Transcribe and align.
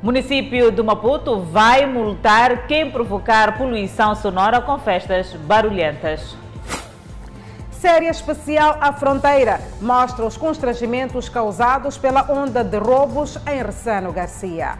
Município 0.00 0.70
de 0.70 0.80
Maputo 0.80 1.40
vai 1.40 1.84
multar 1.84 2.68
quem 2.68 2.88
provocar 2.88 3.58
poluição 3.58 4.14
sonora 4.14 4.60
com 4.60 4.78
festas 4.78 5.32
barulhentas. 5.32 6.36
Série 7.72 8.06
especial 8.06 8.78
à 8.80 8.92
fronteira 8.92 9.60
mostra 9.80 10.24
os 10.24 10.36
constrangimentos 10.36 11.28
causados 11.28 11.98
pela 11.98 12.30
onda 12.30 12.62
de 12.62 12.78
roubos 12.78 13.38
em 13.44 13.60
Ressano 13.60 14.12
Garcia. 14.12 14.78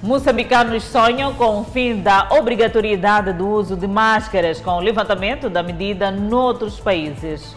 Moçambicanos 0.00 0.84
sonham 0.84 1.34
com 1.34 1.60
o 1.60 1.64
fim 1.64 2.00
da 2.00 2.28
obrigatoriedade 2.30 3.32
do 3.32 3.48
uso 3.48 3.74
de 3.74 3.88
máscaras 3.88 4.60
com 4.60 4.70
o 4.70 4.80
levantamento 4.80 5.50
da 5.50 5.64
medida 5.64 6.12
noutros 6.12 6.78
países. 6.78 7.56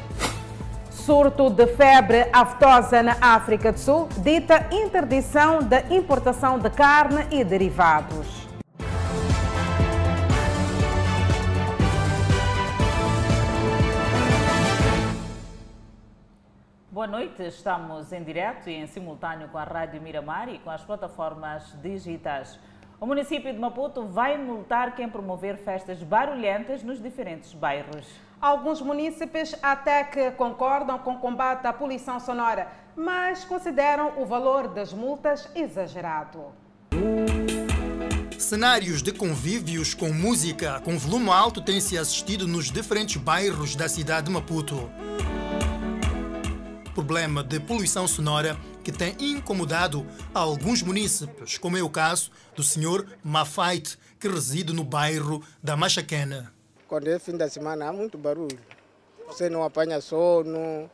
Surto 1.09 1.49
de 1.49 1.65
febre 1.65 2.29
aftosa 2.31 3.01
na 3.01 3.13
África 3.19 3.71
do 3.71 3.79
Sul 3.79 4.07
dita 4.21 4.69
interdição 4.71 5.57
da 5.57 5.81
importação 5.89 6.59
de 6.59 6.69
carne 6.69 7.25
e 7.31 7.43
derivados. 7.43 8.47
Boa 16.91 17.07
noite, 17.07 17.41
estamos 17.41 18.13
em 18.13 18.23
direto 18.23 18.69
e 18.69 18.75
em 18.75 18.85
simultâneo 18.85 19.47
com 19.47 19.57
a 19.57 19.63
Rádio 19.63 19.99
Miramar 19.99 20.47
e 20.47 20.59
com 20.59 20.69
as 20.69 20.83
plataformas 20.83 21.75
digitais. 21.81 22.59
O 23.01 23.07
município 23.07 23.51
de 23.51 23.57
Maputo 23.57 24.05
vai 24.05 24.37
multar 24.37 24.93
quem 24.93 25.09
promover 25.09 25.57
festas 25.57 26.03
barulhentas 26.03 26.83
nos 26.83 27.01
diferentes 27.01 27.51
bairros. 27.55 28.28
Alguns 28.41 28.81
munícipes 28.81 29.55
até 29.61 30.03
que 30.03 30.31
concordam 30.31 30.97
com 30.99 31.13
o 31.13 31.19
combate 31.19 31.65
à 31.67 31.73
poluição 31.73 32.19
sonora, 32.19 32.71
mas 32.95 33.43
consideram 33.43 34.13
o 34.21 34.25
valor 34.25 34.67
das 34.67 34.93
multas 34.93 35.49
exagerado. 35.55 36.45
Cenários 38.37 39.03
de 39.03 39.11
convívios 39.11 39.93
com 39.93 40.11
música 40.11 40.79
com 40.81 40.97
volume 40.97 41.29
alto 41.29 41.61
têm-se 41.61 41.97
assistido 41.97 42.47
nos 42.47 42.71
diferentes 42.71 43.17
bairros 43.17 43.75
da 43.75 43.89
cidade 43.89 44.27
de 44.27 44.31
Maputo 44.31 44.89
problema 46.99 47.41
de 47.41 47.61
poluição 47.61 48.05
sonora 48.05 48.59
que 48.83 48.91
tem 48.91 49.15
incomodado 49.21 50.05
alguns 50.33 50.81
munícipes, 50.81 51.57
como 51.57 51.77
é 51.77 51.81
o 51.81 51.89
caso 51.89 52.29
do 52.53 52.61
Sr. 52.61 53.05
Mafaite, 53.23 53.97
que 54.19 54.27
reside 54.27 54.73
no 54.73 54.83
bairro 54.83 55.41
da 55.63 55.77
Machaquena. 55.77 56.58
Quando 56.89 57.07
é 57.07 57.19
fim 57.19 57.37
da 57.37 57.47
semana 57.47 57.87
há 57.87 57.93
muito 57.93 58.17
barulho. 58.17 58.59
Você 59.27 59.47
não 59.47 59.63
apanha 59.63 60.01
sono. 60.01 60.89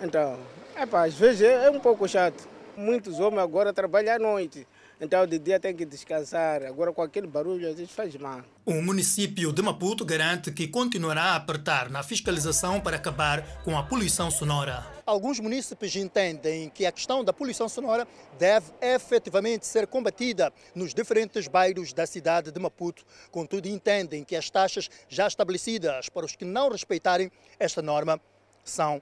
Então, 0.00 0.38
epa, 0.80 1.04
às 1.04 1.14
vezes 1.14 1.42
é 1.42 1.68
um 1.68 1.80
pouco 1.80 2.06
chato. 2.06 2.48
Muitos 2.76 3.18
homens 3.18 3.42
agora 3.42 3.72
trabalham 3.72 4.14
à 4.14 4.18
noite. 4.20 4.68
Então, 4.98 5.26
de 5.26 5.38
dia 5.38 5.60
tem 5.60 5.76
que 5.76 5.84
descansar. 5.84 6.62
Agora, 6.62 6.90
com 6.90 7.02
aquele 7.02 7.26
barulho, 7.26 7.68
às 7.68 7.76
vezes 7.76 7.92
faz 7.92 8.14
mal. 8.16 8.42
O 8.64 8.80
município 8.80 9.52
de 9.52 9.60
Maputo 9.60 10.04
garante 10.04 10.50
que 10.50 10.66
continuará 10.66 11.22
a 11.22 11.36
apertar 11.36 11.90
na 11.90 12.02
fiscalização 12.02 12.80
para 12.80 12.96
acabar 12.96 13.62
com 13.62 13.76
a 13.76 13.82
poluição 13.82 14.30
sonora. 14.30 14.86
Alguns 15.04 15.38
municípios 15.38 15.94
entendem 15.94 16.70
que 16.70 16.86
a 16.86 16.90
questão 16.90 17.22
da 17.22 17.32
poluição 17.32 17.68
sonora 17.68 18.08
deve 18.38 18.72
efetivamente 18.80 19.66
ser 19.66 19.86
combatida 19.86 20.50
nos 20.74 20.94
diferentes 20.94 21.46
bairros 21.46 21.92
da 21.92 22.06
cidade 22.06 22.50
de 22.50 22.58
Maputo. 22.58 23.04
Contudo, 23.30 23.68
entendem 23.68 24.24
que 24.24 24.34
as 24.34 24.48
taxas 24.48 24.88
já 25.08 25.26
estabelecidas 25.26 26.08
para 26.08 26.24
os 26.24 26.34
que 26.34 26.44
não 26.44 26.70
respeitarem 26.70 27.30
esta 27.60 27.82
norma 27.82 28.18
são, 28.64 29.00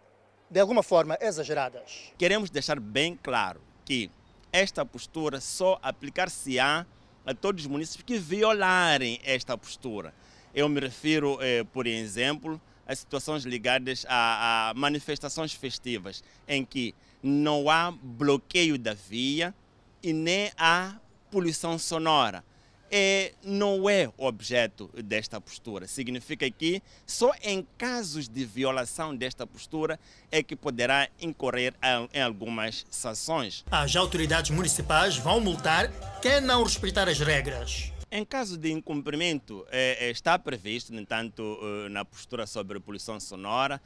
de 0.51 0.59
alguma 0.59 0.83
forma, 0.83 1.17
exageradas. 1.21 2.13
Queremos 2.19 2.51
deixar 2.51 2.81
bem 2.81 3.19
claro 3.23 3.61
que 3.85 4.11
esta 4.55 4.87
postura 4.87 5.41
só 5.41 5.81
aplicar-se-á 5.83 6.87
a 7.27 7.35
todos 7.35 7.65
os 7.65 7.67
municípios 7.67 8.05
que 8.07 8.19
violarem 8.19 9.19
esta 9.25 9.59
postura. 9.59 10.15
Eu 10.55 10.69
me 10.69 10.79
refiro, 10.79 11.39
eh, 11.41 11.65
por 11.65 11.89
exemplo, 11.89 12.61
a 12.87 12.95
situações 12.95 13.43
ligadas 13.43 14.07
a, 14.09 14.71
a 14.71 14.75
manifestações 14.75 15.53
festivas, 15.53 16.23
em 16.47 16.65
que 16.65 16.95
não 17.21 17.69
há 17.69 17.91
bloqueio 17.91 18.79
da 18.79 18.95
via 18.95 19.53
e 20.01 20.13
nem 20.13 20.53
há 20.57 21.01
poluição 21.33 21.77
sonora 21.77 22.45
é, 22.91 23.33
não 23.43 23.89
é 23.89 24.11
objeto 24.17 24.91
desta 25.05 25.41
postura. 25.41 25.87
Significa 25.87 26.49
que 26.51 26.83
só 27.07 27.33
em 27.43 27.67
casos 27.77 28.29
de 28.29 28.45
violação 28.45 29.15
desta 29.15 29.47
postura 29.47 29.99
é 30.31 30.43
que 30.43 30.55
poderá 30.55 31.09
incorrer 31.21 31.75
em 32.13 32.21
algumas 32.21 32.87
sanções. 32.91 33.65
As 33.71 33.97
autoridades 33.97 34.51
municipais 34.51 35.17
vão 35.17 35.41
multar 35.41 35.91
quem 36.21 36.41
não 36.41 36.63
respeitar 36.63 37.09
as 37.09 37.19
regras. 37.19 37.93
Em 38.11 38.25
caso 38.25 38.57
de 38.57 38.71
incumprimento, 38.71 39.67
é, 39.73 40.09
está 40.09 40.39
previsto, 40.39 40.93
no 40.93 41.01
entanto, 41.01 41.59
na 41.91 42.05
postura 42.05 42.47
sobre 42.47 42.79
poluição 42.79 43.19
sonora, 43.19 43.81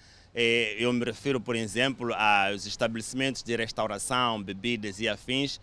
eu 0.76 0.92
me 0.92 1.02
refiro, 1.02 1.40
por 1.40 1.56
exemplo, 1.56 2.12
aos 2.14 2.66
estabelecimentos 2.66 3.42
de 3.42 3.56
restauração, 3.56 4.42
bebidas 4.42 5.00
e 5.00 5.08
afins. 5.08 5.58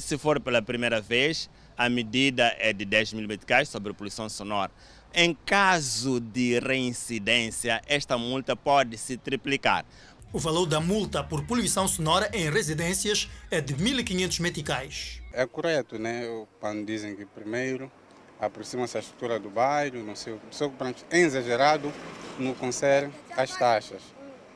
Se 0.00 0.16
for 0.16 0.40
pela 0.40 0.62
primeira 0.62 1.00
vez, 1.00 1.50
a 1.78 1.88
medida 1.88 2.52
é 2.58 2.72
de 2.72 2.84
10 2.84 3.12
mil 3.12 3.28
meticais 3.28 3.68
sobre 3.68 3.94
poluição 3.94 4.28
sonora. 4.28 4.72
Em 5.14 5.32
caso 5.46 6.18
de 6.18 6.58
reincidência, 6.58 7.80
esta 7.86 8.18
multa 8.18 8.56
pode 8.56 8.98
se 8.98 9.16
triplicar. 9.16 9.84
O 10.32 10.38
valor 10.38 10.66
da 10.66 10.80
multa 10.80 11.24
por 11.24 11.46
poluição 11.46 11.88
sonora 11.88 12.28
em 12.34 12.50
residências 12.50 13.30
é 13.50 13.60
de 13.60 13.74
1.500 13.74 14.40
meticais. 14.40 15.22
É 15.32 15.46
correto, 15.46 15.98
né? 15.98 16.24
Quando 16.60 16.84
dizem 16.84 17.16
que 17.16 17.24
primeiro 17.24 17.90
aproxima-se 18.38 18.96
a 18.96 19.00
estrutura 19.00 19.38
do 19.38 19.48
bairro, 19.48 20.02
não 20.02 20.14
sei, 20.14 20.38
só 20.50 20.70
é 21.10 21.18
exagerado 21.18 21.92
no 22.38 22.54
concerne 22.54 23.12
as 23.36 23.56
taxas. 23.56 24.02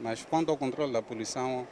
Mas 0.01 0.25
quanto 0.29 0.51
ao 0.51 0.57
controle 0.57 0.93
da 0.93 1.01
poluição, 1.01 1.67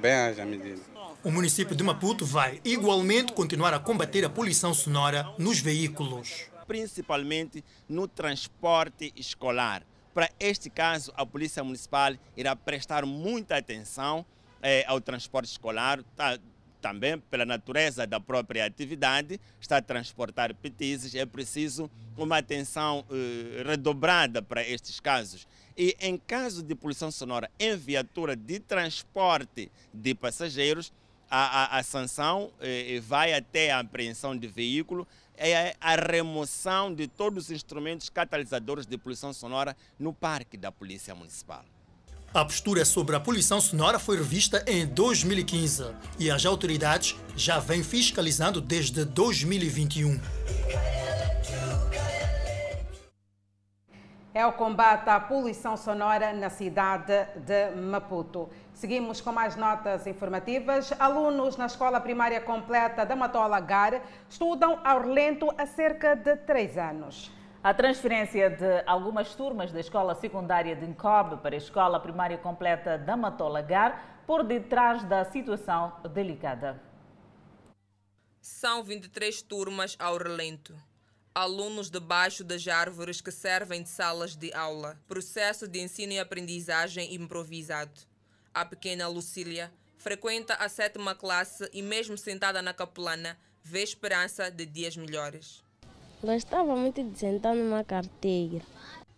bem 0.00 0.12
haja 0.12 0.44
medida. 0.44 0.93
O 1.24 1.30
município 1.30 1.74
de 1.74 1.82
Maputo 1.82 2.26
vai 2.26 2.60
igualmente 2.62 3.32
continuar 3.32 3.72
a 3.72 3.78
combater 3.78 4.26
a 4.26 4.28
poluição 4.28 4.74
sonora 4.74 5.26
nos 5.38 5.58
veículos. 5.58 6.50
Principalmente 6.66 7.64
no 7.88 8.06
transporte 8.06 9.10
escolar. 9.16 9.86
Para 10.12 10.28
este 10.38 10.68
caso, 10.68 11.10
a 11.16 11.24
Polícia 11.24 11.64
Municipal 11.64 12.12
irá 12.36 12.54
prestar 12.54 13.06
muita 13.06 13.56
atenção 13.56 14.22
eh, 14.62 14.84
ao 14.86 15.00
transporte 15.00 15.50
escolar, 15.50 16.02
tá, 16.14 16.38
também 16.82 17.18
pela 17.18 17.46
natureza 17.46 18.06
da 18.06 18.20
própria 18.20 18.66
atividade, 18.66 19.40
está 19.58 19.78
a 19.78 19.82
transportar 19.82 20.54
petizes, 20.54 21.14
é 21.14 21.24
preciso 21.24 21.90
uma 22.18 22.36
atenção 22.36 23.02
eh, 23.10 23.62
redobrada 23.64 24.42
para 24.42 24.62
estes 24.62 25.00
casos. 25.00 25.48
E 25.74 25.96
em 25.98 26.18
caso 26.18 26.62
de 26.62 26.74
poluição 26.74 27.10
sonora 27.10 27.50
em 27.58 27.74
viatura 27.78 28.36
de 28.36 28.60
transporte 28.60 29.72
de 29.92 30.14
passageiros, 30.14 30.92
a, 31.34 31.76
a, 31.76 31.78
a 31.78 31.82
sanção 31.82 32.52
eh, 32.60 33.00
vai 33.04 33.34
até 33.34 33.72
a 33.72 33.80
apreensão 33.80 34.36
de 34.36 34.46
veículo, 34.46 35.06
é 35.36 35.74
a 35.80 35.96
remoção 35.96 36.94
de 36.94 37.08
todos 37.08 37.46
os 37.46 37.50
instrumentos 37.50 38.08
catalisadores 38.08 38.86
de 38.86 38.96
poluição 38.96 39.32
sonora 39.32 39.76
no 39.98 40.12
parque 40.12 40.56
da 40.56 40.70
Polícia 40.70 41.12
Municipal. 41.12 41.64
A 42.32 42.44
postura 42.44 42.84
sobre 42.84 43.16
a 43.16 43.20
poluição 43.20 43.60
sonora 43.60 43.98
foi 43.98 44.16
revista 44.16 44.64
em 44.66 44.86
2015 44.86 45.86
e 46.20 46.30
as 46.30 46.46
autoridades 46.46 47.16
já 47.36 47.58
vêm 47.58 47.82
fiscalizando 47.82 48.60
desde 48.60 49.04
2021. 49.04 50.20
É 54.34 54.44
o 54.44 54.52
combate 54.52 55.08
à 55.08 55.20
poluição 55.20 55.76
sonora 55.76 56.32
na 56.32 56.50
cidade 56.50 57.24
de 57.36 57.70
Maputo. 57.76 58.50
Seguimos 58.72 59.20
com 59.20 59.30
mais 59.30 59.54
notas 59.54 60.08
informativas. 60.08 60.92
Alunos 60.98 61.56
na 61.56 61.66
Escola 61.66 62.00
Primária 62.00 62.40
Completa 62.40 63.06
da 63.06 63.14
Matola 63.14 63.60
Gar 63.60 64.02
estudam 64.28 64.80
ao 64.82 65.02
relento 65.02 65.54
há 65.56 65.64
cerca 65.66 66.16
de 66.16 66.34
três 66.38 66.76
anos. 66.76 67.30
A 67.62 67.72
transferência 67.72 68.50
de 68.50 68.82
algumas 68.86 69.36
turmas 69.36 69.70
da 69.70 69.78
Escola 69.78 70.16
Secundária 70.16 70.74
de 70.74 70.84
Ncob 70.84 71.36
para 71.36 71.54
a 71.54 71.58
Escola 71.58 72.00
Primária 72.00 72.36
Completa 72.36 72.98
da 72.98 73.16
Matola 73.16 73.62
Gar 73.62 74.24
por 74.26 74.42
detrás 74.42 75.04
da 75.04 75.24
situação 75.26 75.92
delicada. 76.12 76.82
São 78.40 78.82
23 78.82 79.42
turmas 79.42 79.96
ao 80.00 80.18
relento 80.18 80.74
alunos 81.34 81.90
debaixo 81.90 82.44
das 82.44 82.66
árvores 82.68 83.20
que 83.20 83.32
servem 83.32 83.82
de 83.82 83.88
salas 83.88 84.36
de 84.36 84.54
aula. 84.54 84.96
Processo 85.08 85.66
de 85.66 85.80
ensino 85.80 86.12
e 86.12 86.18
aprendizagem 86.20 87.12
improvisado. 87.12 88.00
A 88.54 88.64
pequena 88.64 89.08
Lucília 89.08 89.72
frequenta 89.98 90.54
a 90.54 90.68
sétima 90.68 91.14
classe 91.14 91.68
e, 91.72 91.82
mesmo 91.82 92.16
sentada 92.16 92.62
na 92.62 92.72
capelana, 92.72 93.36
vê 93.64 93.82
esperança 93.82 94.48
de 94.48 94.64
dias 94.64 94.96
melhores. 94.96 95.64
Gostava 96.22 96.76
muito 96.76 97.02
de 97.02 97.18
sentar 97.18 97.54
numa 97.54 97.82
carteira. 97.82 98.62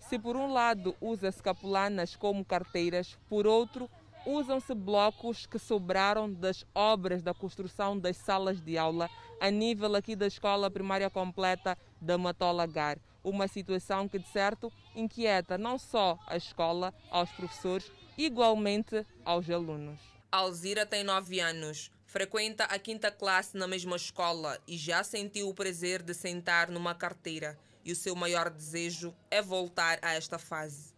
Se 0.00 0.18
por 0.18 0.36
um 0.36 0.52
lado 0.52 0.96
usa 1.00 1.28
as 1.28 1.40
capelanas 1.40 2.16
como 2.16 2.44
carteiras, 2.44 3.18
por 3.28 3.46
outro, 3.46 3.90
usam-se 4.26 4.74
blocos 4.74 5.46
que 5.46 5.58
sobraram 5.58 6.30
das 6.30 6.66
obras 6.74 7.22
da 7.22 7.32
construção 7.32 7.96
das 7.96 8.16
salas 8.16 8.60
de 8.60 8.76
aula 8.76 9.08
a 9.40 9.50
nível 9.50 9.94
aqui 9.94 10.16
da 10.16 10.26
escola 10.26 10.68
primária 10.68 11.08
completa 11.08 11.78
da 12.00 12.18
Matola 12.18 12.66
Gar. 12.66 12.98
Uma 13.22 13.46
situação 13.46 14.08
que, 14.08 14.18
de 14.18 14.28
certo, 14.28 14.72
inquieta 14.94 15.56
não 15.56 15.78
só 15.78 16.18
a 16.26 16.36
escola, 16.36 16.92
aos 17.10 17.30
professores, 17.32 17.90
igualmente 18.18 19.06
aos 19.24 19.48
alunos. 19.48 19.98
Alzira 20.30 20.84
tem 20.84 21.04
9 21.04 21.40
anos, 21.40 21.90
frequenta 22.06 22.64
a 22.64 22.78
quinta 22.78 23.10
classe 23.10 23.56
na 23.56 23.66
mesma 23.66 23.96
escola 23.96 24.58
e 24.66 24.76
já 24.76 25.04
sentiu 25.04 25.48
o 25.48 25.54
prazer 25.54 26.02
de 26.02 26.14
sentar 26.14 26.70
numa 26.70 26.94
carteira. 26.94 27.58
E 27.84 27.92
o 27.92 27.96
seu 27.96 28.16
maior 28.16 28.50
desejo 28.50 29.14
é 29.30 29.40
voltar 29.40 30.00
a 30.02 30.14
esta 30.14 30.38
fase. 30.38 30.92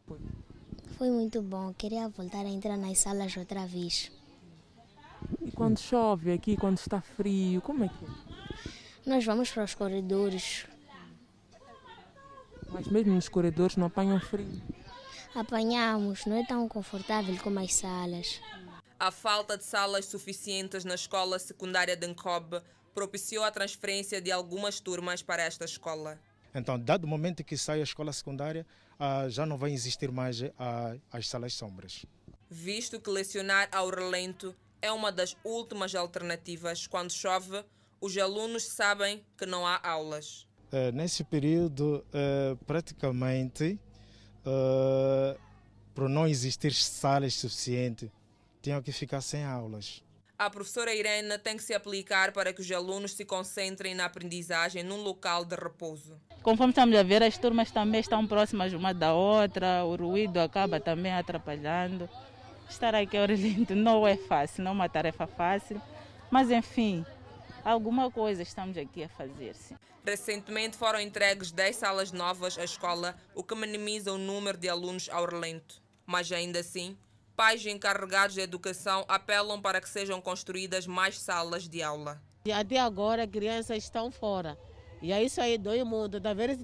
Foi 0.99 1.11
muito 1.11 1.41
bom, 1.41 1.73
queria 1.73 2.09
voltar 2.09 2.45
a 2.45 2.49
entrar 2.49 2.77
nas 2.77 2.99
salas 2.99 3.37
outra 3.37 3.65
vez. 3.65 4.11
E 5.41 5.53
quando 5.53 5.79
chove 5.79 6.33
aqui, 6.33 6.57
quando 6.57 6.79
está 6.79 7.01
frio, 7.01 7.63
como 7.63 7.85
é 7.85 7.89
que 7.89 8.05
é? 8.05 8.09
Nós 9.07 9.25
vamos 9.25 9.49
para 9.49 9.63
os 9.63 9.77
corredores. 9.77 10.67
Mas 12.69 12.89
mesmo 12.89 13.15
nos 13.15 13.29
corredores 13.29 13.77
não 13.77 13.87
apanham 13.87 14.19
frio? 14.19 14.61
Apanhamos, 15.37 16.27
não 16.27 16.37
é 16.37 16.45
tão 16.45 16.69
confortável 16.69 17.37
como 17.45 17.61
as 17.61 17.75
salas. 17.75 18.41
A 18.99 19.13
falta 19.13 19.57
de 19.57 19.65
salas 19.65 20.07
suficientes 20.07 20.85
na 20.85 20.97
escola 20.97 21.39
secundária 21.39 21.97
de 21.97 22.09
Nkob 22.09 22.61
propiciou 22.93 23.45
a 23.45 23.53
transferência 23.53 24.21
de 24.21 24.33
algumas 24.33 24.81
turmas 24.81 25.23
para 25.23 25.45
esta 25.45 25.65
escola. 25.65 26.19
Então, 26.53 26.77
dado 26.77 27.05
o 27.05 27.07
momento 27.07 27.45
que 27.45 27.57
sai 27.57 27.79
a 27.79 27.85
escola 27.85 28.13
secundária, 28.13 28.67
já 29.29 29.47
não 29.47 29.57
vai 29.57 29.73
existir 29.73 30.11
mais 30.11 30.43
ah, 30.59 30.97
as 31.13 31.29
salas 31.29 31.55
sombras. 31.55 32.05
Visto 32.51 33.01
que 33.01 33.11
lecionar 33.11 33.69
ao 33.71 33.91
relento 33.91 34.55
é 34.81 34.91
uma 34.91 35.13
das 35.13 35.37
últimas 35.45 35.95
alternativas 35.95 36.87
quando 36.87 37.13
chove, 37.13 37.65
os 38.01 38.17
alunos 38.17 38.65
sabem 38.65 39.25
que 39.37 39.45
não 39.45 39.67
há 39.67 39.81
aulas. 39.83 40.47
Uh, 40.73 40.93
nesse 40.93 41.25
período, 41.25 42.05
uh, 42.09 42.57
praticamente, 42.65 43.79
uh, 44.45 45.39
por 45.95 46.09
não 46.09 46.27
existir 46.27 46.73
salas 46.75 47.35
suficientes, 47.35 48.11
tinham 48.63 48.83
que 48.83 48.93
ficar 48.93 49.21
sem 49.21 49.45
aulas. 49.45 50.03
A 50.39 50.49
professora 50.49 50.95
Irene 50.95 51.37
tem 51.37 51.57
que 51.57 51.65
se 51.65 51.75
aplicar 51.75 52.31
para 52.31 52.53
que 52.53 52.61
os 52.61 52.71
alunos 52.71 53.13
se 53.13 53.25
concentrem 53.25 53.93
na 53.93 54.05
aprendizagem 54.05 54.85
num 54.85 55.03
local 55.03 55.45
de 55.45 55.57
repouso. 55.57 56.17
Conforme 56.45 56.71
estamos 56.71 56.97
a 56.97 57.03
ver, 57.03 57.25
as 57.25 57.37
turmas 57.37 57.73
também 57.73 58.01
estão 58.01 58.25
próximas 58.25 58.73
uma 58.73 58.95
da 58.95 59.13
outra, 59.13 59.85
o 59.85 59.97
ruído 59.97 60.39
acaba 60.39 60.79
também 60.79 61.13
atrapalhando. 61.13 62.09
Estar 62.71 62.95
aqui 62.95 63.17
ao 63.17 63.27
relento 63.27 63.75
não 63.77 64.07
é 64.07 64.17
fácil, 64.17 64.63
não 64.63 64.71
é 64.71 64.75
uma 64.75 64.89
tarefa 64.89 65.27
fácil, 65.27 65.83
mas 66.31 66.53
enfim, 66.53 67.05
alguma 67.65 68.09
coisa 68.09 68.41
estamos 68.41 68.79
aqui 68.79 69.03
a 69.03 69.09
fazer. 69.09 69.57
Sim. 69.57 69.75
Recentemente 70.07 70.77
foram 70.77 71.01
entregues 71.01 71.51
10 71.51 71.75
salas 71.75 72.13
novas 72.13 72.57
à 72.57 72.63
escola, 72.63 73.17
o 73.35 73.43
que 73.43 73.57
minimiza 73.57 74.13
o 74.13 74.19
número 74.19 74.57
de 74.57 74.69
alunos 74.69 75.09
ao 75.11 75.27
relento. 75.27 75.83
Mas 76.07 76.31
ainda 76.31 76.61
assim, 76.61 76.97
pais 77.39 77.65
encarregados 77.65 78.35
de 78.35 78.41
educação 78.41 79.05
apelam 79.07 79.63
para 79.63 79.81
que 79.81 79.89
sejam 79.89 80.21
construídas 80.21 80.89
mais 80.89 81.21
salas 81.21 81.69
de 81.69 81.81
aula. 81.81 82.21
Até 82.53 82.81
agora, 82.81 83.29
crianças 83.29 83.85
estão 83.85 84.11
fora. 84.11 84.59
E 85.01 85.13
é 85.13 85.23
isso 85.23 85.41
aí 85.41 85.57
dói 85.57 85.85
muito. 85.85 86.19
Da 86.19 86.35
vez 86.35 86.59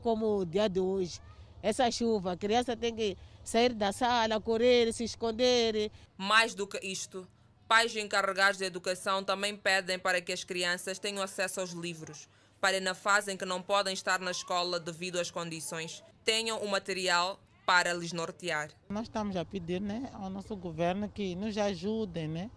como 0.00 0.38
o 0.38 0.46
dia 0.46 0.68
de 0.68 0.78
hoje, 0.78 1.20
essa 1.60 1.90
chuva, 1.90 2.34
a 2.34 2.36
criança 2.36 2.76
tem 2.76 2.94
que 2.94 3.18
sair 3.42 3.74
da 3.74 3.90
sala, 3.90 4.40
correr, 4.40 4.92
se 4.92 5.02
esconder. 5.02 5.90
Mais 6.16 6.54
do 6.54 6.68
que 6.68 6.78
isto, 6.86 7.26
pais 7.66 7.96
encarregados 7.96 8.58
de 8.58 8.64
educação 8.64 9.24
também 9.24 9.56
pedem 9.56 9.98
para 9.98 10.20
que 10.20 10.32
as 10.32 10.44
crianças 10.44 11.00
tenham 11.00 11.20
acesso 11.20 11.58
aos 11.58 11.72
livros, 11.72 12.28
para 12.60 12.80
na 12.80 12.94
fase 12.94 13.32
em 13.32 13.36
que 13.36 13.44
não 13.44 13.60
podem 13.60 13.92
estar 13.92 14.20
na 14.20 14.30
escola 14.30 14.78
devido 14.78 15.18
às 15.18 15.32
condições, 15.32 16.00
tenham 16.24 16.60
o 16.60 16.68
material 16.68 17.40
para 17.64 17.92
lhes 17.92 18.12
nortear. 18.12 18.70
Nós 18.88 19.04
estamos 19.04 19.36
a 19.36 19.44
pedir 19.44 19.80
né, 19.80 20.10
ao 20.14 20.28
nosso 20.28 20.56
governo 20.56 21.08
que 21.08 21.34
nos 21.34 21.56
ajudem, 21.56 22.28
né, 22.28 22.50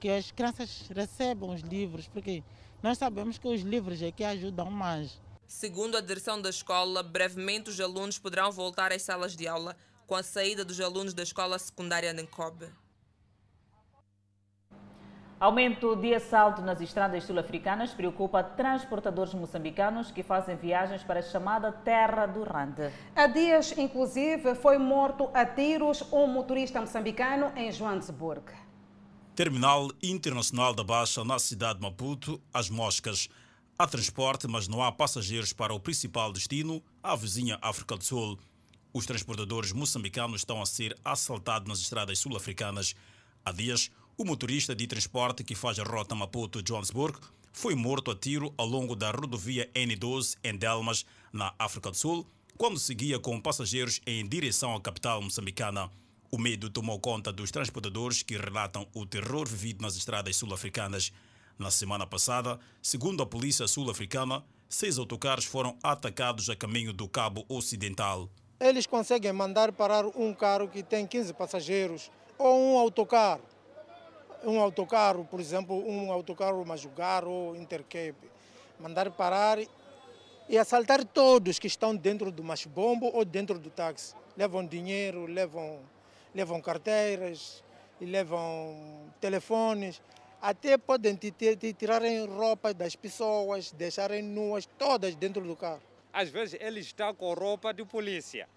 que 0.00 0.08
as 0.08 0.30
crianças 0.30 0.88
recebam 0.94 1.54
os 1.54 1.60
livros, 1.60 2.06
porque 2.08 2.42
nós 2.82 2.98
sabemos 2.98 3.38
que 3.38 3.48
os 3.48 3.62
livros 3.62 4.00
é 4.02 4.12
que 4.12 4.24
ajudam 4.24 4.70
mais. 4.70 5.20
Segundo 5.46 5.96
a 5.96 6.00
direção 6.00 6.40
da 6.40 6.50
escola, 6.50 7.02
brevemente 7.02 7.70
os 7.70 7.80
alunos 7.80 8.18
poderão 8.18 8.50
voltar 8.50 8.92
às 8.92 9.02
salas 9.02 9.36
de 9.36 9.46
aula 9.46 9.76
com 10.06 10.14
a 10.14 10.22
saída 10.22 10.64
dos 10.64 10.80
alunos 10.80 11.14
da 11.14 11.22
escola 11.22 11.58
secundária 11.58 12.12
de 12.12 12.22
Nkobe. 12.22 12.68
Aumento 15.38 15.94
de 15.96 16.14
assalto 16.14 16.62
nas 16.62 16.80
estradas 16.80 17.24
sul-africanas 17.24 17.92
preocupa 17.92 18.42
transportadores 18.42 19.34
moçambicanos 19.34 20.10
que 20.10 20.22
fazem 20.22 20.56
viagens 20.56 21.02
para 21.02 21.20
a 21.20 21.22
chamada 21.22 21.70
Terra 21.70 22.24
do 22.24 22.42
Rande. 22.42 22.90
Há 23.14 23.26
dias, 23.26 23.76
inclusive, 23.76 24.54
foi 24.54 24.78
morto 24.78 25.28
a 25.34 25.44
tiros 25.44 26.00
um 26.10 26.26
motorista 26.26 26.80
moçambicano 26.80 27.52
em 27.54 27.70
Joanesburgo. 27.70 28.50
Terminal 29.34 29.90
Internacional 30.02 30.72
da 30.72 30.82
Baixa, 30.82 31.22
na 31.22 31.38
cidade 31.38 31.80
de 31.80 31.82
Maputo, 31.82 32.40
As 32.50 32.70
Moscas. 32.70 33.28
Há 33.78 33.86
transporte, 33.86 34.48
mas 34.48 34.66
não 34.66 34.82
há 34.82 34.90
passageiros 34.90 35.52
para 35.52 35.74
o 35.74 35.78
principal 35.78 36.32
destino, 36.32 36.82
a 37.02 37.14
vizinha 37.14 37.58
África 37.60 37.94
do 37.94 38.02
Sul. 38.02 38.38
Os 38.90 39.04
transportadores 39.04 39.70
moçambicanos 39.72 40.40
estão 40.40 40.62
a 40.62 40.64
ser 40.64 40.96
assaltados 41.04 41.68
nas 41.68 41.80
estradas 41.80 42.18
sul-africanas. 42.18 42.94
Há 43.44 43.52
dias, 43.52 43.90
o 44.18 44.24
motorista 44.24 44.74
de 44.74 44.86
transporte 44.86 45.44
que 45.44 45.54
faz 45.54 45.78
a 45.78 45.82
rota 45.82 46.14
Maputo-Johannesburg 46.14 47.18
foi 47.52 47.74
morto 47.74 48.10
a 48.10 48.16
tiro 48.16 48.52
ao 48.56 48.66
longo 48.66 48.96
da 48.96 49.10
rodovia 49.10 49.70
N12 49.74 50.38
em 50.42 50.56
Delmas, 50.56 51.04
na 51.32 51.54
África 51.58 51.90
do 51.90 51.96
Sul, 51.96 52.26
quando 52.56 52.78
seguia 52.78 53.18
com 53.18 53.38
passageiros 53.38 54.00
em 54.06 54.26
direção 54.26 54.74
à 54.74 54.80
capital 54.80 55.20
moçambicana. 55.20 55.90
O 56.30 56.38
medo 56.38 56.70
tomou 56.70 56.98
conta 56.98 57.30
dos 57.30 57.50
transportadores 57.50 58.22
que 58.22 58.38
relatam 58.38 58.86
o 58.94 59.04
terror 59.04 59.46
vivido 59.46 59.82
nas 59.82 59.96
estradas 59.96 60.36
sul-africanas. 60.36 61.12
Na 61.58 61.70
semana 61.70 62.06
passada, 62.06 62.58
segundo 62.82 63.22
a 63.22 63.26
polícia 63.26 63.68
sul-africana, 63.68 64.42
seis 64.66 64.96
autocarros 64.98 65.44
foram 65.44 65.76
atacados 65.82 66.48
a 66.48 66.56
caminho 66.56 66.92
do 66.92 67.06
Cabo 67.06 67.44
Ocidental. 67.50 68.30
Eles 68.58 68.86
conseguem 68.86 69.32
mandar 69.34 69.72
parar 69.72 70.06
um 70.06 70.32
carro 70.32 70.68
que 70.68 70.82
tem 70.82 71.06
15 71.06 71.34
passageiros 71.34 72.10
ou 72.38 72.58
um 72.58 72.78
autocarro 72.78 73.55
um 74.44 74.60
autocarro, 74.60 75.24
por 75.24 75.40
exemplo, 75.40 75.76
um 75.88 76.12
autocarro 76.12 76.64
Majugar 76.64 77.24
ou 77.24 77.56
Intercape, 77.56 78.30
mandar 78.78 79.10
parar 79.10 79.58
e 80.48 80.58
assaltar 80.58 81.04
todos 81.04 81.58
que 81.58 81.66
estão 81.66 81.94
dentro 81.94 82.30
do 82.30 82.44
machibombo 82.44 83.10
ou 83.12 83.24
dentro 83.24 83.58
do 83.58 83.70
táxi. 83.70 84.14
Levam 84.36 84.66
dinheiro, 84.66 85.26
levam, 85.26 85.80
levam 86.34 86.60
carteiras, 86.60 87.64
levam 88.00 89.10
telefones, 89.20 90.00
até 90.40 90.76
podem 90.76 91.18
tirarem 91.76 92.26
roupa 92.26 92.72
das 92.74 92.94
pessoas, 92.94 93.72
deixarem 93.72 94.22
nuas, 94.22 94.66
todas 94.78 95.14
dentro 95.14 95.42
do 95.42 95.56
carro. 95.56 95.82
Às 96.12 96.28
vezes 96.28 96.58
ele 96.60 96.80
está 96.80 97.12
com 97.12 97.32
roupa 97.34 97.72
de 97.72 97.84
polícia, 97.84 98.48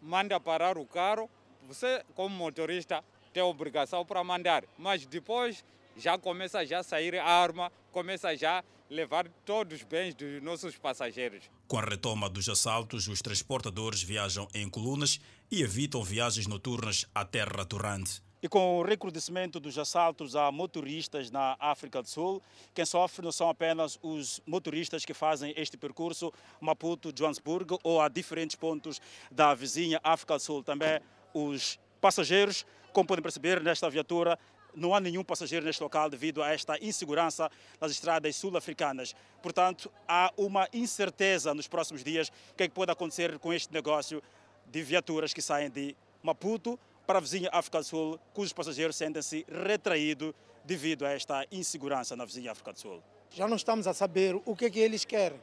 manda 0.00 0.40
parar 0.40 0.78
o 0.78 0.86
carro, 0.86 1.28
você 1.66 2.02
como 2.14 2.34
motorista 2.34 3.04
tem 3.34 3.42
obrigação 3.42 4.06
para 4.06 4.22
mandar, 4.22 4.64
mas 4.78 5.04
depois 5.04 5.64
já 5.96 6.16
começa 6.16 6.64
já 6.64 6.78
a 6.78 6.82
sair 6.84 7.18
arma, 7.18 7.70
começa 7.90 8.34
já 8.36 8.60
a 8.60 8.64
levar 8.88 9.28
todos 9.44 9.80
os 9.80 9.84
bens 9.84 10.14
dos 10.14 10.40
nossos 10.40 10.76
passageiros. 10.78 11.50
Com 11.66 11.78
a 11.78 11.82
retoma 11.82 12.30
dos 12.30 12.48
assaltos, 12.48 13.08
os 13.08 13.20
transportadores 13.20 14.02
viajam 14.02 14.46
em 14.54 14.70
colunas 14.70 15.20
e 15.50 15.62
evitam 15.62 16.02
viagens 16.04 16.46
noturnas 16.46 17.06
à 17.12 17.24
terra 17.24 17.64
torrante. 17.64 18.22
E 18.40 18.48
com 18.48 18.78
o 18.78 18.82
recrudescimento 18.82 19.58
dos 19.58 19.78
assaltos 19.78 20.36
a 20.36 20.52
motoristas 20.52 21.30
na 21.30 21.56
África 21.58 22.02
do 22.02 22.08
Sul, 22.08 22.42
quem 22.74 22.84
sofre 22.84 23.24
não 23.24 23.32
são 23.32 23.48
apenas 23.48 23.98
os 24.02 24.40
motoristas 24.46 25.04
que 25.04 25.14
fazem 25.14 25.54
este 25.56 25.76
percurso 25.76 26.30
Maputo-Johannesburgo 26.60 27.80
ou 27.82 28.00
a 28.00 28.08
diferentes 28.08 28.54
pontos 28.54 29.00
da 29.30 29.54
vizinha 29.54 29.98
África 30.04 30.34
do 30.34 30.40
Sul, 30.40 30.62
também 30.62 31.00
os 31.32 31.78
passageiros 32.02 32.66
como 32.94 33.06
podem 33.06 33.22
perceber, 33.22 33.60
nesta 33.60 33.90
viatura 33.90 34.38
não 34.74 34.94
há 34.94 35.00
nenhum 35.00 35.22
passageiro 35.22 35.66
neste 35.66 35.82
local 35.82 36.08
devido 36.08 36.42
a 36.42 36.52
esta 36.52 36.78
insegurança 36.82 37.50
nas 37.80 37.90
estradas 37.90 38.34
sul-africanas. 38.36 39.14
Portanto, 39.42 39.90
há 40.08 40.32
uma 40.36 40.68
incerteza 40.72 41.52
nos 41.52 41.68
próximos 41.68 42.02
dias 42.02 42.28
o 42.28 42.54
que, 42.54 42.64
é 42.64 42.68
que 42.68 42.74
pode 42.74 42.90
acontecer 42.90 43.38
com 43.38 43.52
este 43.52 43.72
negócio 43.72 44.22
de 44.66 44.82
viaturas 44.82 45.34
que 45.34 45.42
saem 45.42 45.68
de 45.68 45.94
Maputo 46.22 46.78
para 47.06 47.18
a 47.18 47.20
vizinha 47.20 47.50
África 47.52 47.78
do 47.78 47.84
Sul, 47.84 48.18
cujos 48.32 48.52
passageiros 48.52 48.96
sentem-se 48.96 49.44
retraídos 49.48 50.32
devido 50.64 51.04
a 51.04 51.10
esta 51.10 51.46
insegurança 51.52 52.16
na 52.16 52.24
vizinha 52.24 52.52
África 52.52 52.72
do 52.72 52.80
Sul. 52.80 53.02
Já 53.30 53.46
não 53.46 53.56
estamos 53.56 53.86
a 53.86 53.92
saber 53.92 54.40
o 54.44 54.56
que 54.56 54.66
é 54.66 54.70
que 54.70 54.78
eles 54.78 55.04
querem, 55.04 55.38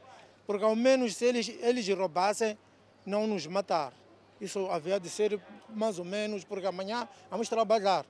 porque 0.48 0.64
ao 0.64 0.76
menos 0.76 1.16
se 1.16 1.26
eles, 1.26 1.50
eles 1.62 1.88
roubassem, 1.90 2.58
não 3.06 3.28
nos 3.28 3.46
matar. 3.46 3.94
Isso 4.42 4.68
havia 4.72 5.00
de 5.00 5.08
ser 5.08 5.40
mais 5.70 6.00
ou 6.00 6.06
menos, 6.06 6.44
porque 6.44 6.66
amanhã 6.66 7.08
vamos 7.30 7.48
trabalhar. 7.48 8.04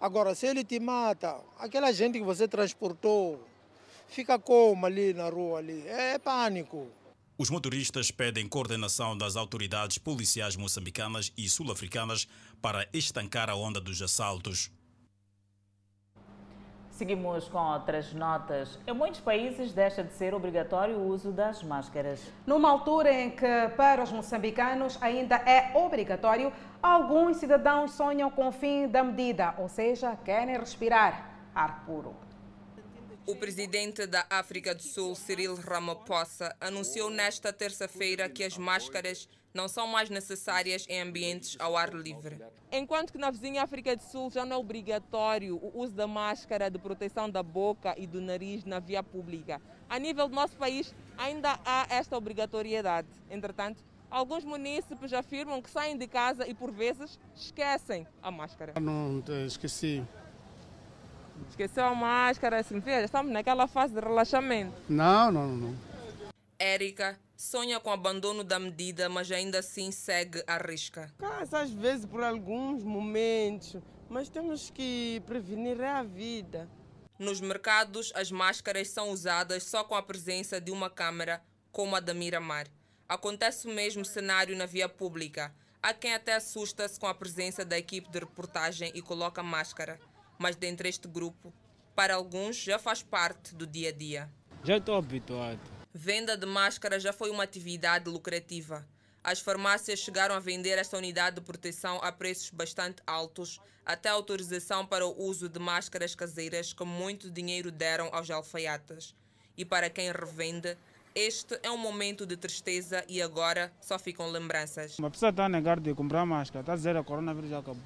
Agora, 0.00 0.32
se 0.34 0.46
ele 0.46 0.62
te 0.62 0.78
mata, 0.78 1.40
aquela 1.58 1.92
gente 1.92 2.18
que 2.18 2.24
você 2.24 2.46
transportou, 2.46 3.44
fica 4.06 4.38
como 4.38 4.86
ali 4.86 5.12
na 5.12 5.28
rua 5.28 5.58
ali? 5.58 5.84
É 5.88 6.18
pânico. 6.18 6.86
Os 7.36 7.50
motoristas 7.50 8.12
pedem 8.12 8.48
coordenação 8.48 9.18
das 9.18 9.34
autoridades 9.34 9.98
policiais 9.98 10.54
moçambicanas 10.54 11.32
e 11.36 11.48
sul-africanas 11.48 12.28
para 12.60 12.88
estancar 12.92 13.50
a 13.50 13.56
onda 13.56 13.80
dos 13.80 14.00
assaltos. 14.00 14.70
Seguimos 16.92 17.48
com 17.48 17.58
outras 17.58 18.12
notas. 18.12 18.78
Em 18.86 18.92
muitos 18.92 19.18
países 19.18 19.72
deixa 19.72 20.04
de 20.04 20.12
ser 20.12 20.34
obrigatório 20.34 20.94
o 20.96 21.08
uso 21.08 21.32
das 21.32 21.62
máscaras. 21.62 22.20
Numa 22.46 22.70
altura 22.70 23.10
em 23.10 23.30
que 23.30 23.68
para 23.76 24.02
os 24.02 24.12
moçambicanos 24.12 24.98
ainda 25.00 25.36
é 25.36 25.72
obrigatório, 25.74 26.52
alguns 26.82 27.38
cidadãos 27.38 27.92
sonham 27.92 28.30
com 28.30 28.48
o 28.48 28.52
fim 28.52 28.86
da 28.86 29.02
medida, 29.02 29.54
ou 29.56 29.70
seja, 29.70 30.14
querem 30.22 30.58
respirar 30.58 31.30
ar 31.54 31.82
puro. 31.86 32.14
O 33.26 33.36
presidente 33.36 34.06
da 34.06 34.26
África 34.28 34.74
do 34.74 34.82
Sul, 34.82 35.14
Cyril 35.14 35.54
Ramaphosa, 35.54 36.54
anunciou 36.60 37.08
nesta 37.08 37.52
terça-feira 37.52 38.28
que 38.28 38.44
as 38.44 38.58
máscaras 38.58 39.28
não 39.54 39.68
são 39.68 39.86
mais 39.86 40.08
necessárias 40.08 40.86
em 40.88 41.00
ambientes 41.00 41.56
ao 41.58 41.76
ar 41.76 41.92
livre. 41.92 42.38
Enquanto 42.70 43.12
que 43.12 43.18
na 43.18 43.30
vizinha 43.30 43.62
África 43.62 43.94
do 43.94 44.02
Sul 44.02 44.30
já 44.30 44.44
não 44.44 44.56
é 44.56 44.58
obrigatório 44.58 45.56
o 45.56 45.80
uso 45.80 45.94
da 45.94 46.06
máscara 46.06 46.70
de 46.70 46.78
proteção 46.78 47.28
da 47.28 47.42
boca 47.42 47.94
e 47.98 48.06
do 48.06 48.20
nariz 48.20 48.64
na 48.64 48.78
via 48.78 49.02
pública, 49.02 49.60
a 49.88 49.98
nível 49.98 50.28
do 50.28 50.34
nosso 50.34 50.56
país 50.56 50.94
ainda 51.18 51.58
há 51.64 51.86
esta 51.90 52.16
obrigatoriedade. 52.16 53.08
Entretanto, 53.30 53.84
alguns 54.10 54.44
munícipes 54.44 55.12
afirmam 55.12 55.60
que 55.60 55.70
saem 55.70 55.96
de 55.96 56.06
casa 56.06 56.46
e 56.48 56.54
por 56.54 56.70
vezes 56.70 57.18
esquecem 57.34 58.06
a 58.22 58.30
máscara. 58.30 58.74
Não, 58.80 59.22
esqueci. 59.46 60.02
Esqueceu 61.50 61.84
a 61.84 61.94
máscara, 61.94 62.58
assim, 62.60 62.78
veja, 62.78 63.04
estamos 63.04 63.32
naquela 63.32 63.66
fase 63.66 63.92
de 63.92 64.00
relaxamento. 64.00 64.72
Não, 64.88 65.30
não, 65.30 65.48
não. 65.48 65.76
Érica 66.58 67.18
sonha 67.36 67.80
com 67.80 67.90
o 67.90 67.92
abandono 67.92 68.44
da 68.44 68.58
medida, 68.58 69.08
mas 69.08 69.30
ainda 69.30 69.58
assim 69.58 69.90
segue 69.90 70.42
à 70.46 70.58
risca. 70.58 71.12
Cansa 71.18 71.60
às 71.60 71.70
vezes 71.70 72.06
por 72.06 72.22
alguns 72.22 72.82
momentos, 72.82 73.76
mas 74.08 74.28
temos 74.28 74.70
que 74.70 75.22
prevenir 75.26 75.80
a 75.80 76.02
vida. 76.02 76.68
Nos 77.18 77.40
mercados, 77.40 78.12
as 78.14 78.30
máscaras 78.30 78.88
são 78.88 79.10
usadas 79.10 79.64
só 79.64 79.84
com 79.84 79.94
a 79.94 80.02
presença 80.02 80.60
de 80.60 80.70
uma 80.70 80.90
câmera, 80.90 81.42
como 81.70 81.94
a 81.94 82.00
da 82.00 82.12
Miramar. 82.12 82.66
Acontece 83.08 83.66
o 83.66 83.70
mesmo 83.70 84.04
cenário 84.04 84.56
na 84.56 84.66
via 84.66 84.88
pública. 84.88 85.54
Há 85.82 85.92
quem 85.92 86.14
até 86.14 86.34
assusta-se 86.34 86.98
com 86.98 87.06
a 87.06 87.14
presença 87.14 87.64
da 87.64 87.78
equipe 87.78 88.10
de 88.10 88.18
reportagem 88.20 88.90
e 88.94 89.02
coloca 89.02 89.42
máscara. 89.42 89.98
Mas 90.38 90.56
dentre 90.56 90.88
este 90.88 91.08
grupo, 91.08 91.52
para 91.94 92.14
alguns 92.14 92.56
já 92.56 92.78
faz 92.78 93.02
parte 93.02 93.54
do 93.54 93.66
dia 93.66 93.90
a 93.90 93.92
dia. 93.92 94.30
Já 94.64 94.76
estou 94.78 94.96
habituado. 94.96 95.81
Venda 95.94 96.38
de 96.38 96.46
máscara 96.46 96.98
já 96.98 97.12
foi 97.12 97.30
uma 97.30 97.44
atividade 97.44 98.08
lucrativa. 98.08 98.86
As 99.22 99.40
farmácias 99.40 99.98
chegaram 99.98 100.34
a 100.34 100.40
vender 100.40 100.78
esta 100.78 100.96
unidade 100.96 101.36
de 101.36 101.42
proteção 101.42 102.00
a 102.02 102.10
preços 102.10 102.48
bastante 102.48 103.02
altos, 103.06 103.60
até 103.84 104.08
a 104.08 104.12
autorização 104.12 104.86
para 104.86 105.06
o 105.06 105.22
uso 105.22 105.50
de 105.50 105.58
máscaras 105.58 106.14
caseiras 106.14 106.72
que 106.72 106.82
muito 106.82 107.30
dinheiro 107.30 107.70
deram 107.70 108.08
aos 108.10 108.30
alfaiates. 108.30 109.14
E 109.54 109.66
para 109.66 109.90
quem 109.90 110.10
revende, 110.10 110.78
este 111.14 111.60
é 111.62 111.70
um 111.70 111.76
momento 111.76 112.24
de 112.24 112.38
tristeza 112.38 113.04
e 113.06 113.20
agora 113.20 113.70
só 113.78 113.98
ficam 113.98 114.30
lembranças. 114.30 114.98
Uma 114.98 115.10
pessoa 115.10 115.28
está 115.28 115.44
a 115.44 115.48
negar 115.48 115.78
de 115.78 115.94
comprar 115.94 116.24
máscara, 116.24 116.62
está 116.62 116.72
a 116.72 116.76
dizer 116.76 116.94
que 116.94 117.00
a 117.00 117.04
coronavírus 117.04 117.50
já 117.50 117.58
acabou. 117.58 117.82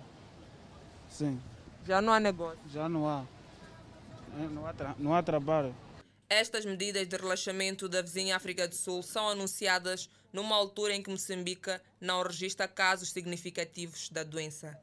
Sim. 1.11 1.41
Já 1.85 2.01
não 2.01 2.13
há 2.13 2.21
negócio? 2.21 2.61
Já 2.73 2.89
não 2.89 3.09
há. 3.09 3.25
Não 4.53 4.65
há, 4.65 4.75
não 4.97 5.15
há 5.15 5.23
trabalho. 5.25 5.75
Estas 6.29 6.65
medidas 6.65 7.07
de 7.07 7.17
relaxamento 7.17 7.89
da 7.89 8.03
vizinha 8.03 8.35
África 8.35 8.67
do 8.67 8.75
Sul 8.75 9.01
são 9.01 9.29
anunciadas 9.29 10.11
numa 10.33 10.57
altura 10.57 10.93
em 10.93 11.01
que 11.01 11.09
Moçambique 11.09 11.81
não 12.01 12.21
registra 12.21 12.67
casos 12.67 13.13
significativos 13.13 14.09
da 14.09 14.25
doença. 14.25 14.77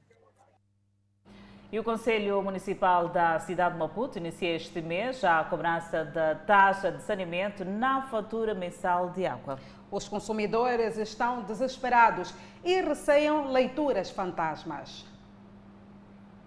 E 1.70 1.78
o 1.78 1.84
Conselho 1.84 2.42
Municipal 2.42 3.10
da 3.10 3.38
cidade 3.42 3.74
de 3.74 3.80
Maputo 3.80 4.18
inicia 4.18 4.56
este 4.56 4.82
mês 4.82 5.22
a 5.24 5.44
cobrança 5.44 6.06
da 6.06 6.34
taxa 6.36 6.92
de 6.92 7.04
saneamento 7.04 7.66
na 7.66 8.04
fatura 8.04 8.54
mensal 8.54 9.10
de 9.10 9.26
água. 9.26 9.60
Os 9.92 10.08
consumidores 10.08 10.98
estão 10.98 11.44
desesperados 11.44 12.34
e 12.64 12.80
receiam 12.80 13.52
leituras 13.52 14.10
fantasmas. 14.10 15.06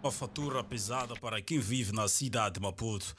Uma 0.03 0.11
fatura 0.11 0.65
pesada 0.65 1.15
para 1.17 1.43
quem 1.43 1.59
vive 1.59 1.93
na 1.93 2.09
cidade 2.09 2.55
de 2.55 2.61
Maputo. 2.61 3.15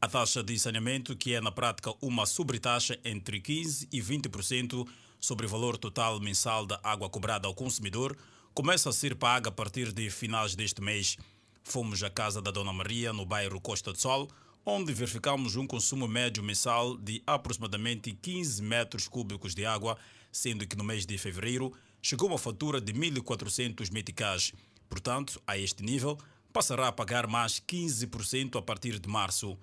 A 0.00 0.06
taxa 0.06 0.44
de 0.44 0.56
saneamento, 0.56 1.16
que 1.16 1.34
é 1.34 1.40
na 1.40 1.50
prática 1.50 1.92
uma 2.00 2.24
sobretaxa 2.24 2.96
entre 3.04 3.40
15% 3.40 3.88
e 3.92 4.00
20% 4.00 4.86
sobre 5.18 5.44
o 5.44 5.48
valor 5.48 5.76
total 5.76 6.20
mensal 6.20 6.64
da 6.64 6.78
água 6.84 7.10
cobrada 7.10 7.48
ao 7.48 7.54
consumidor, 7.54 8.16
começa 8.54 8.88
a 8.88 8.92
ser 8.92 9.16
paga 9.16 9.48
a 9.48 9.52
partir 9.52 9.92
de 9.92 10.08
finais 10.08 10.54
deste 10.54 10.80
mês. 10.80 11.16
Fomos 11.64 12.00
à 12.04 12.08
casa 12.08 12.40
da 12.40 12.52
Dona 12.52 12.72
Maria, 12.72 13.12
no 13.12 13.26
bairro 13.26 13.60
Costa 13.60 13.92
do 13.92 13.98
Sol, 13.98 14.28
onde 14.64 14.92
verificamos 14.92 15.56
um 15.56 15.66
consumo 15.66 16.06
médio 16.06 16.44
mensal 16.44 16.96
de 16.96 17.20
aproximadamente 17.26 18.12
15 18.12 18.62
metros 18.62 19.08
cúbicos 19.08 19.52
de 19.52 19.66
água, 19.66 19.98
sendo 20.30 20.64
que 20.64 20.76
no 20.76 20.84
mês 20.84 21.04
de 21.04 21.18
fevereiro 21.18 21.72
chegou 22.00 22.28
uma 22.28 22.38
fatura 22.38 22.80
de 22.80 22.92
1.400 22.92 23.92
meticais. 23.92 24.52
Portanto, 24.88 25.42
a 25.44 25.58
este 25.58 25.82
nível, 25.82 26.16
passará 26.52 26.86
a 26.86 26.92
pagar 26.92 27.26
mais 27.26 27.60
15% 27.60 28.56
a 28.56 28.62
partir 28.62 29.00
de 29.00 29.08
março. 29.08 29.58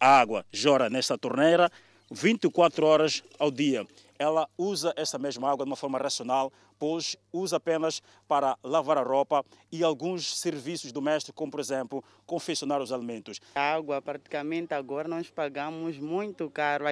A 0.00 0.20
água 0.20 0.46
jora 0.52 0.88
nesta 0.88 1.18
torneira 1.18 1.70
24 2.10 2.86
horas 2.86 3.22
ao 3.36 3.50
dia. 3.50 3.84
Ela 4.16 4.48
usa 4.56 4.92
essa 4.96 5.18
mesma 5.18 5.50
água 5.50 5.64
de 5.64 5.70
uma 5.70 5.76
forma 5.76 5.98
racional, 5.98 6.52
pois 6.78 7.16
usa 7.32 7.56
apenas 7.56 8.00
para 8.28 8.56
lavar 8.62 8.96
a 8.96 9.02
roupa 9.02 9.44
e 9.72 9.82
alguns 9.82 10.38
serviços 10.38 10.92
domésticos, 10.92 11.36
como 11.36 11.50
por 11.50 11.58
exemplo, 11.58 12.04
confeccionar 12.26 12.80
os 12.80 12.92
alimentos. 12.92 13.40
A 13.56 13.74
água, 13.74 14.00
praticamente 14.00 14.72
agora 14.72 15.08
nós 15.08 15.28
pagamos 15.30 15.98
muito 15.98 16.48
caro. 16.48 16.84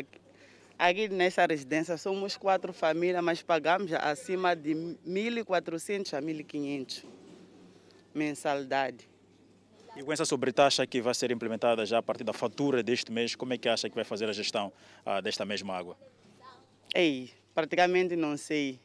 Aqui 0.77 1.09
nessa 1.09 1.47
residência 1.47 1.97
somos 1.97 2.37
quatro 2.37 2.73
famílias, 2.73 3.23
mas 3.23 3.41
pagamos 3.41 3.93
acima 3.93 4.55
de 4.57 4.75
1.400 5.07 6.13
a 6.13 6.21
1.500 6.21 7.05
mensalidade. 8.13 9.09
E 9.97 10.03
com 10.03 10.13
essa 10.13 10.27
sobretaxa 10.27 10.87
que 10.87 11.01
vai 11.01 11.15
ser 11.15 11.31
implementada 11.31 11.87
já 11.87 11.99
a 11.99 12.03
partir 12.03 12.23
da 12.23 12.35
fatura 12.35 12.83
deste 12.83 13.11
mês, 13.11 13.35
como 13.35 13.55
é 13.55 13.59
que 13.59 13.67
acha 13.67 13.89
que 13.89 13.95
vai 13.95 14.05
fazer 14.05 14.29
a 14.29 14.33
gestão 14.33 14.71
ah, 15.05 15.23
desta 15.23 15.47
mesma 15.47 15.75
água? 15.75 15.97
Ei, 16.95 17.31
praticamente 17.55 18.15
não 18.15 18.37
sei. 18.37 18.79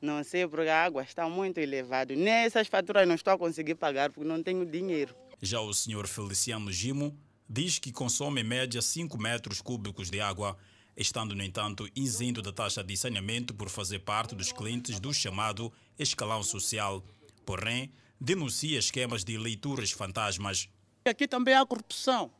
Não 0.00 0.22
sei 0.22 0.46
porque 0.46 0.68
a 0.68 0.84
água 0.84 1.02
está 1.02 1.28
muito 1.28 1.58
elevada. 1.58 2.14
Nessas 2.14 2.68
faturas 2.68 3.08
não 3.08 3.16
estou 3.16 3.32
a 3.32 3.38
conseguir 3.38 3.74
pagar 3.74 4.10
porque 4.12 4.28
não 4.28 4.40
tenho 4.40 4.64
dinheiro. 4.64 5.14
Já 5.42 5.60
o 5.60 5.74
senhor 5.74 6.06
Feliciano 6.06 6.70
Gimo 6.70 7.18
diz 7.48 7.78
que 7.78 7.90
consome 7.90 8.42
em 8.42 8.44
média 8.44 8.80
5 8.80 9.18
metros 9.18 9.60
cúbicos 9.60 10.10
de 10.10 10.20
água, 10.20 10.56
estando, 10.96 11.34
no 11.34 11.42
entanto, 11.42 11.88
isento 11.96 12.40
da 12.40 12.52
taxa 12.52 12.84
de 12.84 12.96
saneamento 12.96 13.52
por 13.52 13.68
fazer 13.68 14.00
parte 14.00 14.34
dos 14.34 14.52
clientes 14.52 15.00
do 15.00 15.12
chamado 15.12 15.72
escalão 15.98 16.42
social. 16.42 17.02
Porém, 17.44 17.90
denuncia 18.20 18.78
esquemas 18.78 19.24
de 19.24 19.36
leituras 19.36 19.90
fantasmas. 19.90 20.68
Aqui 21.04 21.28
também 21.28 21.54
há 21.54 21.64
corrupção 21.66 22.30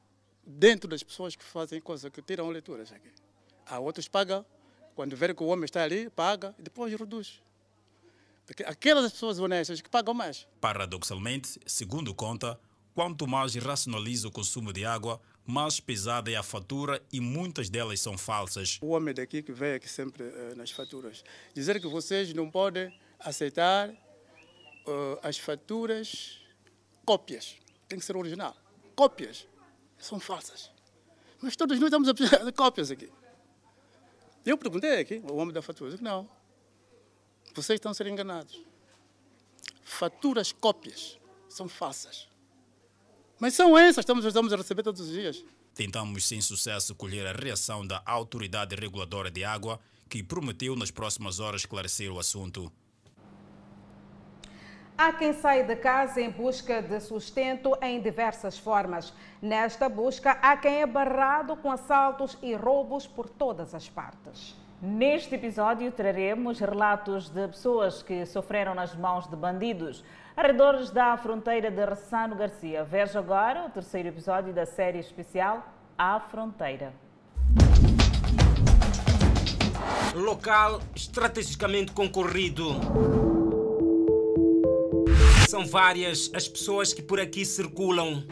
dentro 0.46 0.88
das 0.88 1.02
pessoas 1.02 1.36
que 1.36 1.44
fazem 1.44 1.80
coisas, 1.80 2.10
que 2.10 2.22
tiram 2.22 2.48
leituras 2.48 2.92
aqui. 2.92 3.10
Há 3.66 3.78
outros 3.78 4.06
que 4.06 4.12
pagam, 4.12 4.44
quando 4.94 5.16
verem 5.16 5.34
que 5.34 5.42
o 5.42 5.46
homem 5.46 5.64
está 5.64 5.82
ali, 5.82 6.08
paga 6.10 6.54
e 6.58 6.62
depois 6.62 6.92
reduz. 6.92 7.42
Porque 8.46 8.62
aquelas 8.62 9.12
pessoas 9.12 9.38
honestas 9.38 9.80
que 9.80 9.88
pagam 9.88 10.12
mais. 10.12 10.46
Paradoxalmente, 10.60 11.58
segundo 11.66 12.14
conta, 12.14 12.58
quanto 12.94 13.26
mais 13.26 13.54
racionaliza 13.54 14.28
o 14.28 14.30
consumo 14.30 14.72
de 14.72 14.84
água, 14.84 15.20
mais 15.46 15.80
pesada 15.80 16.30
é 16.30 16.36
a 16.36 16.42
fatura 16.42 17.02
e 17.12 17.20
muitas 17.20 17.68
delas 17.68 18.00
são 18.00 18.16
falsas. 18.16 18.78
O 18.82 18.88
homem 18.88 19.14
daqui 19.14 19.42
que 19.42 19.52
vem 19.52 19.74
aqui 19.74 19.88
sempre 19.88 20.22
uh, 20.22 20.54
nas 20.56 20.70
faturas, 20.70 21.24
dizer 21.54 21.80
que 21.80 21.86
vocês 21.86 22.32
não 22.32 22.50
podem 22.50 22.92
aceitar 23.18 23.90
uh, 24.86 25.18
as 25.22 25.38
faturas 25.38 26.40
cópias. 27.04 27.56
Tem 27.88 27.98
que 27.98 28.04
ser 28.04 28.16
original. 28.16 28.56
Cópias 28.94 29.46
são 29.98 30.18
falsas. 30.20 30.70
Mas 31.40 31.56
todos 31.56 31.78
nós 31.78 31.86
estamos 31.86 32.08
a 32.08 32.14
precisar 32.14 32.44
de 32.44 32.52
cópias 32.52 32.90
aqui. 32.90 33.10
Eu 34.44 34.58
perguntei 34.58 35.00
aqui, 35.00 35.22
o 35.24 35.36
homem 35.36 35.54
da 35.54 35.62
fatura, 35.62 35.90
disse, 35.90 36.02
não, 36.02 36.28
vocês 37.54 37.78
estão 37.78 37.92
a 37.92 37.94
ser 37.94 38.06
enganados. 38.06 38.60
Faturas 39.82 40.52
cópias 40.52 41.18
são 41.48 41.68
falsas. 41.68 42.28
Mas 43.38 43.54
são 43.54 43.76
essas, 43.76 44.02
estamos, 44.02 44.24
estamos 44.24 44.52
a 44.52 44.56
receber 44.56 44.82
todos 44.82 45.00
os 45.00 45.08
dias. 45.08 45.44
Tentamos 45.74 46.26
sem 46.26 46.40
sucesso 46.40 46.94
colher 46.94 47.26
a 47.26 47.32
reação 47.32 47.86
da 47.86 48.02
Autoridade 48.06 48.76
Reguladora 48.76 49.30
de 49.30 49.44
Água, 49.44 49.80
que 50.08 50.22
prometeu 50.22 50.76
nas 50.76 50.90
próximas 50.90 51.40
horas 51.40 51.62
esclarecer 51.62 52.12
o 52.12 52.18
assunto. 52.18 52.72
Há 54.96 55.12
quem 55.12 55.32
sai 55.32 55.64
de 55.64 55.74
casa 55.74 56.20
em 56.20 56.30
busca 56.30 56.80
de 56.80 57.00
sustento 57.00 57.76
em 57.82 58.00
diversas 58.00 58.56
formas. 58.56 59.12
Nesta 59.42 59.88
busca, 59.88 60.38
há 60.40 60.56
quem 60.56 60.82
é 60.82 60.86
barrado 60.86 61.56
com 61.56 61.70
assaltos 61.70 62.38
e 62.40 62.54
roubos 62.54 63.04
por 63.04 63.28
todas 63.28 63.74
as 63.74 63.88
partes. 63.88 64.56
Neste 64.80 65.34
episódio 65.34 65.90
traremos 65.90 66.60
relatos 66.60 67.28
de 67.28 67.48
pessoas 67.48 68.04
que 68.04 68.24
sofreram 68.24 68.72
nas 68.72 68.94
mãos 68.94 69.26
de 69.26 69.34
bandidos. 69.34 70.04
Arredores 70.36 70.90
da 70.90 71.16
fronteira 71.16 71.72
de 71.72 71.84
Ressano 71.84 72.36
Garcia. 72.36 72.84
Veja 72.84 73.18
agora 73.18 73.66
o 73.66 73.70
terceiro 73.70 74.08
episódio 74.08 74.52
da 74.52 74.64
série 74.64 75.00
especial 75.00 75.66
À 75.98 76.20
Fronteira. 76.20 76.92
Local 80.14 80.80
estrategicamente 80.94 81.90
concorrido. 81.92 83.43
São 85.54 85.64
várias 85.64 86.32
as 86.34 86.48
pessoas 86.48 86.92
que 86.92 87.00
por 87.00 87.20
aqui 87.20 87.44
circulam. 87.44 88.24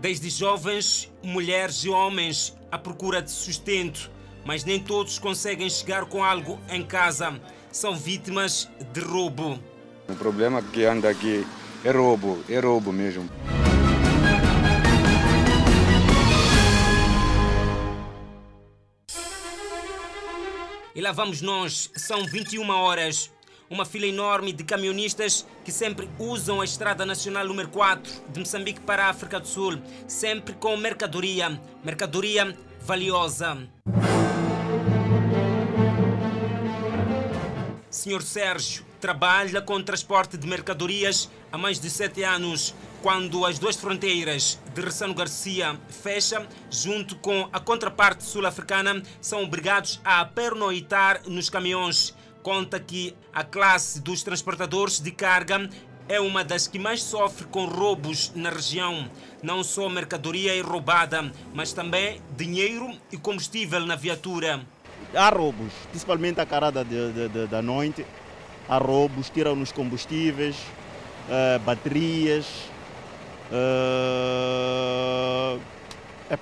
Desde 0.00 0.30
jovens, 0.30 1.12
mulheres 1.22 1.84
e 1.84 1.90
homens 1.90 2.56
à 2.72 2.78
procura 2.78 3.20
de 3.20 3.30
sustento, 3.30 4.10
mas 4.42 4.64
nem 4.64 4.80
todos 4.80 5.18
conseguem 5.18 5.68
chegar 5.68 6.06
com 6.06 6.24
algo 6.24 6.58
em 6.70 6.82
casa. 6.82 7.38
São 7.70 7.94
vítimas 7.94 8.70
de 8.90 9.00
roubo. 9.00 9.62
O 10.08 10.14
problema 10.14 10.62
que 10.62 10.86
anda 10.86 11.10
aqui 11.10 11.46
é 11.84 11.90
roubo, 11.90 12.42
é 12.48 12.58
roubo 12.58 12.90
mesmo. 12.90 13.28
E 20.94 21.02
lá 21.02 21.12
vamos 21.12 21.42
nós, 21.42 21.90
são 21.94 22.24
21 22.24 22.66
horas. 22.70 23.30
Uma 23.70 23.84
fila 23.84 24.06
enorme 24.06 24.50
de 24.50 24.64
camionistas 24.64 25.46
que 25.62 25.70
sempre 25.70 26.08
usam 26.18 26.62
a 26.62 26.64
Estrada 26.64 27.04
Nacional 27.04 27.46
número 27.46 27.68
4 27.68 28.10
de 28.30 28.40
Moçambique 28.40 28.80
para 28.80 29.04
a 29.04 29.10
África 29.10 29.38
do 29.38 29.46
Sul, 29.46 29.78
sempre 30.06 30.54
com 30.54 30.74
mercadoria, 30.78 31.60
mercadoria 31.84 32.56
valiosa. 32.80 33.68
Senhor 37.90 38.22
Sérgio 38.22 38.86
trabalha 39.00 39.60
com 39.60 39.82
transporte 39.82 40.38
de 40.38 40.46
mercadorias 40.46 41.28
há 41.52 41.58
mais 41.58 41.78
de 41.78 41.90
sete 41.90 42.22
anos. 42.22 42.74
Quando 43.02 43.44
as 43.44 43.58
duas 43.58 43.76
fronteiras 43.76 44.58
de 44.74 44.80
Ressano 44.80 45.14
Garcia 45.14 45.78
fecham, 45.88 46.46
junto 46.70 47.16
com 47.16 47.48
a 47.52 47.60
contraparte 47.60 48.24
sul-africana, 48.24 49.02
são 49.20 49.42
obrigados 49.44 50.00
a 50.04 50.24
pernoitar 50.24 51.22
nos 51.26 51.50
caminhões. 51.50 52.14
Conta 52.48 52.80
que 52.80 53.14
a 53.30 53.44
classe 53.44 54.00
dos 54.00 54.22
transportadores 54.22 55.00
de 55.00 55.10
carga 55.10 55.68
é 56.08 56.18
uma 56.18 56.42
das 56.42 56.66
que 56.66 56.78
mais 56.78 57.02
sofre 57.02 57.44
com 57.44 57.66
roubos 57.66 58.32
na 58.34 58.48
região. 58.48 59.06
Não 59.42 59.62
só 59.62 59.86
mercadoria 59.90 60.56
é 60.56 60.60
roubada, 60.62 61.30
mas 61.52 61.74
também 61.74 62.22
dinheiro 62.38 62.96
e 63.12 63.18
combustível 63.18 63.80
na 63.80 63.96
viatura. 63.96 64.62
Há 65.14 65.28
roubos, 65.28 65.74
principalmente 65.90 66.40
a 66.40 66.46
carada 66.46 66.82
de, 66.82 67.12
de, 67.12 67.28
de, 67.28 67.46
da 67.48 67.60
noite. 67.60 68.06
Há 68.66 68.78
roubos, 68.78 69.28
tiram-nos 69.28 69.70
combustíveis, 69.70 70.56
uh, 70.56 71.58
baterias. 71.66 72.46
Uh, 73.52 75.60
é, 76.30 76.38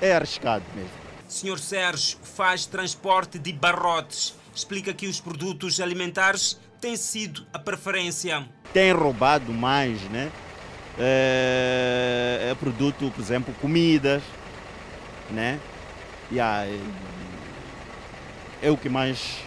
é 0.00 0.14
arriscado 0.14 0.64
mesmo. 0.74 0.90
Senhor 1.28 1.58
Sérgio 1.58 2.18
faz 2.22 2.64
transporte 2.64 3.38
de 3.38 3.52
barrotes. 3.52 4.40
Explica 4.54 4.92
que 4.92 5.06
os 5.06 5.20
produtos 5.20 5.80
alimentares 5.80 6.58
têm 6.80 6.96
sido 6.96 7.46
a 7.52 7.58
preferência. 7.58 8.46
Tem 8.72 8.92
roubado 8.92 9.52
mais, 9.52 10.00
né? 10.10 10.30
É, 10.98 12.48
é 12.50 12.54
produto, 12.54 13.10
por 13.14 13.20
exemplo, 13.20 13.54
comidas, 13.60 14.22
né? 15.30 15.58
Yeah, 16.30 16.66
é, 16.66 16.78
é 18.62 18.70
o 18.70 18.76
que 18.76 18.88
mais 18.88 19.38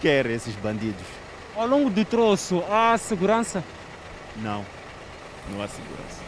quer 0.00 0.26
esses 0.26 0.54
bandidos. 0.56 1.06
Ao 1.54 1.66
longo 1.66 1.90
do 1.90 2.04
troço, 2.04 2.62
há 2.70 2.96
segurança? 2.98 3.64
Não, 4.36 4.64
não 5.50 5.62
há 5.62 5.68
segurança. 5.68 6.20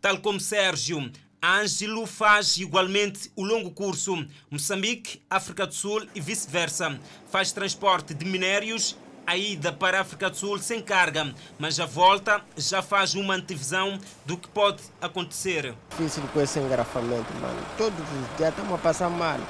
Tal 0.00 0.18
como 0.18 0.40
Sérgio, 0.40 1.10
Ângelo 1.44 2.06
faz 2.06 2.56
igualmente 2.58 3.32
o 3.34 3.42
longo 3.42 3.72
curso 3.72 4.24
Moçambique, 4.48 5.20
África 5.28 5.66
do 5.66 5.74
Sul 5.74 6.06
e 6.14 6.20
vice-versa. 6.20 6.96
Faz 7.32 7.50
transporte 7.50 8.14
de 8.14 8.24
minérios, 8.24 8.96
a 9.26 9.36
ida 9.36 9.72
para 9.72 9.98
a 9.98 10.00
África 10.02 10.30
do 10.30 10.36
Sul 10.36 10.60
sem 10.60 10.80
carga, 10.80 11.34
mas 11.58 11.80
a 11.80 11.84
volta 11.84 12.40
já 12.56 12.80
faz 12.80 13.16
uma 13.16 13.34
antevisão 13.34 13.98
do 14.24 14.36
que 14.36 14.46
pode 14.46 14.84
acontecer. 15.00 15.74
Difícil 15.90 16.22
com 16.32 16.40
esse 16.40 16.60
engarrafamento, 16.60 17.34
mano. 17.40 17.60
Todos 17.76 17.98
os 17.98 18.36
dias 18.36 18.50
estamos 18.50 18.74
a 18.74 18.78
passar 18.78 19.10
mal. 19.10 19.40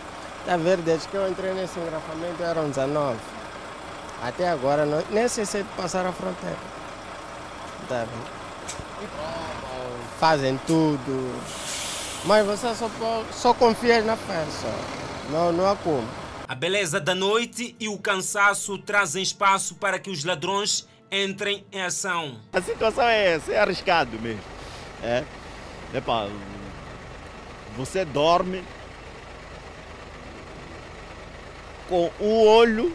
Está 0.41 0.55
a 0.55 0.57
ver, 0.57 0.79
desde 0.79 1.07
que 1.09 1.15
eu 1.15 1.31
entrei 1.31 1.53
nesse 1.53 1.79
engarrafamento 1.79 2.43
eram 2.43 2.71
19. 2.71 3.19
Até 4.23 4.49
agora, 4.49 4.87
não, 4.87 5.05
nem 5.11 5.29
sei 5.29 5.45
se 5.45 5.63
passar 5.77 6.07
a 6.07 6.13
fronteira. 6.13 6.57
Tá 7.87 8.07
Fazem 10.19 10.59
tudo. 10.67 11.72
Mas 12.25 12.47
você 12.47 12.75
só, 12.75 12.89
só 13.33 13.55
confia 13.55 14.01
na 14.03 14.17
fé, 14.17 14.45
só. 14.61 15.31
Não, 15.31 15.53
não 15.53 15.69
há 15.69 15.77
como. 15.77 16.07
A 16.47 16.55
beleza 16.55 17.01
da 17.01 17.15
noite 17.15 17.75
e 17.81 17.89
o 17.89 17.99
cansaço 17.99 18.79
trazem 18.79 19.23
espaço 19.23 19.75
para 19.75 19.99
que 19.99 20.11
os 20.11 20.25
ladrões 20.25 20.87
entrem 21.11 21.65
em 21.73 21.83
ação. 21.83 22.37
A 22.53 22.61
situação 22.61 23.05
é 23.05 23.35
essa, 23.35 23.53
é 23.53 23.59
arriscado 23.59 24.19
mesmo. 24.21 24.43
É. 25.03 25.25
Epa, 25.95 26.29
você 27.77 28.05
dorme 28.05 28.63
com 31.89 32.11
o 32.21 32.47
olho 32.47 32.95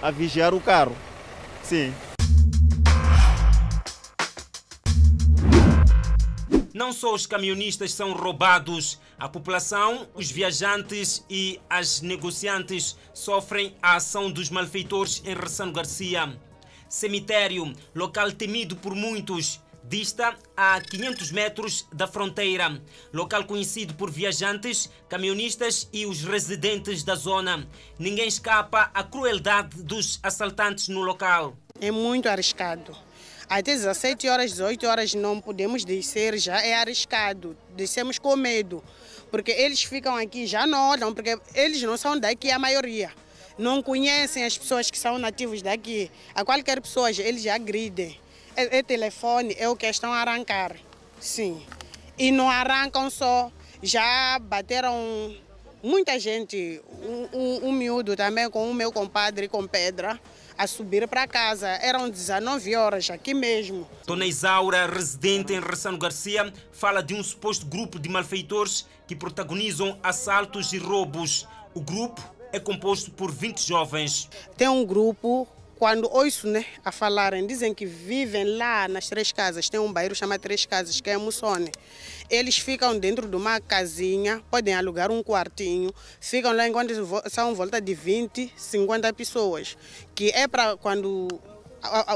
a 0.00 0.10
vigiar 0.10 0.52
o 0.52 0.60
carro. 0.60 0.96
Sim. 1.62 1.94
Não 6.74 6.90
só 6.90 7.14
os 7.14 7.26
camionistas 7.26 7.92
são 7.92 8.12
roubados, 8.12 8.98
a 9.18 9.28
população, 9.28 10.08
os 10.14 10.30
viajantes 10.30 11.22
e 11.28 11.60
as 11.68 12.00
negociantes 12.00 12.96
sofrem 13.12 13.76
a 13.82 13.96
ação 13.96 14.30
dos 14.30 14.48
malfeitores 14.48 15.22
em 15.26 15.34
Ressano 15.34 15.72
Garcia. 15.72 16.38
Cemitério, 16.88 17.72
local 17.94 18.32
temido 18.32 18.74
por 18.76 18.94
muitos, 18.94 19.60
dista 19.84 20.34
a 20.56 20.80
500 20.80 21.30
metros 21.30 21.86
da 21.92 22.06
fronteira, 22.06 22.80
local 23.12 23.44
conhecido 23.44 23.92
por 23.94 24.10
viajantes, 24.10 24.90
camionistas 25.08 25.88
e 25.92 26.06
os 26.06 26.22
residentes 26.22 27.02
da 27.02 27.14
zona. 27.14 27.68
Ninguém 27.98 28.28
escapa 28.28 28.90
à 28.94 29.04
crueldade 29.04 29.82
dos 29.82 30.18
assaltantes 30.22 30.88
no 30.88 31.02
local. 31.02 31.54
É 31.80 31.90
muito 31.90 32.28
arriscado. 32.28 32.96
Até 33.52 33.74
17 33.74 34.30
horas, 34.30 34.52
18 34.52 34.86
horas 34.86 35.12
não 35.12 35.38
podemos 35.38 35.84
descer, 35.84 36.38
já 36.38 36.64
é 36.64 36.72
arriscado. 36.72 37.54
Descemos 37.76 38.18
com 38.18 38.34
medo, 38.34 38.82
porque 39.30 39.50
eles 39.50 39.82
ficam 39.82 40.16
aqui, 40.16 40.46
já 40.46 40.66
não 40.66 40.88
olham, 40.88 41.12
porque 41.12 41.38
eles 41.54 41.82
não 41.82 41.98
são 41.98 42.18
daqui 42.18 42.50
a 42.50 42.58
maioria. 42.58 43.12
Não 43.58 43.82
conhecem 43.82 44.42
as 44.42 44.56
pessoas 44.56 44.90
que 44.90 44.98
são 44.98 45.18
nativos 45.18 45.60
daqui. 45.60 46.10
A 46.34 46.46
qualquer 46.46 46.80
pessoa 46.80 47.10
eles 47.10 47.42
já 47.42 47.56
agridem. 47.56 48.18
É, 48.56 48.78
é 48.78 48.82
telefone, 48.82 49.54
é 49.58 49.68
o 49.68 49.76
que 49.76 49.84
estão 49.84 50.10
a 50.10 50.22
arrancar. 50.22 50.74
Sim. 51.20 51.62
E 52.16 52.32
não 52.32 52.48
arrancam 52.48 53.10
só, 53.10 53.52
já 53.82 54.38
bateram 54.38 55.36
muita 55.82 56.18
gente, 56.18 56.80
um, 57.02 57.28
um, 57.38 57.68
um 57.68 57.72
miúdo 57.72 58.16
também 58.16 58.48
com 58.48 58.70
o 58.70 58.72
meu 58.72 58.90
compadre 58.90 59.46
com 59.46 59.66
pedra 59.66 60.18
a 60.62 60.66
subir 60.68 61.08
para 61.08 61.26
casa. 61.26 61.66
Eram 61.66 62.08
19 62.08 62.76
horas 62.76 63.10
aqui 63.10 63.34
mesmo. 63.34 63.84
Dona 64.06 64.24
Isaura, 64.24 64.86
residente 64.86 65.52
em 65.52 65.58
Ressano 65.58 65.98
Garcia, 65.98 66.52
fala 66.70 67.02
de 67.02 67.14
um 67.14 67.22
suposto 67.22 67.66
grupo 67.66 67.98
de 67.98 68.08
malfeitores 68.08 68.86
que 69.04 69.16
protagonizam 69.16 69.98
assaltos 70.04 70.72
e 70.72 70.78
roubos. 70.78 71.48
O 71.74 71.80
grupo 71.80 72.22
é 72.52 72.60
composto 72.60 73.10
por 73.10 73.32
20 73.32 73.66
jovens. 73.66 74.28
Tem 74.56 74.68
um 74.68 74.84
grupo 74.84 75.48
quando 75.82 76.08
ouço 76.12 76.46
né, 76.46 76.64
a 76.84 76.92
falarem, 76.92 77.44
dizem 77.44 77.74
que 77.74 77.84
vivem 77.84 78.56
lá 78.56 78.86
nas 78.86 79.08
Três 79.08 79.32
Casas, 79.32 79.68
tem 79.68 79.80
um 79.80 79.92
bairro 79.92 80.14
chamado 80.14 80.40
Três 80.40 80.64
Casas, 80.64 81.00
que 81.00 81.10
é 81.10 81.16
Mussone. 81.16 81.72
Eles 82.30 82.56
ficam 82.56 82.96
dentro 82.96 83.28
de 83.28 83.34
uma 83.34 83.60
casinha, 83.60 84.40
podem 84.48 84.74
alugar 84.74 85.10
um 85.10 85.24
quartinho, 85.24 85.92
ficam 86.20 86.52
lá 86.52 86.68
enquanto 86.68 86.92
são 87.28 87.52
volta 87.52 87.80
de 87.80 87.94
20, 87.94 88.52
50 88.56 89.12
pessoas, 89.12 89.76
que 90.14 90.30
é 90.30 90.46
para 90.46 90.76
quando 90.76 91.26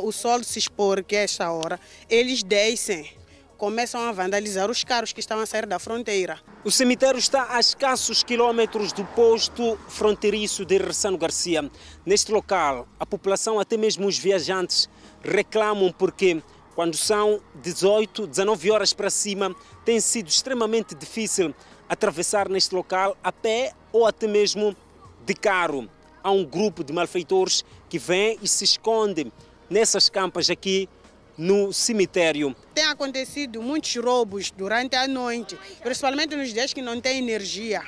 o 0.00 0.12
sol 0.12 0.44
se 0.44 0.60
expor, 0.60 1.02
que 1.02 1.16
é 1.16 1.24
essa 1.24 1.50
hora, 1.50 1.80
eles 2.08 2.44
descem 2.44 3.15
começam 3.56 4.00
a 4.02 4.12
vandalizar 4.12 4.70
os 4.70 4.84
carros 4.84 5.12
que 5.12 5.20
estão 5.20 5.40
a 5.40 5.46
sair 5.46 5.66
da 5.66 5.78
fronteira. 5.78 6.38
O 6.64 6.70
cemitério 6.70 7.18
está 7.18 7.54
a 7.54 7.60
escassos 7.60 8.22
quilômetros 8.22 8.92
do 8.92 9.04
posto 9.04 9.78
fronteiriço 9.88 10.64
de 10.64 10.78
Ressano 10.78 11.16
Garcia. 11.16 11.70
Neste 12.04 12.30
local, 12.32 12.86
a 13.00 13.06
população, 13.06 13.58
até 13.58 13.76
mesmo 13.76 14.06
os 14.06 14.18
viajantes, 14.18 14.88
reclamam 15.22 15.92
porque 15.92 16.42
quando 16.74 16.96
são 16.96 17.40
18, 17.62 18.26
19 18.26 18.70
horas 18.70 18.92
para 18.92 19.08
cima, 19.08 19.54
tem 19.84 19.98
sido 19.98 20.28
extremamente 20.28 20.94
difícil 20.94 21.54
atravessar 21.88 22.48
neste 22.48 22.74
local 22.74 23.16
a 23.24 23.32
pé 23.32 23.72
ou 23.92 24.06
até 24.06 24.26
mesmo 24.26 24.76
de 25.24 25.34
carro. 25.34 25.88
Há 26.22 26.30
um 26.30 26.44
grupo 26.44 26.84
de 26.84 26.92
malfeitores 26.92 27.64
que 27.88 27.98
vem 27.98 28.38
e 28.42 28.48
se 28.48 28.64
esconde 28.64 29.32
nessas 29.70 30.10
campas 30.10 30.50
aqui 30.50 30.88
no 31.36 31.72
cemitério. 31.72 32.54
Tem 32.74 32.84
acontecido 32.84 33.62
muitos 33.62 33.94
roubos 33.96 34.50
durante 34.50 34.96
a 34.96 35.06
noite, 35.06 35.58
principalmente 35.82 36.34
nos 36.36 36.52
dias 36.52 36.72
que 36.72 36.82
não 36.82 37.00
tem 37.00 37.18
energia. 37.18 37.82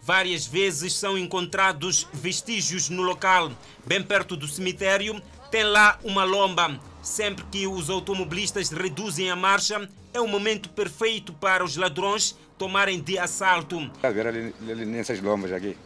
Várias 0.00 0.46
vezes 0.46 0.92
são 0.92 1.16
encontrados 1.16 2.06
vestígios 2.12 2.90
no 2.90 3.02
local. 3.02 3.50
Bem 3.86 4.02
perto 4.02 4.36
do 4.36 4.46
cemitério, 4.46 5.20
tem 5.50 5.64
lá 5.64 5.98
uma 6.04 6.24
lomba. 6.24 6.78
Sempre 7.02 7.44
que 7.50 7.66
os 7.66 7.88
automobilistas 7.88 8.70
reduzem 8.70 9.30
a 9.30 9.36
marcha, 9.36 9.88
é 10.12 10.20
o 10.20 10.28
momento 10.28 10.68
perfeito 10.68 11.32
para 11.32 11.64
os 11.64 11.76
ladrões 11.76 12.36
tomarem 12.58 13.00
de 13.00 13.18
assalto. 13.18 13.90
A 14.02 14.10
ver 14.10 14.26
ali, 14.26 14.54
ali 14.70 14.84
nessas 14.84 15.20
lombas 15.20 15.52
aqui. 15.52 15.76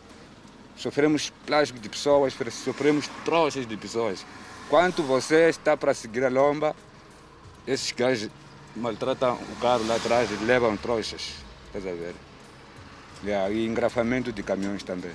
Sofremos 0.76 1.32
plástico 1.44 1.78
de 1.80 1.88
pessoas, 1.88 2.34
sofremos 2.64 3.08
trouxas 3.24 3.66
de 3.66 3.76
pessoas. 3.76 4.24
Quanto 4.68 5.02
você 5.02 5.48
está 5.48 5.76
para 5.76 5.94
seguir 5.94 6.24
a 6.24 6.28
lomba, 6.28 6.76
esses 7.68 7.92
gajos 7.92 8.30
maltratam 8.74 9.34
o 9.34 9.56
carro 9.60 9.86
lá 9.86 9.96
atrás 9.96 10.30
e 10.30 10.44
levam 10.44 10.76
trouxas. 10.76 11.34
Estás 11.66 11.86
a 11.86 11.92
ver? 11.92 12.14
E 13.52 13.66
engrafamento 13.66 14.32
de 14.32 14.42
caminhões 14.42 14.82
também. 14.82 15.12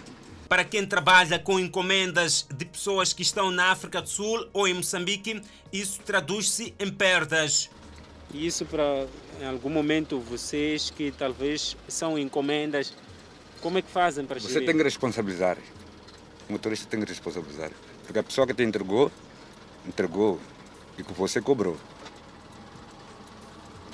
Para 0.47 0.63
quem 0.63 0.85
trabalha 0.85 1.39
com 1.39 1.59
encomendas 1.59 2.45
de 2.53 2.65
pessoas 2.65 3.11
que 3.11 3.23
estão 3.23 3.49
na 3.49 3.71
África 3.71 4.01
do 4.01 4.07
Sul 4.07 4.47
ou 4.53 4.67
em 4.67 4.73
Moçambique, 4.75 5.41
isso 5.71 5.99
traduz-se 6.05 6.75
em 6.79 6.91
perdas. 6.91 7.71
E 8.31 8.45
isso 8.45 8.65
para, 8.65 9.07
em 9.41 9.45
algum 9.45 9.69
momento, 9.69 10.19
vocês 10.19 10.91
que 10.91 11.11
talvez 11.11 11.75
são 11.87 12.19
encomendas, 12.19 12.93
como 13.61 13.79
é 13.79 13.81
que 13.81 13.89
fazem 13.89 14.25
para 14.25 14.39
Você 14.39 14.61
tem 14.61 14.77
que 14.77 14.83
responsabilizar. 14.83 15.57
O 16.47 16.53
motorista 16.53 16.87
tem 16.87 16.99
que 16.99 17.07
responsabilizar. 17.07 17.71
Porque 18.05 18.19
a 18.19 18.23
pessoa 18.23 18.45
que 18.45 18.53
te 18.53 18.63
entregou, 18.63 19.11
entregou 19.87 20.39
e 20.99 21.03
que 21.03 21.13
você 21.13 21.41
cobrou. 21.41 21.77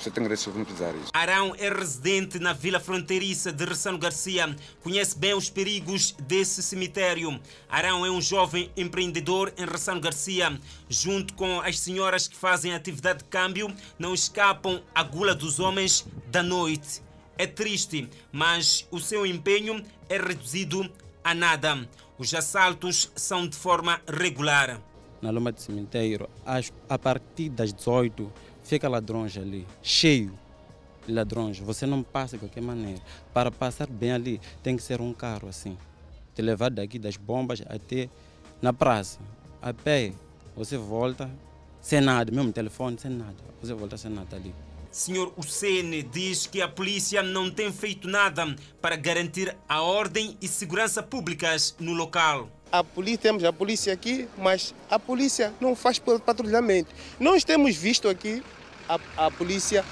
Você 0.00 0.10
tem 0.10 0.24
que 0.24 0.30
responsabilizar 0.30 0.94
isso. 0.96 1.10
Arão 1.12 1.54
é 1.58 1.68
residente 1.68 2.38
na 2.38 2.54
vila 2.54 2.80
fronteiriça 2.80 3.52
de 3.52 3.66
Ressano 3.66 3.98
Garcia. 3.98 4.56
Conhece 4.82 5.18
bem 5.18 5.34
os 5.34 5.50
perigos 5.50 6.12
desse 6.22 6.62
cemitério. 6.62 7.38
Arão 7.68 8.06
é 8.06 8.10
um 8.10 8.20
jovem 8.20 8.70
empreendedor 8.74 9.52
em 9.58 9.66
Ressano 9.66 10.00
Garcia. 10.00 10.58
Junto 10.88 11.34
com 11.34 11.60
as 11.60 11.78
senhoras 11.78 12.26
que 12.26 12.34
fazem 12.34 12.72
atividade 12.72 13.18
de 13.18 13.24
câmbio, 13.26 13.70
não 13.98 14.14
escapam 14.14 14.82
à 14.94 15.02
gula 15.02 15.34
dos 15.34 15.60
homens 15.60 16.06
da 16.28 16.42
noite. 16.42 17.02
É 17.36 17.46
triste, 17.46 18.08
mas 18.32 18.88
o 18.90 18.98
seu 18.98 19.26
empenho 19.26 19.84
é 20.08 20.16
reduzido 20.16 20.90
a 21.22 21.34
nada. 21.34 21.86
Os 22.16 22.32
assaltos 22.32 23.12
são 23.14 23.46
de 23.46 23.56
forma 23.56 24.00
regular. 24.08 24.80
Na 25.20 25.30
loma 25.30 25.52
do 25.52 25.60
cemitério, 25.60 26.26
a 26.88 26.98
partir 26.98 27.50
das 27.50 27.74
18 27.74 28.32
fica 28.70 28.88
ladrões 28.88 29.36
ali, 29.36 29.66
cheio 29.82 30.32
de 31.04 31.12
ladrões. 31.12 31.58
Você 31.58 31.86
não 31.86 32.04
passa 32.04 32.36
de 32.36 32.44
qualquer 32.44 32.62
maneira. 32.62 33.00
Para 33.34 33.50
passar 33.50 33.88
bem 33.88 34.12
ali, 34.12 34.40
tem 34.62 34.76
que 34.76 34.82
ser 34.84 35.00
um 35.00 35.12
carro 35.12 35.48
assim. 35.48 35.76
Te 36.36 36.40
levar 36.40 36.70
daqui 36.70 36.96
das 36.96 37.16
bombas 37.16 37.60
até 37.66 38.08
na 38.62 38.72
praça. 38.72 39.18
A 39.60 39.74
pé, 39.74 40.12
você 40.54 40.76
volta 40.78 41.28
sem 41.80 42.00
nada, 42.00 42.30
mesmo 42.30 42.52
telefone, 42.52 42.96
sem 42.96 43.10
nada. 43.10 43.34
Você 43.60 43.74
volta 43.74 43.96
sem 43.96 44.08
nada 44.08 44.36
ali. 44.36 44.54
Senhor 44.92 45.32
Hussein 45.36 46.08
diz 46.08 46.46
que 46.46 46.62
a 46.62 46.68
polícia 46.68 47.24
não 47.24 47.50
tem 47.50 47.72
feito 47.72 48.06
nada 48.06 48.54
para 48.80 48.94
garantir 48.94 49.56
a 49.68 49.82
ordem 49.82 50.38
e 50.40 50.46
segurança 50.46 51.02
públicas 51.02 51.74
no 51.80 51.92
local. 51.92 52.48
A 52.70 52.84
polícia, 52.84 53.18
temos 53.18 53.42
a 53.42 53.52
polícia 53.52 53.92
aqui, 53.92 54.28
mas 54.38 54.72
a 54.88 54.96
polícia 54.96 55.52
não 55.60 55.74
faz 55.74 55.98
patrulhamento. 55.98 56.94
Nós 57.18 57.42
temos 57.42 57.74
visto 57.74 58.08
aqui 58.08 58.40
a, 58.94 59.26
a 59.26 59.30
polícia 59.30 59.84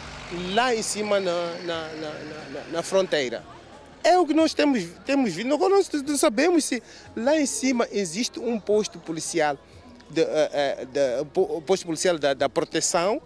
lá 0.53 0.75
em 0.75 0.83
cima 0.83 1.21
na, 1.21 1.55
na, 1.65 1.89
na, 1.95 2.63
na, 2.73 2.83
fronteira. 2.83 3.43
É 4.03 4.19
o 4.19 4.27
que 4.27 4.35
nós 4.35 4.55
temos, 4.55 4.85
temos 5.05 5.33
visto. 5.33 5.53
Agora 5.53 5.75
nós 5.75 5.91
não 5.91 6.17
sabemos 6.17 6.65
se 6.65 6.83
lá 7.17 7.39
em 7.39 7.47
cima 7.47 7.87
existe 7.91 8.39
um 8.39 8.59
posto 8.59 8.99
policial, 8.99 9.57
de, 10.11 10.23
uh, 10.23 10.87
de, 10.87 11.61
posto 11.63 11.87
policial 11.87 12.19
da, 12.19 12.35
da 12.35 12.49
proteção 12.49 13.21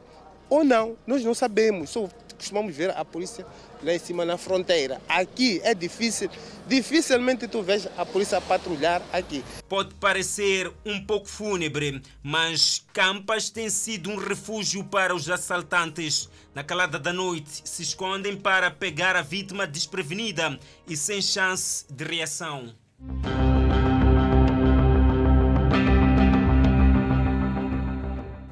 ou 0.49 0.65
não. 0.65 0.97
Nós 1.07 1.25
não 1.25 1.35
sabemos. 1.35 1.91
Só 1.91 2.09
costumamos 2.37 2.75
ver 2.75 2.91
a 2.91 3.05
polícia 3.05 3.47
lá 3.83 3.95
em 3.95 3.99
cima 3.99 4.25
na 4.25 4.39
fronteira. 4.39 5.01
Aqui 5.09 5.61
é 5.65 5.75
difícil, 5.75 6.31
dificilmente 6.67 7.49
tu 7.49 7.63
vês 7.63 7.89
a 7.97 8.07
polícia 8.07 8.41
patrulhar 8.41 9.03
aqui. 9.13 9.45
Pode 9.69 9.95
parecer 9.95 10.73
um 10.85 11.05
pouco 11.05 11.29
fúnebre, 11.29 12.01
mas 12.23 12.85
Campas 12.93 13.51
tem 13.51 13.69
sido 13.69 14.11
um 14.11 14.17
refúgio 14.17 14.85
para 14.85 15.15
os 15.15 15.29
assaltantes. 15.29 16.29
Na 16.55 16.63
calada 16.63 16.99
da 16.99 17.13
noite, 17.13 17.63
se 17.65 17.83
escondem 17.83 18.37
para 18.37 18.71
pegar 18.71 19.17
a 19.17 19.23
vítima 19.23 19.67
desprevenida 19.67 20.59
e 20.87 20.97
sem 20.97 21.21
chance 21.21 21.85
de 21.91 22.05
reação. 22.05 22.75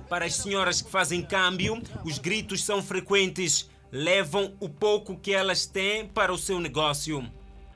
Para 0.09 0.25
as 0.25 0.35
senhoras 0.35 0.83
que 0.83 0.91
fazem 0.91 1.23
câmbio, 1.23 1.81
os 2.05 2.19
gritos 2.19 2.65
são 2.65 2.83
frequentes 2.83 3.71
levam 3.93 4.55
o 4.61 4.69
pouco 4.69 5.17
que 5.17 5.33
elas 5.33 5.67
têm 5.67 6.07
para 6.07 6.33
o 6.33 6.39
seu 6.39 6.61
negócio. 6.61 7.25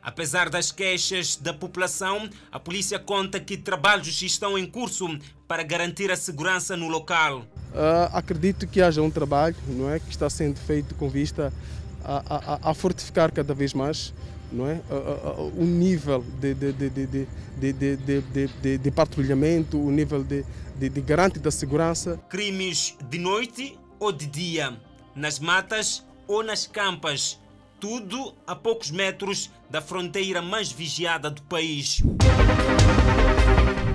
Apesar 0.03 0.51
das 0.51 0.71
queixas 0.71 1.37
da 1.37 1.55
população, 1.55 2.29
a 2.53 2.61
polícia 2.61 2.99
conta 2.99 3.41
que 3.41 3.57
trabalhos 3.57 4.21
estão 4.21 4.59
em 4.59 4.67
curso 4.67 5.19
para 5.49 5.63
garantir 5.63 6.11
a 6.11 6.17
segurança 6.17 6.77
no 6.77 6.89
local. 6.89 7.41
Uh, 7.73 8.11
acredito 8.13 8.67
que 8.67 8.83
haja 8.83 9.01
um 9.01 9.11
trabalho 9.11 9.57
não 9.67 9.91
é, 9.91 9.99
que 9.99 10.11
está 10.11 10.29
sendo 10.29 10.59
feito 10.59 10.95
com 10.95 11.09
vista 11.09 11.53
a, 12.05 12.59
a, 12.67 12.71
a 12.71 12.75
fortificar 12.75 13.33
cada 13.33 13.55
vez 13.55 13.73
mais 13.73 14.13
não 14.53 14.69
é, 14.69 14.75
uh, 14.91 15.41
uh, 15.41 15.53
o 15.61 15.65
nível 15.65 16.25
de, 16.39 16.55
de, 16.55 17.27
de, 18.63 18.79
de, 18.79 18.91
patrulhamento, 18.91 19.79
o 19.79 19.91
nível 19.91 20.23
de, 20.23 20.45
de, 20.77 20.89
de 20.89 21.01
garante 21.01 21.39
da 21.41 21.51
segurança. 21.51 22.21
Crimes 22.29 22.97
de 23.09 23.19
noite 23.19 23.77
ou 23.99 24.13
de 24.13 24.27
dia? 24.27 24.79
Nas 25.15 25.39
matas 25.39 26.05
ou 26.27 26.43
nas 26.43 26.67
campas, 26.67 27.41
tudo 27.81 28.35
a 28.47 28.55
poucos 28.57 28.91
metros 28.91 29.51
da 29.69 29.81
fronteira 29.81 30.41
mais 30.41 30.73
vigiada 30.73 31.31
do 31.31 31.43
país. 31.43 32.03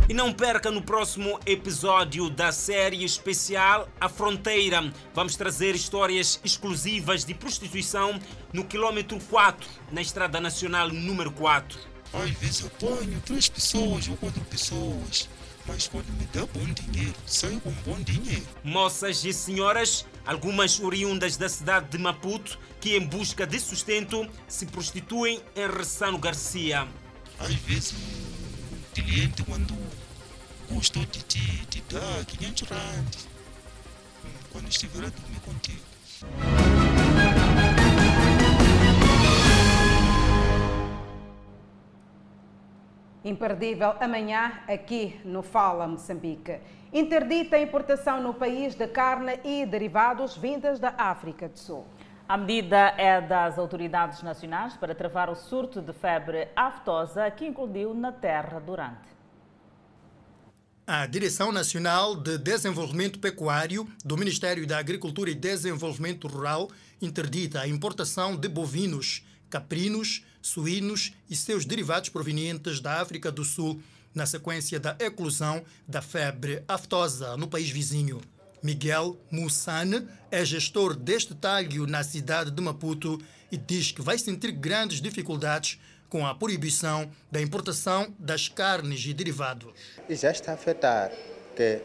E 0.07 0.13
não 0.13 0.33
perca 0.33 0.71
no 0.71 0.81
próximo 0.81 1.39
episódio 1.45 2.29
da 2.29 2.51
série 2.51 3.03
especial 3.03 3.87
A 4.01 4.09
Fronteira. 4.09 4.91
Vamos 5.13 5.35
trazer 5.35 5.75
histórias 5.75 6.39
exclusivas 6.43 7.23
de 7.23 7.35
prostituição 7.35 8.19
no 8.51 8.65
quilômetro 8.65 9.19
4, 9.29 9.69
na 9.91 10.01
Estrada 10.01 10.39
Nacional 10.39 10.89
número 10.89 11.31
4. 11.31 11.79
Às 12.11 12.31
vezes 12.31 12.61
eu 12.61 12.69
ponho 12.71 13.21
três 13.21 13.47
pessoas 13.47 14.07
ou 14.07 14.17
quatro 14.17 14.43
pessoas 14.45 15.29
mas 15.69 15.87
quando 15.87 16.07
me 16.13 16.25
dá 16.33 16.45
bom 16.47 16.65
dinheiro, 16.73 17.13
saio 17.25 17.61
com 17.61 17.71
bom 17.85 17.99
dinheiro. 18.01 18.45
Moças 18.63 19.23
e 19.23 19.31
senhoras, 19.31 20.05
algumas 20.25 20.79
oriundas 20.79 21.37
da 21.37 21.47
cidade 21.47 21.89
de 21.89 21.97
Maputo, 21.97 22.57
que 22.81 22.97
em 22.97 23.05
busca 23.05 23.45
de 23.45 23.59
sustento 23.59 24.27
se 24.47 24.65
prostituem 24.65 25.41
em 25.55 25.67
Ressano 25.67 26.17
Garcia. 26.17 26.87
Às 27.39 27.53
vezes, 27.53 27.93
o 27.93 28.95
cliente, 28.95 29.43
quando 29.43 29.77
gostou 30.71 31.05
de 31.05 31.23
te, 31.23 31.65
te 31.67 31.83
dar 31.89 32.25
500 32.25 32.67
rand, 32.67 33.05
quando 34.51 34.67
estiver 34.69 35.05
a 35.05 35.09
dormir 35.09 35.39
contigo. 35.45 35.79
Imperdível 43.29 43.93
amanhã 43.99 44.59
aqui 44.67 45.21
no 45.23 45.43
Fala 45.43 45.87
Moçambique. 45.87 46.59
Interdita 46.91 47.57
a 47.57 47.61
importação 47.61 48.23
no 48.23 48.33
país 48.33 48.73
de 48.73 48.87
carne 48.87 49.39
e 49.45 49.67
derivados 49.67 50.35
vindas 50.35 50.79
da 50.79 50.95
África 50.97 51.47
do 51.47 51.59
Sul. 51.59 51.85
A 52.27 52.35
medida 52.35 52.95
é 52.97 53.21
das 53.21 53.59
autoridades 53.59 54.23
nacionais 54.23 54.75
para 54.77 54.95
travar 54.95 55.29
o 55.29 55.35
surto 55.35 55.79
de 55.79 55.93
febre 55.93 56.47
aftosa 56.55 57.29
que 57.29 57.45
incluiu 57.45 57.93
na 57.93 58.11
terra 58.11 58.59
durante. 58.59 59.07
A 60.87 61.05
Direção 61.05 61.51
Nacional 61.51 62.15
de 62.15 62.35
Desenvolvimento 62.39 63.19
Pecuário 63.19 63.87
do 64.03 64.17
Ministério 64.17 64.65
da 64.65 64.79
Agricultura 64.79 65.29
e 65.29 65.35
Desenvolvimento 65.35 66.27
Rural 66.27 66.67
interdita 66.99 67.61
a 67.61 67.67
importação 67.67 68.35
de 68.35 68.49
bovinos, 68.49 69.23
caprinos, 69.51 70.25
suínos 70.41 71.13
e 71.29 71.35
seus 71.35 71.65
derivados 71.65 72.09
provenientes 72.09 72.79
da 72.79 73.01
África 73.01 73.31
do 73.31 73.43
Sul, 73.43 73.81
na 74.13 74.25
sequência 74.25 74.79
da 74.79 74.95
eclosão 74.99 75.63
da 75.87 76.01
febre 76.01 76.63
aftosa 76.67 77.37
no 77.37 77.47
país 77.47 77.69
vizinho. 77.69 78.21
Miguel 78.61 79.17
Moussane 79.31 80.07
é 80.29 80.43
gestor 80.43 80.95
deste 80.95 81.33
talho 81.33 81.87
na 81.87 82.03
cidade 82.03 82.51
de 82.51 82.61
Maputo 82.61 83.17
e 83.51 83.57
diz 83.57 83.91
que 83.91 84.01
vai 84.01 84.17
sentir 84.17 84.51
grandes 84.51 85.01
dificuldades 85.01 85.79
com 86.09 86.25
a 86.25 86.33
proibição 86.33 87.09
da 87.31 87.41
importação 87.41 88.13
das 88.17 88.47
carnes 88.49 89.05
e 89.05 89.13
derivados. 89.13 89.73
E 90.09 90.15
já 90.15 90.31
está 90.31 90.51
a 90.51 90.55
afetar, 90.55 91.11
que 91.55 91.79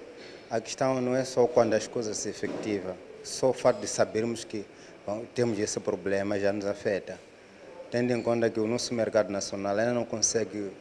a 0.50 0.60
questão 0.60 1.00
não 1.00 1.14
é 1.14 1.24
só 1.24 1.46
quando 1.46 1.74
as 1.74 1.86
coisas 1.86 2.16
se 2.16 2.30
efetivam, 2.30 2.96
só 3.22 3.50
o 3.50 3.52
fato 3.52 3.80
de 3.80 3.86
sabermos 3.86 4.44
que 4.44 4.64
bom, 5.06 5.24
temos 5.34 5.58
esse 5.58 5.78
problema 5.78 6.38
já 6.40 6.52
nos 6.52 6.64
afeta. 6.64 7.20
Tendo 7.94 8.12
em 8.12 8.20
conta 8.20 8.50
que 8.50 8.58
o 8.58 8.66
nosso 8.66 8.92
mercado 8.92 9.30
nacional 9.30 9.78
ainda 9.78 9.94
não 9.94 10.04
consegue 10.04 10.58
uh, 10.58 10.72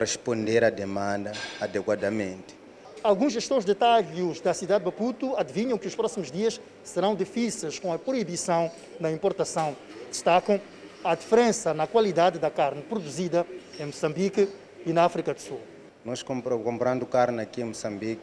responder 0.00 0.64
à 0.64 0.70
demanda 0.70 1.30
adequadamente. 1.60 2.58
Alguns 3.00 3.32
gestores 3.32 3.64
de 3.64 3.76
talhos 3.76 4.40
da 4.40 4.52
cidade 4.52 4.80
de 4.80 4.86
Maputo 4.86 5.36
adivinham 5.36 5.78
que 5.78 5.86
os 5.86 5.94
próximos 5.94 6.32
dias 6.32 6.60
serão 6.82 7.14
difíceis 7.14 7.78
com 7.78 7.92
a 7.92 7.98
proibição 7.98 8.72
da 8.98 9.08
importação. 9.12 9.76
Destacam 10.08 10.60
a 11.04 11.14
diferença 11.14 11.72
na 11.72 11.86
qualidade 11.86 12.40
da 12.40 12.50
carne 12.50 12.82
produzida 12.82 13.46
em 13.78 13.86
Moçambique 13.86 14.48
e 14.84 14.92
na 14.92 15.04
África 15.04 15.32
do 15.32 15.40
Sul. 15.40 15.60
Nós 16.04 16.24
comprando 16.24 17.06
carne 17.06 17.40
aqui 17.40 17.60
em 17.60 17.66
Moçambique, 17.66 18.20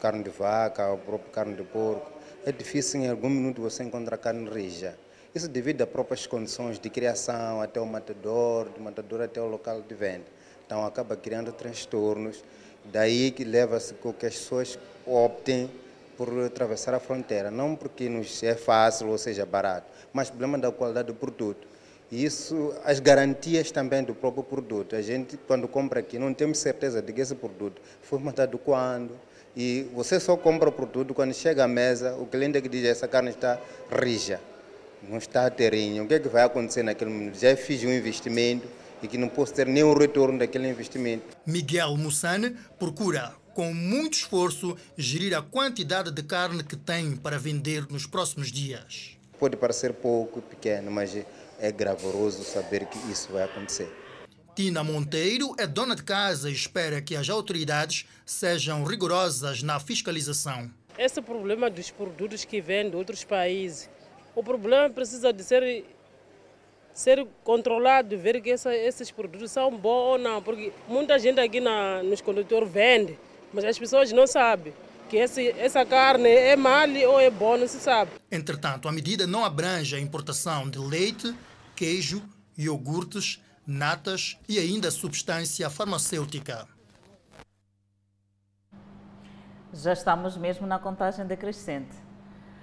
carne 0.00 0.24
de 0.24 0.30
vaca 0.30 0.88
ou 0.88 0.98
própria 0.98 1.30
carne 1.30 1.54
de 1.54 1.62
porco, 1.62 2.10
é 2.44 2.50
difícil 2.50 3.02
em 3.02 3.08
algum 3.08 3.30
minuto 3.30 3.62
você 3.62 3.84
encontrar 3.84 4.18
carne 4.18 4.50
rija. 4.50 4.98
Isso 5.34 5.48
devido 5.48 5.82
a 5.82 5.86
próprias 5.86 6.26
condições 6.26 6.78
de 6.78 6.90
criação 6.90 7.60
até 7.60 7.80
o 7.80 7.86
matador, 7.86 8.68
do 8.68 8.80
matador 8.80 9.22
até 9.22 9.40
o 9.40 9.46
local 9.46 9.80
de 9.82 9.94
venda. 9.94 10.26
Então 10.66 10.84
acaba 10.84 11.16
criando 11.16 11.52
transtornos 11.52 12.42
Daí 12.84 13.30
que 13.30 13.44
leva-se 13.44 13.94
com 13.94 14.12
que 14.12 14.26
as 14.26 14.34
pessoas 14.34 14.78
optem 15.06 15.70
por 16.16 16.28
atravessar 16.44 16.94
a 16.94 17.00
fronteira, 17.00 17.50
não 17.50 17.74
porque 17.76 18.08
nos 18.08 18.42
é 18.42 18.54
fácil 18.54 19.08
ou 19.08 19.18
seja 19.18 19.46
barato, 19.46 19.86
mas 20.12 20.28
problema 20.28 20.58
da 20.58 20.70
qualidade 20.70 21.08
do 21.08 21.14
produto. 21.14 21.66
E 22.10 22.24
isso, 22.24 22.74
as 22.84 23.00
garantias 23.00 23.70
também 23.70 24.04
do 24.04 24.14
próprio 24.14 24.42
produto. 24.42 24.94
A 24.94 25.00
gente, 25.00 25.38
quando 25.46 25.66
compra 25.66 26.00
aqui, 26.00 26.18
não 26.18 26.34
temos 26.34 26.58
certeza 26.58 27.00
de 27.00 27.12
que 27.12 27.22
esse 27.22 27.34
produto 27.34 27.80
foi 28.02 28.18
matado 28.18 28.58
quando. 28.58 29.18
E 29.56 29.88
você 29.94 30.20
só 30.20 30.36
compra 30.36 30.68
o 30.68 30.72
produto 30.72 31.14
quando 31.14 31.32
chega 31.32 31.64
à 31.64 31.68
mesa, 31.68 32.14
o 32.16 32.26
cliente 32.26 32.58
é 32.58 32.60
que 32.60 32.68
diz 32.68 32.84
essa 32.84 33.08
carne 33.08 33.30
está 33.30 33.58
rija, 33.90 34.40
não 35.08 35.18
está 35.18 35.48
terinho. 35.50 36.04
O 36.04 36.08
que 36.08 36.14
é 36.14 36.18
que 36.20 36.28
vai 36.28 36.44
acontecer 36.44 36.82
naquele 36.82 37.10
momento? 37.10 37.38
Já 37.38 37.56
fiz 37.56 37.82
um 37.84 37.92
investimento, 37.92 38.68
e 39.02 39.08
que 39.08 39.18
não 39.18 39.28
posso 39.28 39.52
ter 39.52 39.66
nenhum 39.66 39.94
retorno 39.94 40.38
daquele 40.38 40.68
investimento. 40.68 41.36
Miguel 41.44 41.96
Mussane 41.96 42.56
procura, 42.78 43.34
com 43.52 43.74
muito 43.74 44.14
esforço, 44.14 44.76
gerir 44.96 45.36
a 45.36 45.42
quantidade 45.42 46.10
de 46.10 46.22
carne 46.22 46.62
que 46.62 46.76
tem 46.76 47.16
para 47.16 47.38
vender 47.38 47.86
nos 47.90 48.06
próximos 48.06 48.50
dias. 48.52 49.18
Pode 49.38 49.56
parecer 49.56 49.92
pouco, 49.92 50.40
pequeno, 50.40 50.90
mas 50.90 51.16
é 51.58 51.72
gravoroso 51.72 52.44
saber 52.44 52.86
que 52.86 52.98
isso 53.10 53.32
vai 53.32 53.42
acontecer. 53.42 53.92
Tina 54.54 54.84
Monteiro 54.84 55.54
é 55.58 55.66
dona 55.66 55.96
de 55.96 56.02
casa 56.02 56.48
e 56.48 56.52
espera 56.52 57.00
que 57.00 57.16
as 57.16 57.28
autoridades 57.28 58.06
sejam 58.24 58.84
rigorosas 58.84 59.62
na 59.62 59.80
fiscalização. 59.80 60.70
Esse 60.96 61.22
problema 61.22 61.70
dos 61.70 61.90
produtos 61.90 62.44
que 62.44 62.60
vêm 62.60 62.90
de 62.90 62.94
outros 62.94 63.24
países, 63.24 63.88
o 64.34 64.42
problema 64.42 64.88
precisa 64.90 65.32
de 65.32 65.42
ser 65.42 65.84
ser 66.94 67.26
controlado, 67.42 68.18
ver 68.18 68.40
que 68.42 68.50
essa, 68.50 68.74
esses 68.74 69.10
produtos 69.10 69.50
são 69.50 69.70
bons 69.76 70.12
ou 70.12 70.18
não, 70.18 70.42
porque 70.42 70.72
muita 70.86 71.18
gente 71.18 71.40
aqui 71.40 71.58
na, 71.58 72.02
nos 72.02 72.20
condutores 72.20 72.70
vende, 72.70 73.18
mas 73.52 73.64
as 73.64 73.78
pessoas 73.78 74.12
não 74.12 74.26
sabem 74.26 74.74
que 75.08 75.16
esse, 75.16 75.48
essa 75.58 75.84
carne 75.84 76.28
é 76.28 76.56
mal 76.56 76.88
ou 77.08 77.20
é 77.20 77.30
boa, 77.30 77.56
não 77.56 77.68
se 77.68 77.78
sabe. 77.78 78.10
Entretanto, 78.30 78.88
a 78.88 78.92
medida 78.92 79.26
não 79.26 79.44
abrange 79.44 79.94
a 79.96 80.00
importação 80.00 80.68
de 80.68 80.78
leite, 80.78 81.34
queijo, 81.76 82.22
iogurtes, 82.56 83.42
natas 83.66 84.38
e 84.48 84.58
ainda 84.58 84.90
substância 84.90 85.68
farmacêutica. 85.68 86.66
Já 89.74 89.92
estamos 89.92 90.36
mesmo 90.36 90.66
na 90.66 90.78
contagem 90.78 91.26
decrescente. 91.26 91.96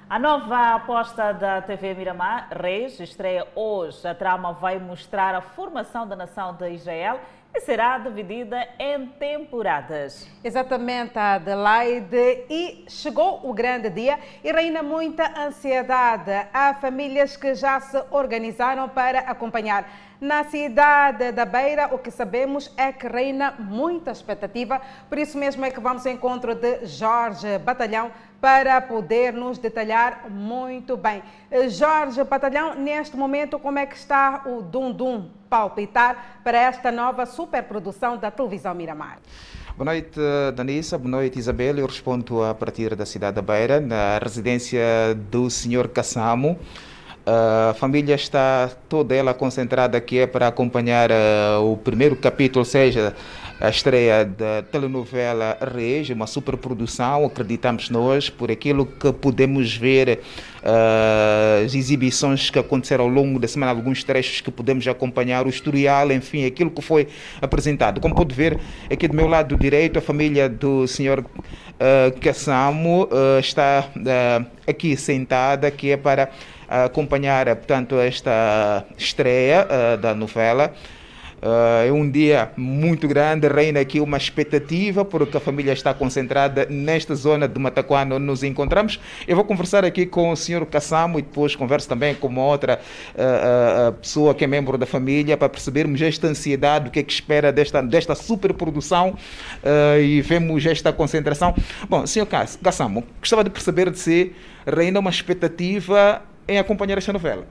A 0.09 0.17
nova 0.17 0.73
aposta 0.73 1.31
da 1.31 1.61
TV 1.61 1.93
Miramar, 1.93 2.47
Reis, 2.59 2.99
estreia 2.99 3.45
hoje. 3.53 4.07
A 4.07 4.15
trama 4.15 4.53
vai 4.53 4.79
mostrar 4.79 5.35
a 5.35 5.41
formação 5.41 6.07
da 6.07 6.15
nação 6.15 6.55
de 6.55 6.67
Israel 6.71 7.19
e 7.53 7.61
será 7.61 7.99
dividida 7.99 8.67
em 8.79 9.05
temporadas. 9.05 10.27
Exatamente, 10.43 11.15
Adelaide. 11.15 12.43
E 12.49 12.85
chegou 12.87 13.47
o 13.47 13.53
grande 13.53 13.91
dia 13.91 14.17
e 14.43 14.51
reina 14.51 14.81
muita 14.81 15.31
ansiedade. 15.45 16.31
Há 16.51 16.73
famílias 16.73 17.37
que 17.37 17.53
já 17.53 17.79
se 17.79 18.03
organizaram 18.09 18.89
para 18.89 19.19
acompanhar. 19.19 19.87
Na 20.19 20.43
cidade 20.43 21.31
da 21.31 21.45
Beira, 21.45 21.93
o 21.93 21.97
que 21.99 22.11
sabemos 22.11 22.73
é 22.75 22.91
que 22.91 23.07
reina 23.07 23.53
muita 23.57 24.11
expectativa, 24.11 24.81
por 25.07 25.17
isso 25.17 25.37
mesmo 25.37 25.63
é 25.63 25.71
que 25.71 25.79
vamos 25.79 26.05
ao 26.05 26.11
encontro 26.11 26.53
de 26.55 26.85
Jorge 26.85 27.57
Batalhão 27.59 28.11
para 28.41 28.79
poder 28.81 29.33
nos 29.33 29.57
detalhar 29.57 30.29
muito 30.29 30.95
bem. 30.95 31.21
Jorge 31.69 32.23
Batalhão, 32.23 32.75
neste 32.75 33.17
momento, 33.17 33.59
como 33.59 33.79
é 33.79 33.85
que 33.85 33.95
está 33.95 34.43
o 34.45 34.61
Dum 34.61 34.91
Dum 34.91 35.29
palpitar 35.49 36.39
para 36.43 36.57
esta 36.57 36.91
nova 36.91 37.25
superprodução 37.25 38.17
da 38.17 38.31
televisão 38.31 38.73
Miramar? 38.73 39.19
Boa 39.75 39.85
noite, 39.85 40.19
Danissa. 40.55 40.97
Boa 40.97 41.11
noite, 41.11 41.39
Isabel. 41.39 41.77
Eu 41.77 41.85
respondo 41.85 42.43
a 42.43 42.53
partir 42.53 42.95
da 42.95 43.05
cidade 43.05 43.35
da 43.35 43.41
Beira, 43.41 43.79
na 43.79 44.19
residência 44.19 44.81
do 45.31 45.49
Sr. 45.49 45.87
Cassamo. 45.87 46.59
A 47.25 47.73
família 47.75 48.15
está 48.15 48.71
toda 48.87 49.13
ela 49.13 49.33
concentrada 49.33 49.97
aqui 49.97 50.25
para 50.25 50.47
acompanhar 50.47 51.09
o 51.61 51.77
primeiro 51.77 52.15
capítulo, 52.15 52.61
ou 52.61 52.65
seja, 52.65 53.15
a 53.59 53.69
estreia 53.69 54.23
da 54.23 54.63
telenovela 54.71 55.57
Reis, 55.73 56.09
uma 56.09 56.25
superprodução, 56.25 57.25
acreditamos 57.25 57.89
nós, 57.89 58.29
por 58.29 58.49
aquilo 58.49 58.85
que 58.85 59.11
podemos 59.11 59.75
ver, 59.75 60.21
uh, 60.63 61.65
as 61.65 61.75
exibições 61.75 62.49
que 62.49 62.57
aconteceram 62.57 63.03
ao 63.03 63.09
longo 63.09 63.37
da 63.37 63.49
semana, 63.49 63.71
alguns 63.71 64.01
trechos 64.03 64.39
que 64.39 64.49
podemos 64.49 64.87
acompanhar, 64.87 65.45
o 65.45 65.49
historial, 65.49 66.09
enfim, 66.11 66.45
aquilo 66.45 66.71
que 66.71 66.81
foi 66.81 67.09
apresentado. 67.41 67.99
Como 67.99 68.15
pode 68.15 68.33
ver, 68.33 68.57
aqui 68.89 69.09
do 69.09 69.15
meu 69.15 69.27
lado 69.27 69.57
direito, 69.57 69.99
a 69.99 70.01
família 70.01 70.47
do 70.47 70.87
senhor 70.87 71.19
uh, 71.19 71.23
uh, 72.15 73.39
está 73.39 73.89
uh, 73.93 74.45
aqui 74.65 74.95
sentada, 74.95 75.69
que 75.69 75.91
é 75.91 75.97
para 75.97 76.29
acompanhar, 76.69 77.47
portanto, 77.55 77.95
esta 77.99 78.85
estreia 78.95 79.67
da 79.99 80.13
novela. 80.13 80.71
Uh, 81.41 81.87
é 81.87 81.91
um 81.91 82.09
dia 82.09 82.51
muito 82.57 83.07
grande, 83.07 83.47
reina 83.47 83.79
aqui 83.79 83.99
uma 83.99 84.17
expectativa, 84.17 85.05
porque 85.05 85.37
a 85.37 85.39
família 85.39 85.71
está 85.71 85.93
concentrada 85.93 86.67
nesta 86.69 87.15
zona 87.15 87.47
de 87.47 87.57
Mataquana 87.59 88.15
onde 88.15 88.25
nos 88.25 88.43
encontramos. 88.43 88.99
Eu 89.27 89.35
vou 89.35 89.45
conversar 89.45 89.85
aqui 89.85 90.05
com 90.05 90.31
o 90.31 90.35
senhor 90.35 90.65
Cassamo 90.65 91.17
e 91.17 91.21
depois 91.21 91.55
converso 91.55 91.87
também 91.87 92.13
com 92.13 92.27
uma 92.27 92.43
outra 92.43 92.79
uh, 93.15 93.89
uh, 93.89 93.93
pessoa 93.93 94.35
que 94.35 94.43
é 94.43 94.47
membro 94.47 94.77
da 94.77 94.85
família 94.85 95.37
para 95.37 95.47
percebermos 95.47 96.01
esta 96.01 96.27
ansiedade, 96.27 96.89
o 96.89 96.91
que 96.91 96.99
é 96.99 97.03
que 97.03 97.11
espera 97.11 97.51
desta, 97.51 97.81
desta 97.81 98.15
superprodução 98.15 99.15
e 100.01 100.21
vemos 100.21 100.65
esta 100.65 100.91
concentração. 100.91 101.53
Bom, 101.87 102.05
senhor 102.05 102.25
Cassamo, 102.25 103.03
gostava 103.19 103.43
de 103.43 103.49
perceber 103.49 103.89
de 103.89 103.99
si, 103.99 104.33
reina 104.65 104.99
uma 104.99 105.09
expectativa 105.09 106.21
em 106.47 106.57
acompanhar 106.57 106.97
esta 106.97 107.13
novela. 107.13 107.45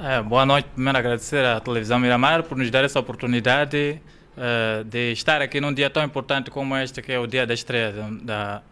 É, 0.00 0.22
boa 0.22 0.46
noite. 0.46 0.68
Primeiro 0.74 0.96
agradecer 0.96 1.44
à 1.44 1.58
televisão 1.58 1.98
Miramar 1.98 2.44
por 2.44 2.56
nos 2.56 2.70
dar 2.70 2.84
essa 2.84 3.00
oportunidade 3.00 4.00
uh, 4.36 4.84
de 4.84 5.10
estar 5.10 5.42
aqui 5.42 5.60
num 5.60 5.74
dia 5.74 5.90
tão 5.90 6.04
importante 6.04 6.52
como 6.52 6.76
este, 6.76 7.02
que 7.02 7.10
é 7.10 7.18
o 7.18 7.26
dia 7.26 7.44
da 7.44 7.52
estreia 7.52 7.92
da, 8.22 8.62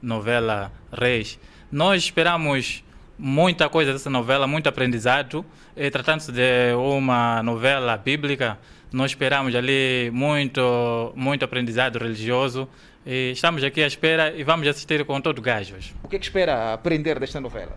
novela 0.00 0.70
Reis. 0.92 1.40
Nós 1.72 2.04
esperamos 2.04 2.84
muita 3.18 3.68
coisa 3.68 3.92
dessa 3.92 4.08
novela, 4.08 4.46
muito 4.46 4.68
aprendizado. 4.68 5.44
Tratando-se 5.90 6.30
de 6.30 6.72
uma 6.76 7.42
novela 7.42 7.96
bíblica, 7.96 8.56
nós 8.92 9.10
esperamos 9.10 9.56
ali 9.56 10.08
muito, 10.12 11.12
muito 11.16 11.44
aprendizado 11.44 11.98
religioso. 11.98 12.68
E 13.04 13.32
estamos 13.32 13.64
aqui 13.64 13.82
à 13.82 13.86
espera 13.88 14.32
e 14.36 14.44
vamos 14.44 14.68
assistir 14.68 15.04
com 15.04 15.20
todo 15.20 15.38
o 15.38 15.42
gás 15.42 15.72
hoje. 15.72 15.94
O 16.04 16.08
que, 16.08 16.14
é 16.14 16.18
que 16.20 16.24
espera 16.24 16.72
aprender 16.72 17.18
desta 17.18 17.40
novela? 17.40 17.76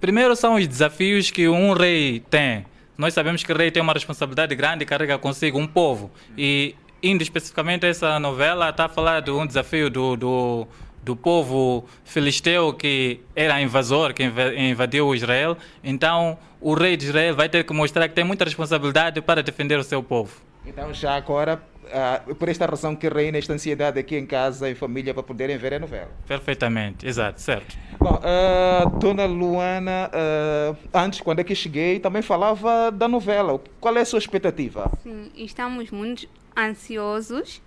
Primeiro 0.00 0.36
são 0.36 0.54
os 0.54 0.66
desafios 0.66 1.30
que 1.30 1.48
um 1.48 1.72
rei 1.72 2.20
tem. 2.30 2.64
Nós 2.96 3.14
sabemos 3.14 3.42
que 3.42 3.52
o 3.52 3.56
rei 3.56 3.70
tem 3.70 3.82
uma 3.82 3.92
responsabilidade 3.92 4.54
grande 4.54 4.82
e 4.82 4.86
carrega 4.86 5.18
consigo 5.18 5.58
um 5.58 5.66
povo. 5.66 6.10
E 6.36 6.74
indo 7.02 7.22
especificamente 7.22 7.86
essa 7.86 8.18
novela, 8.18 8.70
está 8.70 8.86
a 8.86 8.88
falar 8.88 9.20
de 9.20 9.30
um 9.30 9.46
desafio 9.46 9.88
do, 9.88 10.16
do, 10.16 10.66
do 11.02 11.14
povo 11.16 11.84
filisteu 12.04 12.72
que 12.72 13.20
era 13.36 13.60
invasor, 13.60 14.12
que 14.12 14.24
inva- 14.24 14.54
invadiu 14.54 15.14
Israel. 15.14 15.56
Então, 15.82 16.36
o 16.60 16.74
rei 16.74 16.96
de 16.96 17.06
Israel 17.06 17.36
vai 17.36 17.48
ter 17.48 17.64
que 17.64 17.72
mostrar 17.72 18.08
que 18.08 18.14
tem 18.14 18.24
muita 18.24 18.44
responsabilidade 18.44 19.20
para 19.20 19.42
defender 19.42 19.78
o 19.78 19.84
seu 19.84 20.02
povo. 20.02 20.40
Então, 20.66 20.92
já 20.92 21.14
agora, 21.14 21.62
ah, 21.92 22.22
por 22.38 22.48
esta 22.48 22.66
razão 22.66 22.94
que 22.94 23.08
reina 23.08 23.38
esta 23.38 23.52
ansiedade 23.52 23.98
aqui 23.98 24.16
em 24.16 24.26
casa, 24.26 24.70
em 24.70 24.74
família, 24.74 25.12
para 25.12 25.22
poderem 25.22 25.56
ver 25.56 25.74
a 25.74 25.78
novela. 25.78 26.10
Perfeitamente, 26.26 27.06
exato, 27.06 27.40
certo. 27.40 27.76
Bom, 27.98 28.20
ah, 28.22 28.84
Dona 28.98 29.26
Luana, 29.26 30.10
ah, 30.12 31.04
antes, 31.04 31.20
quando 31.20 31.40
aqui 31.40 31.54
cheguei, 31.54 31.98
também 31.98 32.22
falava 32.22 32.90
da 32.90 33.08
novela. 33.08 33.60
Qual 33.80 33.96
é 33.96 34.00
a 34.00 34.04
sua 34.04 34.18
expectativa? 34.18 34.90
Sim, 35.02 35.30
estamos 35.36 35.90
muito 35.90 36.28
ansiosos 36.56 37.60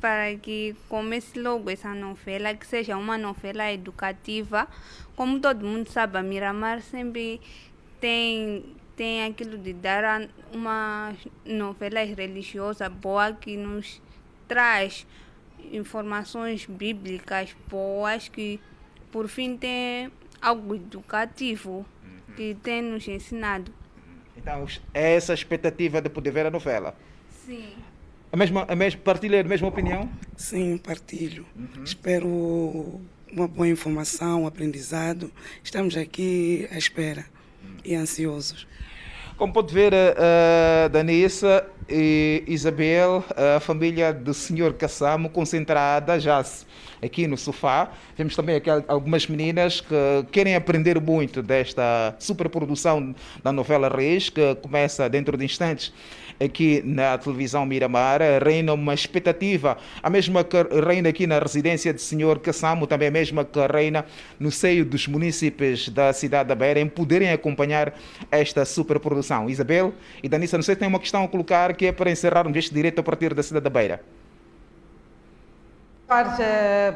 para 0.00 0.36
que 0.36 0.76
comece 0.88 1.38
logo 1.40 1.68
essa 1.70 1.92
novela, 1.94 2.54
que 2.54 2.66
seja 2.66 2.96
uma 2.96 3.18
novela 3.18 3.72
educativa. 3.72 4.68
Como 5.16 5.40
todo 5.40 5.64
mundo 5.64 5.88
sabe, 5.88 6.18
a 6.18 6.22
Miramar 6.22 6.80
sempre 6.82 7.40
tem, 8.00 8.64
tem 8.98 9.24
aquilo 9.24 9.56
de 9.56 9.72
dar 9.72 10.28
uma 10.52 11.14
novela 11.46 12.02
religiosa 12.02 12.88
boa 12.88 13.32
que 13.32 13.56
nos 13.56 14.02
traz 14.48 15.06
informações 15.70 16.66
bíblicas 16.66 17.56
boas 17.70 18.28
que 18.28 18.58
por 19.12 19.28
fim 19.28 19.56
tem 19.56 20.10
algo 20.42 20.74
educativo 20.74 21.86
que 22.36 22.56
tem 22.60 22.82
nos 22.82 23.06
ensinado. 23.06 23.72
Então, 24.36 24.66
é 24.92 25.14
essa 25.14 25.32
a 25.32 25.34
expectativa 25.34 26.02
de 26.02 26.10
poder 26.10 26.32
ver 26.32 26.46
a 26.46 26.50
novela. 26.50 26.96
Sim. 27.46 27.74
A 28.32 28.36
mesma, 28.36 28.66
a 28.68 28.74
mesma, 28.74 29.00
partilha 29.00 29.40
a 29.40 29.44
mesma 29.44 29.68
opinião? 29.68 30.10
Sim, 30.36 30.76
partilho. 30.76 31.46
Espero 31.84 33.00
uma 33.32 33.46
boa 33.46 33.68
informação, 33.68 34.42
um 34.42 34.46
aprendizado. 34.46 35.32
Estamos 35.62 35.96
aqui 35.96 36.68
à 36.72 36.78
espera 36.78 37.24
e 37.84 37.94
ansiosos. 37.94 38.66
Como 39.38 39.52
pode 39.52 39.72
ver, 39.72 39.94
a 39.94 40.88
Danissa 40.88 41.64
e 41.88 42.42
Isabel, 42.48 43.24
a 43.56 43.60
família 43.60 44.12
do 44.12 44.34
Sr. 44.34 44.72
Cassamo, 44.74 45.30
concentrada 45.30 46.18
já 46.18 46.44
aqui 47.00 47.28
no 47.28 47.36
sofá. 47.38 47.92
Vemos 48.16 48.34
também 48.34 48.56
aqui 48.56 48.68
al- 48.68 48.82
algumas 48.88 49.28
meninas 49.28 49.80
que 49.80 49.94
querem 50.32 50.56
aprender 50.56 51.00
muito 51.00 51.40
desta 51.40 52.16
superprodução 52.18 53.14
da 53.40 53.52
novela 53.52 53.88
Reis, 53.88 54.28
que 54.28 54.56
começa 54.56 55.08
dentro 55.08 55.36
de 55.36 55.44
instantes 55.44 55.92
aqui 56.40 56.82
na 56.84 57.16
televisão 57.18 57.64
Miramar. 57.66 58.20
Reina 58.42 58.72
uma 58.72 58.94
expectativa, 58.94 59.78
a 60.02 60.10
mesma 60.10 60.44
que 60.44 60.56
reina 60.86 61.08
aqui 61.08 61.26
na 61.26 61.38
residência 61.38 61.92
do 61.92 62.00
Sr. 62.00 62.38
Cassamo, 62.42 62.86
também 62.86 63.08
a 63.08 63.10
mesma 63.10 63.44
que 63.44 63.58
reina 63.66 64.04
no 64.38 64.50
seio 64.50 64.84
dos 64.84 65.06
municípios 65.06 65.88
da 65.88 66.12
cidade 66.12 66.48
da 66.48 66.54
Beira, 66.54 66.80
em 66.80 66.88
poderem 66.88 67.30
acompanhar 67.30 67.94
esta 68.30 68.64
superprodução. 68.64 69.48
Isabel 69.48 69.94
e 70.22 70.28
Danissa, 70.28 70.56
não 70.56 70.62
sei 70.62 70.74
se 70.74 70.78
tem 70.78 70.88
uma 70.88 71.00
questão 71.00 71.24
a 71.24 71.28
colocar 71.28 71.74
que 71.74 71.86
é 71.86 71.92
para 71.92 72.10
encerrarmos 72.10 72.56
este 72.56 72.74
direito 72.74 72.98
a 72.98 73.02
partir 73.02 73.34
da 73.34 73.42
cidade 73.42 73.64
da 73.64 73.70
Beira. 73.70 74.17
Jorge 76.10 76.42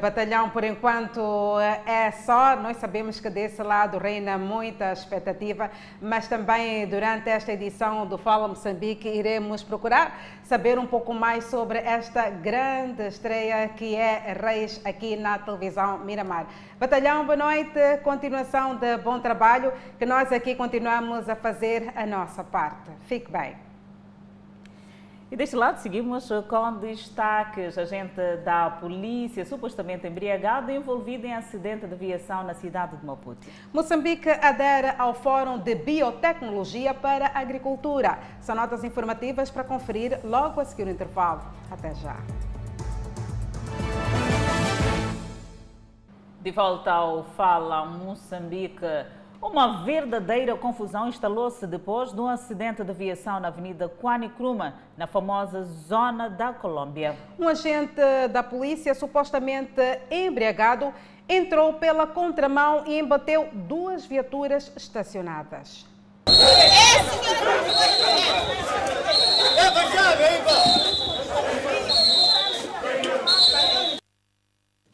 Batalhão, 0.01 0.49
por 0.49 0.65
enquanto 0.65 1.61
é 1.85 2.11
só. 2.11 2.57
Nós 2.57 2.79
sabemos 2.79 3.21
que 3.21 3.29
desse 3.29 3.63
lado 3.63 3.99
reina 3.99 4.39
muita 4.39 4.91
expectativa, 4.91 5.71
mas 6.01 6.29
também 6.29 6.87
durante 6.87 7.29
esta 7.29 7.53
edição 7.53 8.07
do 8.07 8.17
Fala 8.17 8.49
Moçambique 8.49 9.07
iremos 9.07 9.63
procurar 9.63 10.19
saber 10.43 10.79
um 10.79 10.87
pouco 10.87 11.13
mais 11.13 11.45
sobre 11.45 11.81
esta 11.81 12.31
grande 12.31 13.07
estreia 13.07 13.69
que 13.69 13.95
é 13.95 14.33
Reis 14.33 14.81
aqui 14.83 15.15
na 15.15 15.39
televisão 15.39 15.99
Miramar. 15.99 16.47
Batalhão, 16.81 17.27
boa 17.27 17.37
noite, 17.37 17.99
continuação 18.03 18.77
de 18.77 18.97
bom 18.97 19.21
trabalho, 19.21 19.75
que 19.99 20.07
nós 20.07 20.33
aqui 20.33 20.55
continuamos 20.55 21.29
a 21.29 21.37
fazer 21.37 21.93
a 21.95 22.07
nossa 22.07 22.43
parte. 22.43 22.91
Fique 23.07 23.31
bem. 23.31 23.72
E 25.33 25.37
deste 25.37 25.57
lado 25.57 25.79
seguimos 25.79 26.29
com 26.47 26.75
destaques. 26.75 27.79
Agente 27.79 28.37
da 28.45 28.69
polícia 28.69 29.47
supostamente 29.47 30.07
embriagado 30.07 30.71
envolvido 30.71 31.27
em 31.27 31.33
acidente 31.33 31.87
de 31.87 31.95
aviação 31.95 32.45
na 32.45 32.53
cidade 32.53 32.99
de 32.99 33.07
Maputo. 33.07 33.41
Moçambique 33.73 34.29
adere 34.29 34.93
ao 34.99 35.15
Fórum 35.15 35.59
de 35.59 35.75
Biotecnologia 35.75 36.93
para 36.93 37.29
a 37.29 37.39
Agricultura. 37.39 38.19
São 38.43 38.55
notas 38.55 38.85
informativas 38.85 39.51
para 39.51 39.65
conferir 39.65 40.21
logo 40.23 40.61
a 40.61 40.67
seguir 40.67 40.87
o 40.87 40.91
intervalo. 40.91 41.41
Até 41.71 41.95
já. 41.95 42.19
De 46.43 46.51
volta 46.51 46.93
ao 46.93 47.25
Fala 47.25 47.87
Moçambique. 47.87 48.85
Uma 49.43 49.83
verdadeira 49.83 50.57
confusão 50.57 51.09
instalou-se 51.09 51.67
depois 51.67 52.13
de 52.13 52.21
um 52.21 52.29
acidente 52.29 52.85
de 52.85 52.91
aviação 52.93 53.41
na 53.41 53.49
Avenida 53.49 53.89
Kwani 53.89 54.29
Nkrumah, 54.29 54.75
na 54.97 55.09
famosa 55.09 55.65
zona 55.65 56.31
da 56.31 56.53
Colômbia. 56.53 57.17
Um 57.37 57.49
agente 57.49 58.01
da 58.31 58.45
polícia 58.45 58.95
supostamente 58.95 59.83
embriagado 60.09 60.95
entrou 61.29 61.73
pela 61.75 62.07
contramão 62.07 62.85
e 62.87 63.01
embateu 63.01 63.49
duas 63.53 64.07
viaturas 64.07 64.73
estacionadas. 64.77 65.87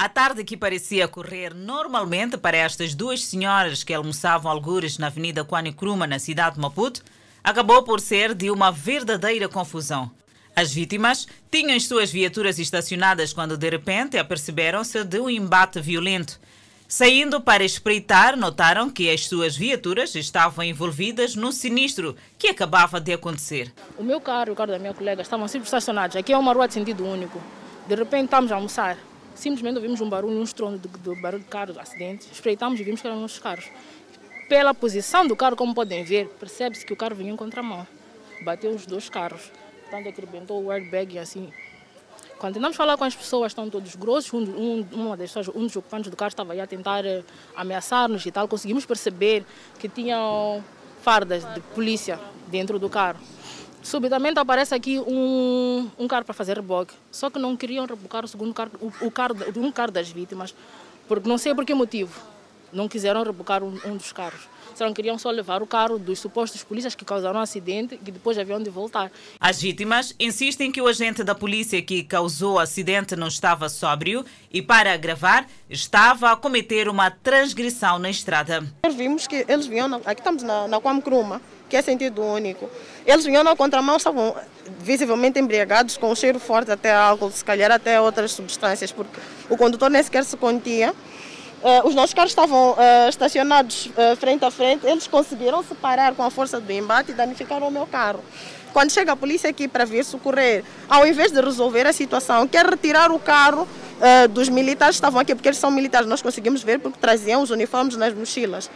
A 0.00 0.08
tarde 0.08 0.44
que 0.44 0.56
parecia 0.56 1.08
correr 1.08 1.52
normalmente 1.52 2.38
para 2.38 2.56
estas 2.56 2.94
duas 2.94 3.24
senhoras 3.24 3.82
que 3.82 3.92
almoçavam 3.92 4.48
algures 4.48 4.96
na 4.96 5.08
Avenida 5.08 5.42
Kwani 5.42 5.70
Nkrumah, 5.70 6.06
na 6.06 6.20
cidade 6.20 6.54
de 6.54 6.60
Maputo, 6.60 7.02
acabou 7.42 7.82
por 7.82 8.00
ser 8.00 8.32
de 8.32 8.48
uma 8.48 8.70
verdadeira 8.70 9.48
confusão. 9.48 10.08
As 10.54 10.72
vítimas 10.72 11.26
tinham 11.50 11.76
as 11.76 11.84
suas 11.84 12.12
viaturas 12.12 12.60
estacionadas 12.60 13.32
quando 13.32 13.56
de 13.56 13.68
repente 13.68 14.16
aperceberam-se 14.16 15.02
de 15.02 15.18
um 15.18 15.28
embate 15.28 15.80
violento. 15.80 16.38
Saindo 16.86 17.40
para 17.40 17.64
espreitar, 17.64 18.36
notaram 18.36 18.88
que 18.88 19.10
as 19.10 19.26
suas 19.26 19.56
viaturas 19.56 20.14
estavam 20.14 20.64
envolvidas 20.64 21.34
num 21.34 21.50
sinistro 21.50 22.14
que 22.38 22.46
acabava 22.46 23.00
de 23.00 23.12
acontecer. 23.12 23.74
O 23.98 24.04
meu 24.04 24.20
carro 24.20 24.50
e 24.50 24.52
o 24.52 24.54
carro 24.54 24.70
da 24.70 24.78
minha 24.78 24.94
colega 24.94 25.22
estavam 25.22 25.48
sempre 25.48 25.66
estacionados. 25.66 26.14
Aqui 26.14 26.32
é 26.32 26.38
uma 26.38 26.52
rua 26.52 26.68
de 26.68 26.74
sentido 26.74 27.04
único. 27.04 27.42
De 27.88 27.96
repente 27.96 28.26
estamos 28.26 28.52
a 28.52 28.54
almoçar. 28.54 28.96
Simplesmente 29.38 29.76
ouvimos 29.76 30.00
um 30.00 30.08
barulho, 30.08 30.36
um 30.36 30.42
estrondo 30.42 30.78
de, 30.78 30.88
de 30.88 31.20
barulho 31.20 31.44
de 31.44 31.48
carro, 31.48 31.72
de 31.72 31.78
acidente. 31.78 32.26
Espreitamos 32.32 32.80
e 32.80 32.82
vimos 32.82 33.00
que 33.00 33.06
eram 33.06 33.20
nossos 33.20 33.38
carros. 33.38 33.70
Pela 34.48 34.74
posição 34.74 35.24
do 35.28 35.36
carro, 35.36 35.54
como 35.54 35.72
podem 35.72 36.02
ver, 36.02 36.26
percebe-se 36.40 36.84
que 36.84 36.92
o 36.92 36.96
carro 36.96 37.14
vinha 37.14 37.30
em 37.30 37.36
contramão. 37.36 37.86
Bateu 38.42 38.72
os 38.72 38.84
dois 38.84 39.08
carros. 39.08 39.52
Portanto, 39.82 40.12
que 40.12 40.20
arrebentou 40.20 40.60
o 40.60 40.72
airbag 40.72 41.14
e 41.14 41.18
assim. 41.20 41.52
Quando 42.36 42.54
tentamos 42.54 42.76
falar 42.76 42.96
com 42.96 43.04
as 43.04 43.14
pessoas, 43.14 43.52
estão 43.52 43.70
todos 43.70 43.94
grossos. 43.94 44.32
Um, 44.32 44.42
um, 44.42 44.86
uma 44.92 45.16
das 45.16 45.32
um 45.54 45.66
dos 45.66 45.76
ocupantes 45.76 46.10
do 46.10 46.16
carro 46.16 46.30
estava 46.30 46.52
aí 46.52 46.60
a 46.60 46.66
tentar 46.66 47.06
eh, 47.06 47.22
ameaçar-nos 47.54 48.26
e 48.26 48.32
tal. 48.32 48.48
Conseguimos 48.48 48.84
perceber 48.84 49.44
que 49.78 49.88
tinham 49.88 50.64
fardas 51.00 51.44
de 51.54 51.60
polícia 51.60 52.18
dentro 52.48 52.76
do 52.76 52.90
carro. 52.90 53.20
Subitamente 53.92 54.38
aparece 54.38 54.74
aqui 54.74 54.98
um, 54.98 55.88
um 55.98 56.06
carro 56.06 56.22
para 56.22 56.34
fazer 56.34 56.54
reboque. 56.54 56.92
Só 57.10 57.30
que 57.30 57.38
não 57.38 57.56
queriam 57.56 57.86
rebocar 57.86 58.22
o 58.22 58.28
segundo 58.28 58.52
carro, 58.52 58.70
o, 58.82 59.06
o 59.06 59.10
carro, 59.10 59.32
de- 59.32 59.58
um 59.58 59.72
carro 59.72 59.90
das 59.90 60.10
vítimas, 60.10 60.54
porque 61.08 61.26
não 61.26 61.38
sei 61.38 61.54
por 61.54 61.64
que 61.64 61.72
motivo. 61.72 62.12
Não 62.70 62.86
quiseram 62.86 63.22
rebocar 63.24 63.62
um, 63.64 63.80
um 63.86 63.96
dos 63.96 64.12
carros. 64.12 64.42
Só 64.74 64.92
queriam 64.92 65.18
só 65.18 65.30
levar 65.30 65.62
o 65.62 65.66
carro 65.66 65.98
dos 65.98 66.18
supostos 66.18 66.62
polícias 66.62 66.94
que 66.94 67.02
causaram 67.02 67.40
o 67.40 67.42
acidente 67.42 67.94
e 67.94 67.98
que 67.98 68.10
depois 68.10 68.36
haviam 68.38 68.62
de 68.62 68.68
voltar. 68.68 69.10
As 69.40 69.58
vítimas 69.62 70.14
insistem 70.20 70.70
que 70.70 70.82
o 70.82 70.86
agente 70.86 71.24
da 71.24 71.34
polícia 71.34 71.80
que 71.80 72.04
causou 72.04 72.56
o 72.56 72.58
acidente 72.58 73.16
não 73.16 73.28
estava 73.28 73.70
sóbrio 73.70 74.22
e, 74.52 74.60
para 74.60 74.92
agravar, 74.92 75.48
estava 75.70 76.30
a 76.30 76.36
cometer 76.36 76.90
uma 76.90 77.10
transgressão 77.10 77.98
na 77.98 78.10
estrada. 78.10 78.62
Nós 78.84 78.94
vimos 78.94 79.26
que 79.26 79.46
eles 79.48 79.66
vinham, 79.66 79.94
aqui 80.04 80.20
estamos 80.20 80.42
na, 80.42 80.68
na 80.68 80.78
Kwame 80.78 80.98
Nkrumah, 81.00 81.40
que 81.70 81.74
é 81.76 81.80
sentido 81.82 82.22
único. 82.22 82.68
Eles 83.08 83.24
vinham 83.24 83.42
na 83.42 83.56
contramão, 83.56 83.96
estavam 83.96 84.36
visivelmente 84.80 85.40
embriagados, 85.40 85.96
com 85.96 86.10
um 86.10 86.14
cheiro 86.14 86.38
forte 86.38 86.70
até 86.70 86.94
álcool, 86.94 87.30
se 87.30 87.42
calhar 87.42 87.70
até 87.70 87.98
outras 87.98 88.32
substâncias, 88.32 88.92
porque 88.92 89.18
o 89.48 89.56
condutor 89.56 89.88
nem 89.88 90.02
sequer 90.02 90.22
se 90.26 90.36
contia. 90.36 90.94
Eh, 91.64 91.82
os 91.84 91.94
nossos 91.94 92.12
carros 92.12 92.32
estavam 92.32 92.76
eh, 92.78 93.08
estacionados 93.08 93.90
eh, 93.96 94.14
frente 94.14 94.44
a 94.44 94.50
frente, 94.50 94.86
eles 94.86 95.06
conseguiram 95.06 95.62
separar 95.62 96.14
com 96.14 96.22
a 96.22 96.30
força 96.30 96.60
do 96.60 96.70
embate 96.70 97.12
e 97.12 97.14
danificaram 97.14 97.68
o 97.68 97.70
meu 97.70 97.86
carro. 97.86 98.22
Quando 98.74 98.92
chega 98.92 99.12
a 99.12 99.16
polícia 99.16 99.48
aqui 99.48 99.66
para 99.66 99.86
vir 99.86 100.04
socorrer, 100.04 100.62
ao 100.86 101.06
invés 101.06 101.32
de 101.32 101.40
resolver 101.40 101.86
a 101.86 101.94
situação, 101.94 102.46
quer 102.46 102.66
retirar 102.66 103.10
o 103.10 103.18
carro 103.18 103.62
uh, 103.62 104.28
dos 104.28 104.50
militares 104.50 104.96
que 104.96 104.98
estavam 104.98 105.18
aqui, 105.18 105.34
porque 105.34 105.48
eles 105.48 105.58
são 105.58 105.70
militares, 105.70 106.06
nós 106.06 106.20
conseguimos 106.20 106.62
ver 106.62 106.78
porque 106.78 106.98
traziam 107.00 107.40
os 107.40 107.50
uniformes 107.50 107.96
nas 107.96 108.12
mochilas. 108.12 108.70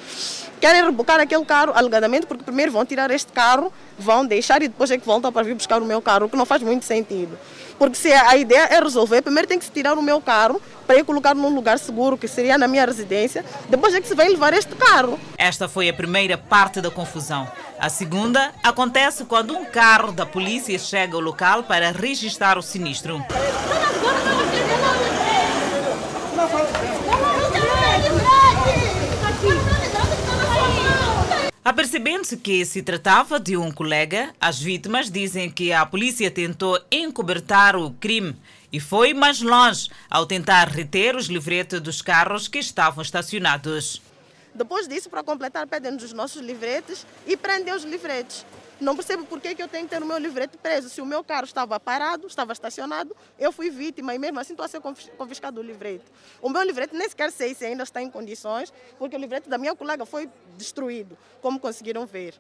Querem 0.63 0.85
rebocar 0.85 1.19
aquele 1.19 1.45
carro, 1.45 1.73
alegadamente, 1.75 2.25
porque 2.25 2.45
primeiro 2.45 2.71
vão 2.71 2.87
tirar 2.87 3.11
este 3.11 3.33
carro, 3.33 3.73
vão 3.99 4.25
deixar 4.25 4.63
e 4.63 4.69
depois 4.69 4.93
é 4.93 4.97
que 4.97 5.05
voltam 5.05 5.33
para 5.33 5.43
vir 5.43 5.57
buscar 5.57 5.83
o 5.83 5.85
meu 5.85 6.01
carro, 6.01 6.27
o 6.27 6.29
que 6.29 6.37
não 6.37 6.47
faz 6.47 6.63
muito 6.63 6.85
sentido. 6.85 7.37
Porque 7.81 7.97
se 7.97 8.13
a 8.13 8.37
ideia 8.37 8.69
é 8.71 8.79
resolver, 8.79 9.23
primeiro 9.23 9.49
tem 9.49 9.59
que 9.59 9.65
se 9.65 9.73
tirar 9.73 9.99
o 9.99 10.03
meu 10.03 10.21
carro 10.21 10.63
para 10.87 10.99
ir 10.99 11.05
colocar 11.05 11.35
num 11.35 11.53
lugar 11.53 11.81
seguro, 11.81 12.17
que 12.17 12.29
seria 12.29 12.57
na 12.57 12.69
minha 12.69 12.87
residência, 12.87 13.45
depois 13.69 13.93
é 13.93 14.01
que 14.01 14.07
se 14.07 14.15
vai 14.15 14.29
levar 14.29 14.53
este 14.53 14.73
carro. 14.77 15.19
Esta 15.37 15.69
foi 15.69 15.89
a 15.89 15.93
primeira 15.93 16.39
parte 16.39 16.81
da 16.81 16.93
confusão. 16.93 17.51
A 17.77 17.89
segunda 17.89 18.53
acontece 18.63 19.25
quando 19.25 19.57
um 19.57 19.65
carro 19.65 20.13
da 20.13 20.25
polícia 20.25 20.79
chega 20.79 21.17
ao 21.17 21.21
local 21.21 21.65
para 21.65 21.91
registrar 21.91 22.57
o 22.57 22.63
sinistro. 22.63 23.21
Apercebendo-se 31.65 32.39
que 32.39 32.65
se 32.65 32.83
tratava 32.83 33.39
de 33.39 33.57
um 33.57 33.71
colega, 33.71 34.35
as 34.41 34.59
vítimas 34.59 35.09
dizem 35.09 35.49
que 35.49 35.73
a 35.73 35.87
polícia 35.87 36.29
tentou 36.29 36.77
encobertar 36.91 37.77
o 37.77 37.93
crime 37.93 38.37
e 38.73 38.81
foi 38.81 39.15
mais 39.15 39.41
longe 39.41 39.89
ao 40.11 40.27
tentar 40.27 40.69
reter 40.69 41.15
os 41.15 41.27
livretes 41.27 41.81
dos 41.81 42.03
carros 42.03 42.49
que 42.49 42.59
estavam 42.59 43.01
estacionados. 43.01 44.03
Depois 44.53 44.89
disso, 44.89 45.09
para 45.09 45.23
completar, 45.23 45.65
pedem-nos 45.69 46.03
os 46.03 46.13
nossos 46.13 46.43
livretes 46.43 47.07
e 47.29 47.37
prendem 47.37 47.73
os 47.73 47.85
livretes. 47.85 48.45
Não 48.83 48.97
percebo 48.97 49.25
por 49.25 49.41
que, 49.41 49.55
eu 49.63 49.69
tenho 49.69 49.85
que 49.85 49.95
ter 49.95 50.03
o 50.03 50.07
meu 50.07 50.19
livrete 50.19 50.59
preso. 50.59 50.89
Se 50.89 51.01
o 51.01 51.07
meu 51.07 51.23
carro 51.23 51.45
estava 51.45 51.79
parado, 51.79 52.27
estava 52.27 52.53
estacionado, 52.53 53.17
eu 53.39 53.53
fui 53.53 53.71
vítima 53.71 54.13
e 54.13 54.19
mesmo 54.19 54.41
assim 54.41 54.55
estou 54.55 54.67
a 54.67 54.69
ser 54.69 54.81
confiscado 55.17 55.61
o 55.61 55.63
livrete. 55.63 56.05
O 56.41 56.51
meu 56.51 56.63
livrete 56.63 56.95
nem 56.95 57.09
sequer 57.09 57.31
sei 57.31 57.55
se 57.55 57.65
ainda 57.65 57.85
está 57.85 58.03
em 58.03 58.11
condições, 58.11 58.73
porque 58.99 59.15
o 59.15 59.19
livrete 59.21 59.49
da 59.49 59.57
minha 59.57 59.75
colega 59.77 60.05
foi 60.05 60.29
destruído, 60.59 61.17
como 61.41 61.61
conseguiram 61.61 62.05
ver. 62.07 62.35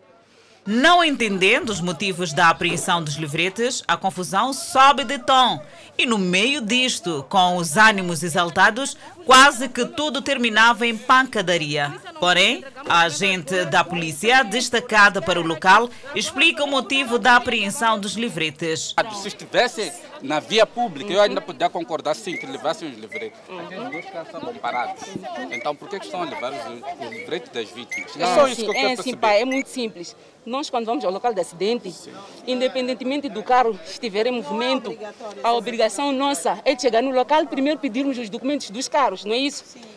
Não 0.66 1.02
entendendo 1.02 1.70
os 1.70 1.80
motivos 1.80 2.32
da 2.32 2.48
apreensão 2.48 3.02
dos 3.02 3.14
livretes, 3.14 3.82
a 3.86 3.96
confusão 3.96 4.52
sobe 4.52 5.04
de 5.04 5.18
tom. 5.18 5.60
E 5.98 6.06
no 6.06 6.18
meio 6.18 6.60
disto, 6.60 7.24
com 7.28 7.56
os 7.56 7.76
ânimos 7.76 8.22
exaltados, 8.22 8.96
quase 9.24 9.68
que 9.68 9.84
tudo 9.84 10.22
terminava 10.22 10.86
em 10.86 10.96
pancadaria. 10.96 11.92
Porém, 12.22 12.64
a 12.88 13.00
agente 13.00 13.64
da 13.64 13.82
polícia, 13.82 14.44
destacada 14.44 15.20
para 15.20 15.40
o 15.40 15.42
local, 15.44 15.90
explica 16.14 16.62
o 16.62 16.68
motivo 16.68 17.18
da 17.18 17.34
apreensão 17.34 17.98
dos 17.98 18.12
livretes. 18.12 18.94
Se 19.20 19.26
estivesse 19.26 19.92
na 20.22 20.38
via 20.38 20.64
pública, 20.64 21.12
eu 21.12 21.20
ainda 21.20 21.40
poderia 21.40 21.68
concordar 21.68 22.14
sim 22.14 22.36
que 22.36 22.46
levassem 22.46 22.88
os 22.88 22.96
livretes. 22.96 23.40
Aqueles 23.66 23.90
dois 23.90 24.04
estavam 24.04 24.54
parados. 24.54 25.02
Então, 25.50 25.74
por 25.74 25.88
que 25.88 25.96
estão 25.96 26.22
a 26.22 26.26
levar 26.26 26.52
os, 26.52 27.08
os 27.08 27.12
livretes 27.12 27.50
das 27.50 27.68
vítimas? 27.72 28.16
É 28.16 28.34
só 28.36 28.46
isso 28.46 28.62
que 28.62 28.70
eu 28.70 28.72
quero 28.72 29.00
é, 29.00 29.02
sim, 29.02 29.16
pai, 29.16 29.42
é 29.42 29.44
muito 29.44 29.68
simples. 29.68 30.14
Nós, 30.46 30.70
quando 30.70 30.86
vamos 30.86 31.04
ao 31.04 31.10
local 31.10 31.34
de 31.34 31.40
acidente, 31.40 31.90
sim. 31.90 32.12
independentemente 32.46 33.28
do 33.28 33.42
carro 33.42 33.76
estiver 33.84 34.28
em 34.28 34.32
movimento, 34.32 34.96
a 35.42 35.52
obrigação 35.54 36.12
nossa 36.12 36.60
é 36.64 36.72
de 36.72 36.82
chegar 36.82 37.02
no 37.02 37.10
local 37.10 37.44
primeiro 37.48 37.80
pedirmos 37.80 38.16
os 38.16 38.30
documentos 38.30 38.70
dos 38.70 38.86
carros, 38.86 39.24
não 39.24 39.34
é 39.34 39.38
isso? 39.38 39.64
Sim. 39.66 39.91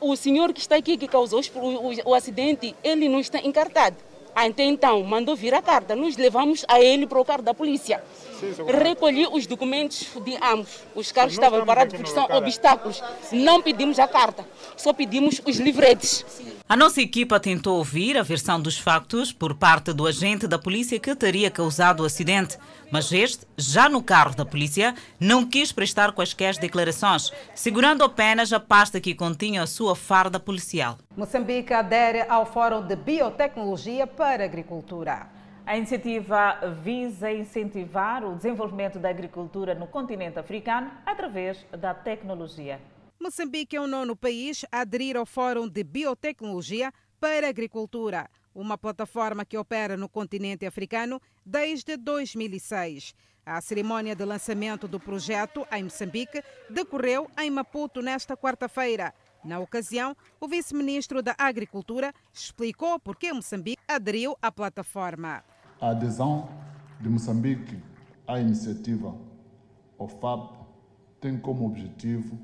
O 0.00 0.16
senhor 0.16 0.52
que 0.52 0.60
está 0.60 0.76
aqui, 0.76 0.96
que 0.96 1.08
causou 1.08 1.40
o, 1.54 1.58
o, 1.58 2.10
o 2.10 2.14
acidente, 2.14 2.74
ele 2.82 3.08
não 3.08 3.20
está 3.20 3.38
encartado. 3.38 3.96
Até 4.34 4.64
então, 4.64 5.02
mandou 5.04 5.36
vir 5.36 5.54
a 5.54 5.62
carta. 5.62 5.94
Nós 5.94 6.16
levamos 6.16 6.64
a 6.66 6.80
ele 6.80 7.06
para 7.06 7.20
o 7.20 7.24
carro 7.24 7.42
da 7.42 7.54
polícia. 7.54 8.02
Recolhi 8.82 9.26
os 9.26 9.46
documentos 9.46 10.08
de 10.24 10.36
ambos. 10.42 10.80
Os 10.94 11.10
carros 11.12 11.32
estavam 11.32 11.64
parados 11.64 11.94
porque 11.94 12.10
são 12.10 12.24
obstáculos. 12.24 13.02
Não 13.32 13.62
pedimos 13.62 13.98
a 13.98 14.06
carta, 14.06 14.44
só 14.76 14.92
pedimos 14.92 15.40
os 15.46 15.56
livretes. 15.56 16.24
A 16.68 16.76
nossa 16.76 17.00
equipa 17.00 17.38
tentou 17.38 17.78
ouvir 17.78 18.16
a 18.16 18.22
versão 18.22 18.60
dos 18.60 18.78
factos 18.78 19.32
por 19.32 19.54
parte 19.54 19.92
do 19.92 20.06
agente 20.06 20.46
da 20.46 20.58
polícia 20.58 20.98
que 20.98 21.14
teria 21.14 21.50
causado 21.50 22.00
o 22.00 22.06
acidente, 22.06 22.58
mas 22.90 23.12
este, 23.12 23.46
já 23.56 23.88
no 23.88 24.02
carro 24.02 24.34
da 24.34 24.44
polícia, 24.44 24.94
não 25.20 25.44
quis 25.44 25.72
prestar 25.72 26.12
quaisquer 26.12 26.56
declarações, 26.56 27.30
segurando 27.54 28.02
apenas 28.02 28.52
a 28.52 28.60
pasta 28.60 29.00
que 29.00 29.14
continha 29.14 29.62
a 29.62 29.66
sua 29.66 29.94
farda 29.94 30.40
policial. 30.40 30.98
Moçambique 31.16 31.72
adere 31.72 32.22
ao 32.28 32.46
Fórum 32.46 32.86
de 32.86 32.96
Biotecnologia 32.96 34.06
para 34.06 34.42
a 34.42 34.46
Agricultura. 34.46 35.43
A 35.66 35.78
iniciativa 35.78 36.58
visa 36.82 37.32
incentivar 37.32 38.22
o 38.22 38.36
desenvolvimento 38.36 38.98
da 38.98 39.08
agricultura 39.08 39.74
no 39.74 39.86
continente 39.86 40.38
africano 40.38 40.90
através 41.06 41.64
da 41.70 41.94
tecnologia. 41.94 42.78
Moçambique 43.18 43.74
é 43.74 43.80
o 43.80 43.86
nono 43.86 44.14
país 44.14 44.66
a 44.70 44.80
aderir 44.80 45.16
ao 45.16 45.24
Fórum 45.24 45.66
de 45.66 45.82
Biotecnologia 45.82 46.92
para 47.18 47.48
Agricultura, 47.48 48.28
uma 48.54 48.76
plataforma 48.76 49.42
que 49.46 49.56
opera 49.56 49.96
no 49.96 50.06
continente 50.06 50.66
africano 50.66 51.18
desde 51.46 51.96
2006. 51.96 53.14
A 53.46 53.58
cerimônia 53.62 54.14
de 54.14 54.24
lançamento 54.24 54.86
do 54.86 55.00
projeto 55.00 55.66
em 55.72 55.84
Moçambique 55.84 56.42
decorreu 56.68 57.26
em 57.38 57.50
Maputo 57.50 58.02
nesta 58.02 58.36
quarta-feira. 58.36 59.14
Na 59.42 59.58
ocasião, 59.60 60.14
o 60.38 60.46
vice-ministro 60.46 61.22
da 61.22 61.34
Agricultura 61.38 62.12
explicou 62.34 63.00
por 63.00 63.16
que 63.16 63.32
Moçambique 63.32 63.82
aderiu 63.88 64.36
à 64.42 64.52
plataforma. 64.52 65.42
A 65.80 65.90
adesão 65.90 66.48
de 67.00 67.08
Moçambique 67.08 67.78
à 68.26 68.38
iniciativa 68.38 69.14
OFAP 69.98 70.54
tem 71.20 71.38
como 71.38 71.66
objetivo 71.66 72.38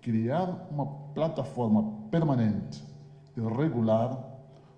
criar 0.00 0.68
uma 0.70 0.86
plataforma 1.14 2.08
permanente 2.10 2.84
e 3.36 3.40
regular 3.40 4.32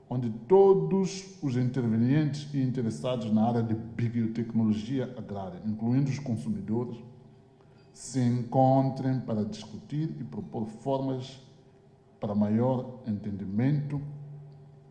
onde 0.08 0.30
todos 0.30 1.36
os 1.42 1.56
intervenientes 1.56 2.48
e 2.54 2.62
interessados 2.62 3.32
na 3.32 3.48
área 3.48 3.62
de 3.62 3.74
biotecnologia 3.74 5.12
agrária, 5.18 5.60
incluindo 5.66 6.08
os 6.08 6.18
consumidores, 6.20 6.96
se 7.92 8.20
encontrem 8.20 9.18
para 9.20 9.44
discutir 9.44 10.14
e 10.20 10.24
propor 10.24 10.66
formas 10.66 11.42
para 12.20 12.34
maior 12.34 13.00
entendimento 13.06 14.00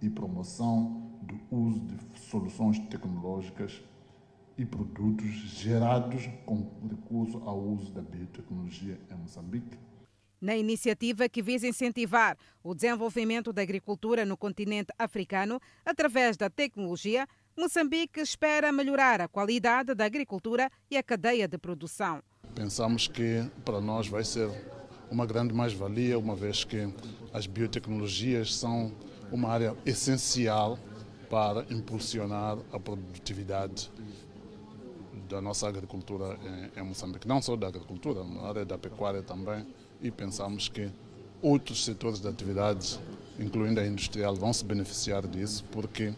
e 0.02 0.10
promoção 0.10 1.05
do 1.26 1.40
uso 1.56 1.80
de 1.80 2.20
soluções 2.20 2.80
tecnológicas 2.88 3.82
e 4.58 4.66
produtos 4.66 5.34
gerados 5.34 6.28
com 6.46 6.70
recurso 6.90 7.38
ao 7.46 7.60
uso 7.60 7.92
da 7.92 8.02
biotecnologia 8.02 9.00
em 9.12 9.16
Moçambique 9.16 9.78
na 10.46 10.56
iniciativa 10.56 11.28
que 11.28 11.42
visa 11.42 11.68
incentivar 11.68 12.38
o 12.64 12.76
desenvolvimento 12.76 13.52
da 13.52 13.64
agricultura 13.64 14.26
no 14.26 14.38
continente 14.38 14.94
africano 14.98 15.60
através 15.84 16.38
da 16.38 16.50
tecnologia, 16.52 17.28
Moçambique 17.58 18.20
espera 18.20 18.72
melhorar 18.72 19.22
a 19.22 19.28
qualidade 19.28 19.96
da 19.96 20.06
agricultura 20.06 20.70
e 20.92 20.98
a 20.98 21.04
cadeia 21.04 21.48
de 21.48 21.58
produção. 21.58 22.22
Pensamos 22.54 23.08
que 23.08 23.44
para 23.64 23.82
nós 23.82 24.08
vai 24.08 24.24
ser 24.24 24.50
uma 25.10 25.26
grande 25.26 25.54
mais-valia, 25.54 26.20
uma 26.20 26.36
vez 26.36 26.64
que 26.64 26.94
as 27.34 27.48
biotecnologias 27.48 28.54
são 28.56 28.94
uma 29.32 29.50
área 29.50 29.76
essencial 29.86 30.78
para 31.30 31.66
impulsionar 31.70 32.58
a 32.72 32.80
produtividade 32.80 33.90
da 35.30 35.42
nossa 35.42 35.68
agricultura 35.68 36.38
em, 36.76 36.84
Moçambique. 36.84 37.28
Não 37.28 37.42
só 37.42 37.56
da 37.56 37.68
agricultura, 37.68 38.24
na 38.24 38.42
área 38.42 38.66
da 38.66 38.78
pecuária 38.78 39.22
também 39.22 39.66
e 40.02 40.12
pensamos 40.12 40.70
que 40.70 40.90
outros 41.42 41.84
setores 41.84 42.20
de 42.20 42.28
atividades, 42.28 43.00
incluindo 43.40 43.80
a 43.80 43.86
industrial, 43.86 44.36
vão 44.36 44.54
se 44.54 44.64
beneficiar 44.64 45.28
disso, 45.28 45.64
porque, 45.72 46.14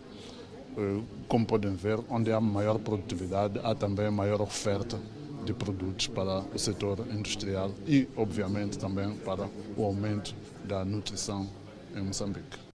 eh, 0.78 1.02
como 1.28 1.46
podem 1.46 1.74
ver, 1.74 2.00
onde 2.10 2.32
há 2.32 2.40
maior 2.40 2.78
produtividade, 2.80 3.60
há 3.64 3.74
também 3.74 4.10
maior 4.12 4.42
oferta 4.42 5.00
de 5.46 5.54
produtos 5.54 6.08
para 6.08 6.40
o 6.40 6.60
setor 6.60 7.00
industrial 7.12 7.72
e, 7.88 8.08
obviamente, 8.18 8.78
também 8.78 9.16
para 9.18 9.50
o 9.78 9.84
aumento 9.84 10.36
da 10.66 10.84
nutrição 10.84 11.48
em 11.96 12.02
Moçambique. 12.02 12.67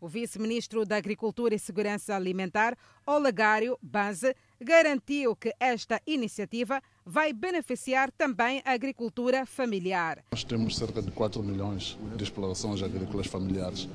O 0.00 0.06
vice-ministro 0.06 0.86
da 0.86 0.96
Agricultura 0.96 1.56
e 1.56 1.58
Segurança 1.58 2.14
Alimentar, 2.14 2.76
Olegário 3.04 3.76
Banze, 3.82 4.32
garantiu 4.60 5.34
que 5.34 5.52
esta 5.58 6.00
iniciativa 6.06 6.80
vai 7.04 7.32
beneficiar 7.32 8.12
também 8.12 8.62
a 8.64 8.72
agricultura 8.72 9.44
familiar. 9.44 10.24
Nós 10.30 10.44
temos 10.44 10.76
cerca 10.76 11.02
de 11.02 11.10
4 11.10 11.42
milhões 11.42 11.98
de 12.16 12.22
explorações 12.22 12.80
agrícolas 12.80 13.26
familiares 13.26 13.88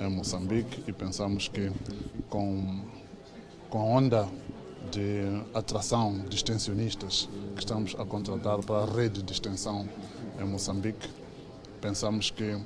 em 0.00 0.08
Moçambique 0.08 0.82
e 0.88 0.92
pensamos 0.94 1.46
que 1.46 1.70
com, 2.30 2.82
com 3.68 3.78
a 3.78 3.84
onda 3.84 4.28
de 4.90 5.22
atração 5.52 6.24
de 6.26 6.36
extensionistas 6.36 7.28
que 7.54 7.60
estamos 7.60 7.94
a 7.98 8.04
contratar 8.06 8.64
para 8.64 8.84
a 8.84 8.94
rede 8.94 9.22
de 9.22 9.32
extensão 9.32 9.86
em 10.40 10.44
Moçambique, 10.44 11.06
pensamos 11.82 12.30
que 12.30 12.58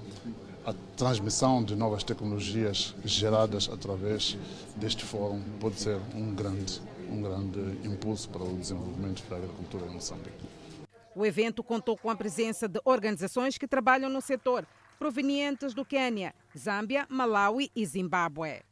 a 0.67 0.73
transmissão 0.97 1.62
de 1.62 1.77
novas 1.77 2.03
tecnologias 2.03 2.95
geradas 3.05 3.69
através 3.71 4.39
deste 4.77 5.05
fórum 5.05 5.43
pode 5.61 5.79
ser 5.79 6.01
um 6.15 6.35
grande, 6.35 6.81
um 7.11 7.21
grande 7.21 7.87
impulso 7.87 8.29
para 8.31 8.43
o 8.43 8.57
desenvolvimento 8.57 9.23
da 9.29 9.37
agricultura 9.37 9.87
em 9.87 9.91
Moçambique. 9.91 10.49
O 11.15 11.25
evento 11.25 11.62
contou 11.62 11.97
com 11.97 12.11
a 12.11 12.17
presença 12.17 12.67
de 12.67 12.81
organizações 12.85 13.59
que 13.59 13.69
trabalham 13.69 14.09
no 14.09 14.21
setor, 14.21 14.67
provenientes 14.99 15.75
do 15.75 15.85
Quênia, 15.85 16.35
Zâmbia, 16.57 17.07
Malawi 17.09 17.71
e 17.77 17.85
Zimbábue. 17.85 18.62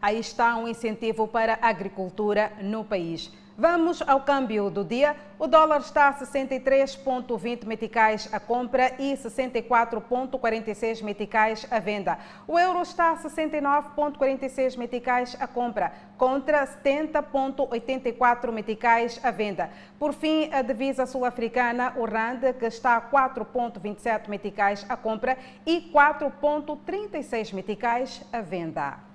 Aí 0.00 0.18
está 0.18 0.56
um 0.56 0.66
incentivo 0.66 1.28
para 1.28 1.58
a 1.60 1.68
agricultura 1.68 2.52
no 2.62 2.84
país. 2.84 3.30
Vamos 3.60 4.00
ao 4.06 4.20
câmbio 4.20 4.70
do 4.70 4.84
dia. 4.84 5.16
O 5.36 5.48
dólar 5.48 5.80
está 5.80 6.10
a 6.10 6.14
63,20 6.14 7.66
meticais 7.66 8.28
a 8.32 8.38
compra 8.38 8.94
e 9.00 9.14
64,46 9.14 11.02
meticais 11.02 11.66
a 11.68 11.80
venda. 11.80 12.16
O 12.46 12.56
euro 12.56 12.80
está 12.82 13.10
a 13.10 13.16
69,46 13.16 14.76
meticais 14.76 15.36
a 15.40 15.48
compra 15.48 15.92
contra 16.16 16.64
70,84 16.68 18.52
meticais 18.52 19.18
a 19.24 19.32
venda. 19.32 19.70
Por 19.98 20.14
fim, 20.14 20.48
a 20.52 20.62
divisa 20.62 21.04
sul-africana, 21.04 21.94
o 21.96 22.04
RAND, 22.04 22.52
que 22.60 22.66
está 22.66 22.96
a 22.96 23.00
4,27 23.00 24.28
meticais 24.28 24.86
a 24.88 24.96
compra 24.96 25.36
e 25.66 25.90
4,36 25.92 27.52
meticais 27.52 28.22
a 28.32 28.40
venda. 28.40 29.07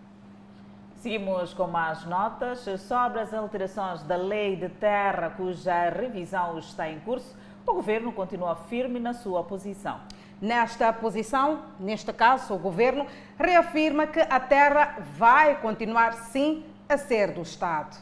Seguimos 1.03 1.53
com 1.53 1.67
mais 1.67 2.05
notas 2.05 2.59
sobre 2.79 3.19
as 3.19 3.33
alterações 3.33 4.01
da 4.03 4.15
lei 4.15 4.55
de 4.55 4.69
terra, 4.69 5.31
cuja 5.31 5.89
revisão 5.89 6.57
está 6.57 6.89
em 6.89 6.97
curso. 7.01 7.35
O 7.67 7.73
governo 7.73 8.13
continua 8.13 8.55
firme 8.55 9.01
na 9.01 9.13
sua 9.13 9.43
posição. 9.43 9.99
Nesta 10.41 10.93
posição, 10.93 11.63
neste 11.77 12.13
caso, 12.13 12.53
o 12.53 12.57
governo 12.57 13.05
reafirma 13.37 14.07
que 14.07 14.21
a 14.21 14.39
terra 14.39 14.95
vai 15.17 15.59
continuar 15.59 16.13
sim 16.13 16.63
a 16.87 16.97
ser 16.97 17.33
do 17.33 17.41
Estado. 17.41 17.97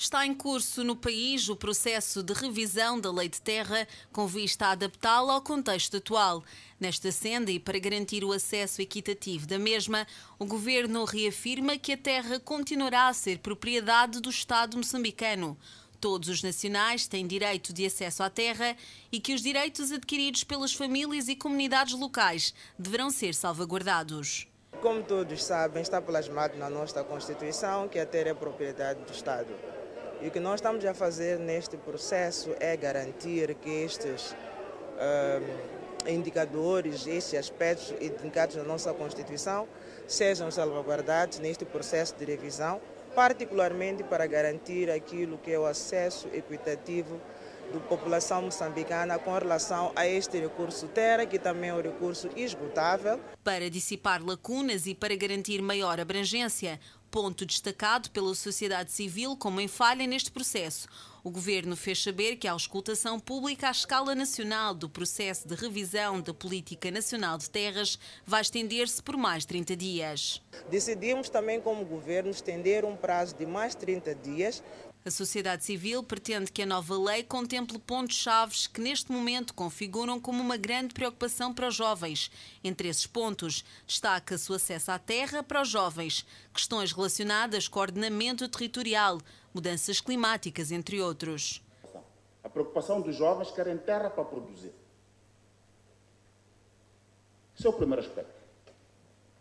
Está 0.00 0.24
em 0.24 0.32
curso 0.32 0.84
no 0.84 0.94
país 0.94 1.48
o 1.48 1.56
processo 1.56 2.22
de 2.22 2.32
revisão 2.32 3.00
da 3.00 3.10
Lei 3.10 3.28
de 3.28 3.40
Terra 3.40 3.84
com 4.12 4.28
vista 4.28 4.66
a 4.66 4.70
adaptá-la 4.70 5.32
ao 5.32 5.42
contexto 5.42 5.96
atual. 5.96 6.44
Nesta 6.78 7.10
senda 7.10 7.50
e 7.50 7.58
para 7.58 7.80
garantir 7.80 8.22
o 8.22 8.30
acesso 8.30 8.80
equitativo 8.80 9.44
da 9.44 9.58
mesma, 9.58 10.06
o 10.38 10.46
governo 10.46 11.04
reafirma 11.04 11.76
que 11.76 11.94
a 11.94 11.96
terra 11.96 12.38
continuará 12.38 13.08
a 13.08 13.12
ser 13.12 13.40
propriedade 13.40 14.20
do 14.20 14.30
Estado 14.30 14.76
moçambicano. 14.76 15.58
Todos 16.00 16.28
os 16.28 16.44
nacionais 16.44 17.08
têm 17.08 17.26
direito 17.26 17.72
de 17.72 17.84
acesso 17.84 18.22
à 18.22 18.30
terra 18.30 18.76
e 19.10 19.18
que 19.18 19.34
os 19.34 19.42
direitos 19.42 19.90
adquiridos 19.90 20.44
pelas 20.44 20.72
famílias 20.72 21.26
e 21.26 21.34
comunidades 21.34 21.98
locais 21.98 22.54
deverão 22.78 23.10
ser 23.10 23.34
salvaguardados. 23.34 24.46
Como 24.80 25.02
todos 25.02 25.42
sabem, 25.42 25.82
está 25.82 26.00
plasmado 26.00 26.56
na 26.56 26.70
nossa 26.70 27.02
Constituição 27.02 27.88
que 27.88 27.98
a 27.98 28.06
terra 28.06 28.28
é 28.28 28.34
propriedade 28.34 29.02
do 29.02 29.12
Estado. 29.12 29.48
E 30.20 30.26
o 30.26 30.30
que 30.32 30.40
nós 30.40 30.56
estamos 30.56 30.84
a 30.84 30.92
fazer 30.92 31.38
neste 31.38 31.76
processo 31.76 32.50
é 32.58 32.76
garantir 32.76 33.54
que 33.54 33.70
estes 33.70 34.32
uh, 34.32 36.08
indicadores, 36.10 37.06
estes 37.06 37.38
aspectos 37.38 37.94
indicados 38.00 38.56
na 38.56 38.64
nossa 38.64 38.92
Constituição, 38.92 39.68
sejam 40.08 40.50
salvaguardados 40.50 41.38
neste 41.38 41.64
processo 41.64 42.16
de 42.16 42.24
revisão, 42.24 42.80
particularmente 43.14 44.02
para 44.02 44.26
garantir 44.26 44.90
aquilo 44.90 45.38
que 45.38 45.52
é 45.52 45.58
o 45.58 45.66
acesso 45.66 46.28
equitativo 46.32 47.20
da 47.72 47.80
população 47.80 48.42
moçambicana 48.42 49.18
com 49.18 49.32
relação 49.36 49.92
a 49.94 50.06
este 50.06 50.40
recurso 50.40 50.88
terra, 50.88 51.26
que 51.26 51.38
também 51.38 51.70
é 51.70 51.74
um 51.74 51.80
recurso 51.82 52.28
esgotável. 52.34 53.20
Para 53.44 53.68
dissipar 53.68 54.22
lacunas 54.24 54.86
e 54.86 54.94
para 54.94 55.14
garantir 55.14 55.60
maior 55.60 56.00
abrangência, 56.00 56.80
ponto 57.10 57.44
destacado 57.44 58.10
pela 58.10 58.34
sociedade 58.34 58.92
civil 58.92 59.36
como 59.36 59.60
em 59.60 59.68
falha 59.68 60.06
neste 60.06 60.30
processo. 60.30 60.88
O 61.24 61.30
governo 61.30 61.76
fez 61.76 62.02
saber 62.02 62.36
que 62.36 62.46
a 62.46 62.52
auscultação 62.52 63.18
pública 63.18 63.68
à 63.68 63.70
escala 63.70 64.14
nacional 64.14 64.72
do 64.72 64.88
processo 64.88 65.46
de 65.46 65.54
revisão 65.54 66.20
da 66.20 66.32
Política 66.32 66.90
Nacional 66.90 67.36
de 67.36 67.50
Terras 67.50 67.98
vai 68.24 68.40
estender-se 68.40 69.02
por 69.02 69.16
mais 69.16 69.44
30 69.44 69.76
dias. 69.76 70.40
Decidimos 70.70 71.28
também, 71.28 71.60
como 71.60 71.84
governo, 71.84 72.30
estender 72.30 72.84
um 72.84 72.96
prazo 72.96 73.34
de 73.34 73.44
mais 73.44 73.74
30 73.74 74.14
dias 74.14 74.62
a 75.08 75.10
sociedade 75.10 75.64
civil 75.64 76.02
pretende 76.02 76.52
que 76.52 76.60
a 76.60 76.66
nova 76.66 76.96
lei 76.98 77.22
contemple 77.22 77.78
pontos-chave 77.78 78.68
que 78.68 78.78
neste 78.78 79.10
momento 79.10 79.54
configuram 79.54 80.20
como 80.20 80.42
uma 80.42 80.58
grande 80.58 80.92
preocupação 80.92 81.52
para 81.52 81.66
os 81.66 81.74
jovens. 81.74 82.30
Entre 82.62 82.88
esses 82.88 83.06
pontos, 83.06 83.64
destaca-se 83.86 84.52
o 84.52 84.54
acesso 84.54 84.90
à 84.90 84.98
terra 84.98 85.42
para 85.42 85.62
os 85.62 85.68
jovens, 85.68 86.26
questões 86.52 86.92
relacionadas 86.92 87.66
com 87.66 87.80
ordenamento 87.80 88.46
territorial, 88.50 89.18
mudanças 89.52 89.98
climáticas, 89.98 90.70
entre 90.70 91.00
outros. 91.00 91.62
A 92.44 92.48
preocupação 92.50 93.00
dos 93.00 93.16
jovens 93.16 93.50
querem 93.50 93.78
terra 93.78 94.10
para 94.10 94.24
produzir. 94.24 94.72
Esse 97.56 97.66
é 97.66 97.70
o 97.70 97.72
primeiro 97.72 98.02
aspecto. 98.02 98.38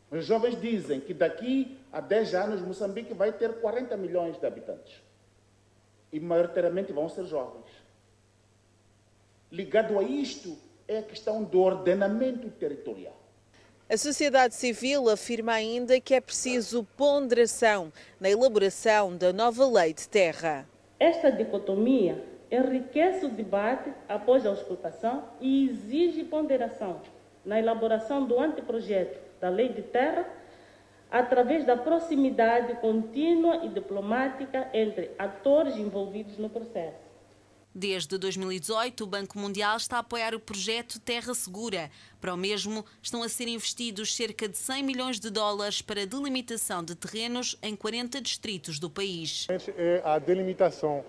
Os 0.10 0.26
jovens 0.26 0.60
dizem 0.62 1.02
que 1.02 1.14
daqui 1.14 1.78
a 1.92 2.00
10 2.00 2.34
anos 2.36 2.62
Moçambique 2.62 3.14
vai 3.14 3.34
ter 3.34 3.60
40 3.60 3.98
milhões 3.98 4.40
de 4.40 4.46
habitantes 4.46 5.07
e 6.18 6.20
maioritariamente 6.20 6.92
vão 6.92 7.08
ser 7.08 7.26
jovens. 7.26 7.66
Ligado 9.52 9.98
a 10.00 10.04
isto 10.04 10.58
é 10.88 10.98
a 10.98 11.04
questão 11.04 11.44
do 11.44 11.62
ordenamento 11.62 12.50
territorial. 12.50 13.16
A 13.90 13.96
sociedade 13.96 14.56
civil 14.56 15.10
afirma 15.10 15.54
ainda 15.54 16.00
que 16.02 16.14
é 16.14 16.20
preciso 16.20 16.86
ponderação 16.98 17.94
na 18.20 18.30
elaboração 18.30 19.16
da 19.16 19.32
nova 19.32 19.66
lei 19.66 19.94
de 19.94 20.10
terra. 20.10 20.68
Esta 21.00 21.32
dicotomia 21.32 22.22
enriquece 22.52 23.26
o 23.26 23.30
debate 23.30 23.94
após 24.10 24.46
a 24.46 24.50
auscultação 24.50 25.24
e 25.40 25.70
exige 25.70 26.24
ponderação 26.24 27.00
na 27.46 27.60
elaboração 27.60 28.26
do 28.26 28.40
anteprojeto 28.40 29.20
da 29.40 29.50
lei 29.50 29.70
de 29.70 29.84
terra 29.84 30.28
através 31.12 31.66
da 31.66 31.78
proximidade 31.78 32.76
contínua 32.76 33.66
e 33.66 33.70
diplomática 33.70 34.70
entre 34.74 35.12
atores 35.18 35.76
envolvidos 35.76 36.38
no 36.38 36.50
processo. 36.50 37.08
Desde 37.74 38.18
2018, 38.18 39.04
o 39.04 39.08
Banco 39.08 39.38
Mundial 39.38 39.78
está 39.78 39.98
a 39.98 40.00
apoiar 40.00 40.34
o 40.34 40.40
projeto 40.40 41.00
Terra 41.00 41.36
Segura. 41.36 41.92
Para 42.20 42.34
o 42.34 42.38
mesmo, 42.38 42.84
estão 43.04 43.22
a 43.22 43.30
ser 43.30 43.48
investidos 43.48 44.16
cerca 44.16 44.50
de 44.50 44.58
100 44.58 44.84
milhões 44.84 45.20
de 45.20 45.30
dólares 45.30 45.80
para 45.80 46.02
a 46.02 46.06
delimitação 46.06 46.84
de 46.84 46.96
terrenos 46.96 47.56
em 47.62 47.76
40 47.76 48.20
distritos 48.20 48.80
do 48.80 48.90
país. 48.90 49.46
É 49.78 50.02
a 50.04 50.18
delimitação 50.18 51.06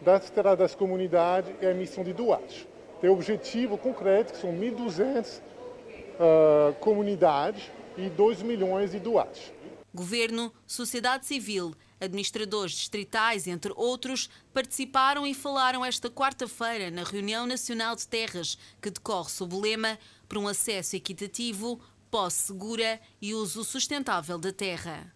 das 0.00 0.24
estradas 0.24 0.74
comunidades 0.74 1.52
e 1.62 1.66
a 1.66 1.70
emissão 1.70 2.02
de 2.02 2.12
doados. 2.12 2.66
Tem 3.00 3.08
objetivo 3.08 3.78
concreto, 3.78 4.32
que 4.32 4.38
são 4.40 4.52
1.200 4.52 5.38
uh, 5.38 6.74
comunidades 6.80 7.70
e 8.06 8.10
2 8.10 8.42
milhões 8.42 8.92
de 8.92 8.98
doados. 8.98 9.52
Governo, 9.92 10.52
sociedade 10.66 11.26
civil, 11.26 11.74
administradores 12.00 12.72
distritais, 12.72 13.46
entre 13.46 13.72
outros, 13.74 14.30
participaram 14.54 15.26
e 15.26 15.34
falaram 15.34 15.84
esta 15.84 16.08
quarta-feira 16.08 16.90
na 16.90 17.02
Reunião 17.02 17.46
Nacional 17.46 17.96
de 17.96 18.06
Terras, 18.06 18.56
que 18.80 18.90
decorre 18.90 19.30
sob 19.30 19.54
o 19.54 19.60
lema 19.60 19.98
para 20.28 20.38
um 20.38 20.46
acesso 20.46 20.94
equitativo, 20.94 21.80
posse 22.10 22.46
segura 22.46 23.00
e 23.20 23.34
uso 23.34 23.64
sustentável 23.64 24.38
da 24.38 24.52
terra. 24.52 25.12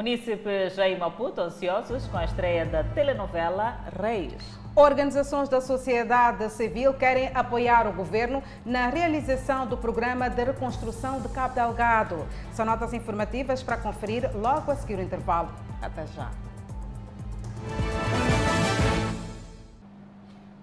Munícipes 0.00 0.78
em 0.78 0.96
Maputo 0.96 1.42
ansiosos 1.42 2.06
com 2.06 2.16
a 2.16 2.24
estreia 2.24 2.64
da 2.64 2.82
telenovela 2.82 3.80
Reis. 4.00 4.32
Organizações 4.74 5.46
da 5.46 5.60
sociedade 5.60 6.48
civil 6.48 6.94
querem 6.94 7.30
apoiar 7.34 7.86
o 7.86 7.92
governo 7.92 8.42
na 8.64 8.88
realização 8.88 9.66
do 9.66 9.76
programa 9.76 10.30
de 10.30 10.42
reconstrução 10.42 11.20
de 11.20 11.28
Cabo 11.28 11.54
Delgado. 11.54 12.26
São 12.50 12.64
notas 12.64 12.94
informativas 12.94 13.62
para 13.62 13.76
conferir 13.76 14.34
logo 14.34 14.72
a 14.72 14.74
seguir 14.74 14.94
o 14.94 15.02
intervalo. 15.02 15.50
Até 15.82 16.06
já. 16.06 16.30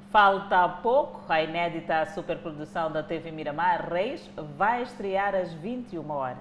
Falta 0.09 0.67
pouco, 0.81 1.21
a 1.31 1.43
inédita 1.43 2.07
superprodução 2.07 2.91
da 2.91 3.03
TV 3.03 3.29
Miramar 3.29 3.88
Reis 3.88 4.27
vai 4.57 4.81
estrear 4.81 5.35
às 5.35 5.53
21 5.53 6.09
horas. 6.09 6.39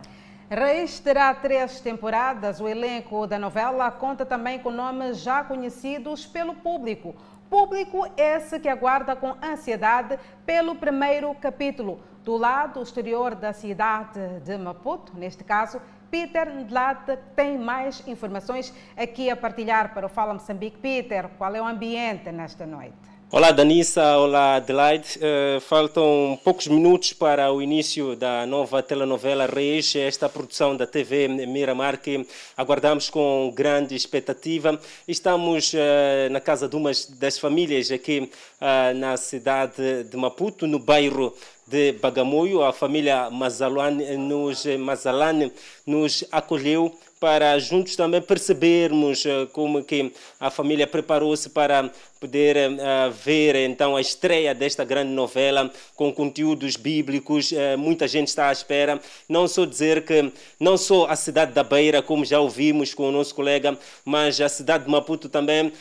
Reis 0.48 1.00
terá 1.00 1.34
três 1.34 1.80
temporadas. 1.80 2.60
O 2.60 2.68
elenco 2.68 3.26
da 3.26 3.36
novela 3.36 3.90
conta 3.90 4.24
também 4.24 4.60
com 4.60 4.70
nomes 4.70 5.18
já 5.18 5.42
conhecidos 5.42 6.24
pelo 6.24 6.54
público. 6.54 7.16
Público 7.50 8.06
esse 8.16 8.60
que 8.60 8.68
aguarda 8.68 9.16
com 9.16 9.34
ansiedade 9.42 10.16
pelo 10.44 10.76
primeiro 10.76 11.34
capítulo. 11.34 12.00
Do 12.22 12.36
lado 12.36 12.80
exterior 12.80 13.34
da 13.34 13.52
cidade 13.52 14.20
de 14.44 14.56
Maputo, 14.56 15.16
neste 15.16 15.42
caso, 15.42 15.80
Peter 16.10 16.48
Ndlate 16.48 17.18
tem 17.34 17.58
mais 17.58 18.06
informações 18.06 18.72
aqui 18.96 19.28
a 19.28 19.36
partilhar 19.36 19.92
para 19.94 20.06
o 20.06 20.08
Fala 20.08 20.32
Moçambique. 20.32 20.78
Peter, 20.78 21.28
qual 21.36 21.54
é 21.56 21.60
o 21.60 21.66
ambiente 21.66 22.30
nesta 22.30 22.64
noite? 22.64 23.15
Olá, 23.28 23.50
Danissa. 23.50 24.18
Olá, 24.18 24.54
Adelaide. 24.54 25.18
Uh, 25.18 25.60
faltam 25.60 26.38
poucos 26.44 26.68
minutos 26.68 27.12
para 27.12 27.52
o 27.52 27.60
início 27.60 28.14
da 28.14 28.46
nova 28.46 28.80
telenovela 28.84 29.46
Reis, 29.46 29.96
esta 29.96 30.28
produção 30.28 30.76
da 30.76 30.86
TV 30.86 31.26
Miramar 31.26 31.98
que 31.98 32.24
aguardamos 32.56 33.10
com 33.10 33.52
grande 33.52 33.96
expectativa. 33.96 34.80
Estamos 35.08 35.72
uh, 35.74 36.30
na 36.30 36.40
casa 36.40 36.68
de 36.68 36.76
uma 36.76 36.92
das 37.18 37.36
famílias 37.36 37.90
aqui 37.90 38.30
uh, 38.60 38.96
na 38.96 39.16
cidade 39.16 40.04
de 40.04 40.16
Maputo, 40.16 40.64
no 40.68 40.78
bairro 40.78 41.34
de 41.66 41.94
Bagamoio. 41.94 42.62
A 42.62 42.72
família 42.72 43.28
Mazalane 43.28 44.16
nos, 44.16 44.64
Mazalane 44.78 45.52
nos 45.84 46.24
acolheu 46.30 46.96
para 47.18 47.58
juntos 47.58 47.96
também 47.96 48.20
percebermos 48.20 49.24
como 49.52 49.82
que 49.82 50.12
a 50.38 50.50
família 50.50 50.86
preparou-se 50.86 51.48
para 51.50 51.90
poder 52.20 52.56
uh, 52.56 53.10
ver 53.12 53.54
então 53.56 53.94
a 53.94 54.00
estreia 54.00 54.54
desta 54.54 54.84
grande 54.84 55.12
novela 55.12 55.70
com 55.94 56.12
conteúdos 56.12 56.76
bíblicos. 56.76 57.52
Uh, 57.52 57.78
muita 57.78 58.08
gente 58.08 58.28
está 58.28 58.48
à 58.48 58.52
espera. 58.52 59.00
Não 59.28 59.46
só 59.46 59.64
dizer 59.64 60.04
que 60.04 60.32
não 60.58 60.76
só 60.76 61.06
a 61.06 61.16
cidade 61.16 61.52
da 61.52 61.62
Beira, 61.62 62.02
como 62.02 62.24
já 62.24 62.40
ouvimos 62.40 62.94
com 62.94 63.08
o 63.08 63.12
nosso 63.12 63.34
colega, 63.34 63.78
mas 64.04 64.40
a 64.40 64.48
cidade 64.48 64.84
de 64.84 64.90
Maputo 64.90 65.28
também, 65.28 65.72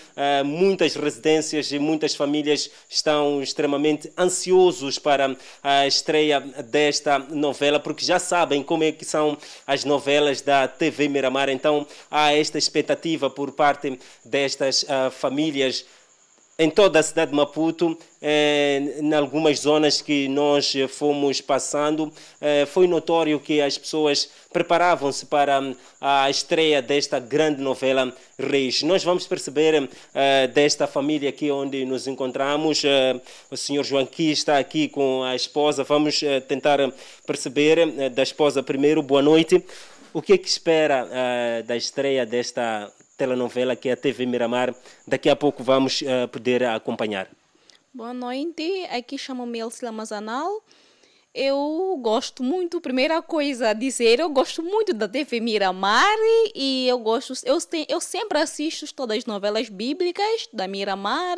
muitas 0.43 0.95
residências 0.95 1.71
e 1.71 1.79
muitas 1.79 2.15
famílias 2.15 2.69
estão 2.89 3.41
extremamente 3.41 4.11
ansiosos 4.17 4.99
para 4.99 5.35
a 5.63 5.87
estreia 5.87 6.39
desta 6.39 7.19
novela, 7.19 7.79
porque 7.79 8.05
já 8.05 8.19
sabem 8.19 8.61
como 8.63 8.83
é 8.83 8.91
que 8.91 9.05
são 9.05 9.37
as 9.65 9.85
novelas 9.85 10.41
da 10.41 10.67
TV 10.67 11.07
Miramar. 11.25 11.49
Então 11.49 11.85
há 12.09 12.33
esta 12.33 12.57
expectativa 12.57 13.29
por 13.29 13.51
parte 13.51 13.99
destas 14.23 14.85
famílias 15.11 15.85
em 16.57 16.69
toda 16.69 16.99
a 16.99 17.03
cidade 17.03 17.31
de 17.31 17.37
Maputo, 17.37 17.97
eh, 18.21 18.99
em 19.01 19.13
algumas 19.13 19.59
zonas 19.59 20.01
que 20.01 20.29
nós 20.29 20.73
fomos 20.87 21.41
passando, 21.41 22.11
eh, 22.39 22.65
foi 22.65 22.87
notório 22.87 23.41
que 23.41 23.59
as 23.59 23.77
pessoas 23.77 24.29
preparavam-se 24.53 25.25
para 25.25 25.61
a 25.99 26.29
estreia 26.29 26.81
desta 26.81 27.19
grande 27.19 27.61
novela 27.61 28.13
Reis. 28.37 28.83
Nós 28.83 29.03
vamos 29.03 29.27
perceber 29.27 29.89
eh, 30.13 30.47
desta 30.47 30.87
família 30.87 31.29
aqui 31.29 31.51
onde 31.51 31.83
nos 31.85 32.07
encontramos, 32.07 32.83
eh, 32.85 33.19
o 33.51 33.57
senhor 33.57 33.83
Joaquim 33.83 34.29
está 34.29 34.57
aqui 34.57 34.87
com 34.87 35.23
a 35.23 35.35
esposa, 35.35 35.83
vamos 35.83 36.23
eh, 36.23 36.39
tentar 36.39 36.79
perceber 37.25 37.79
eh, 37.79 38.09
da 38.09 38.23
esposa 38.23 38.63
primeiro, 38.63 39.01
boa 39.01 39.21
noite. 39.21 39.63
O 40.15 40.21
que 40.21 40.31
é 40.31 40.37
que 40.37 40.47
espera 40.47 41.05
da 41.67 41.75
estreia 41.75 42.25
desta 42.25 42.89
telenovela 43.17 43.75
que 43.75 43.89
é 43.89 43.93
a 43.93 43.97
TV 43.97 44.25
Miramar. 44.25 44.73
Daqui 45.07 45.29
a 45.29 45.35
pouco 45.35 45.63
vamos 45.63 46.01
uh, 46.01 46.27
poder 46.31 46.63
acompanhar. 46.63 47.27
Boa 47.93 48.13
noite, 48.13 48.85
aqui 48.91 49.17
chamo-me 49.17 49.59
Elcila 49.59 49.91
Mazanal. 49.91 50.63
Eu 51.33 51.99
gosto 52.01 52.41
muito, 52.43 52.79
primeira 52.79 53.21
coisa 53.21 53.69
a 53.69 53.73
dizer, 53.73 54.21
eu 54.21 54.29
gosto 54.29 54.63
muito 54.63 54.93
da 54.93 55.05
TV 55.05 55.41
Miramar 55.41 56.17
e 56.55 56.87
eu 56.87 56.97
gosto, 56.99 57.33
eu, 57.43 57.57
eu 57.89 57.99
sempre 57.99 58.39
assisto 58.39 58.93
todas 58.93 59.17
as 59.17 59.25
novelas 59.25 59.67
bíblicas 59.67 60.47
da 60.53 60.65
Miramar 60.65 61.35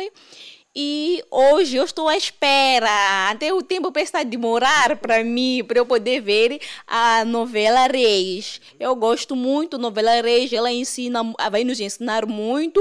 e 0.80 1.24
hoje 1.32 1.76
eu 1.76 1.84
estou 1.84 2.08
à 2.08 2.16
espera. 2.16 3.32
Até 3.32 3.52
o 3.52 3.64
tempo 3.64 3.92
está 3.98 4.20
a 4.20 4.24
demorar 4.24 4.96
para 4.98 5.24
mim, 5.24 5.64
para 5.68 5.80
eu 5.80 5.88
poder 5.88 6.22
ver 6.22 6.62
a 6.86 7.26
novela 7.26 7.88
Reis. 7.88 8.62
Eu 8.80 8.96
gosto 8.96 9.36
muito 9.36 9.72
da 9.72 9.82
novela 9.82 10.22
Reis. 10.22 10.54
Ela 10.54 10.72
ensina, 10.72 11.24
vai 11.50 11.64
nos 11.64 11.80
ensinar 11.80 12.28
muito. 12.28 12.80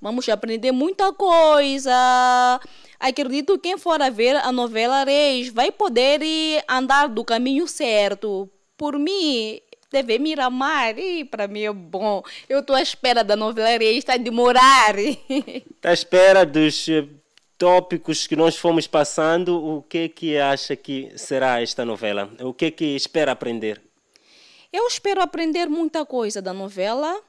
Vamos 0.00 0.28
aprender 0.28 0.70
muita 0.70 1.12
coisa. 1.12 2.60
Acredito 3.00 3.54
que 3.54 3.70
quem 3.70 3.76
for 3.76 4.00
a 4.00 4.08
ver 4.08 4.36
a 4.36 4.52
novela 4.52 5.02
Reis 5.02 5.48
vai 5.48 5.72
poder 5.72 6.20
andar 6.68 7.08
do 7.08 7.24
caminho 7.24 7.66
certo. 7.66 8.48
Por 8.76 8.96
mim, 8.96 9.58
TV 9.90 10.20
Miramar, 10.20 10.96
e 10.96 11.24
para 11.24 11.48
mim 11.48 11.62
é 11.62 11.72
bom. 11.72 12.22
Eu 12.48 12.60
estou 12.60 12.76
à 12.76 12.82
espera 12.82 13.24
da 13.24 13.34
novela 13.34 13.76
Reis, 13.76 13.98
está 13.98 14.14
a 14.14 14.16
demorar. 14.16 14.96
Está 14.96 15.90
à 15.90 15.92
espera 15.92 16.46
dos 16.46 16.86
tópicos 17.62 18.26
que 18.26 18.34
nós 18.34 18.56
fomos 18.56 18.88
passando, 18.88 19.56
o 19.64 19.82
que 19.82 20.08
que 20.08 20.36
acha 20.36 20.74
que 20.74 21.12
será 21.16 21.62
esta 21.62 21.84
novela? 21.84 22.28
O 22.40 22.52
que 22.52 22.72
que 22.72 22.96
espera 22.96 23.30
aprender? 23.30 23.80
Eu 24.72 24.88
espero 24.88 25.22
aprender 25.22 25.68
muita 25.68 26.04
coisa 26.04 26.42
da 26.42 26.52
novela 26.52 27.22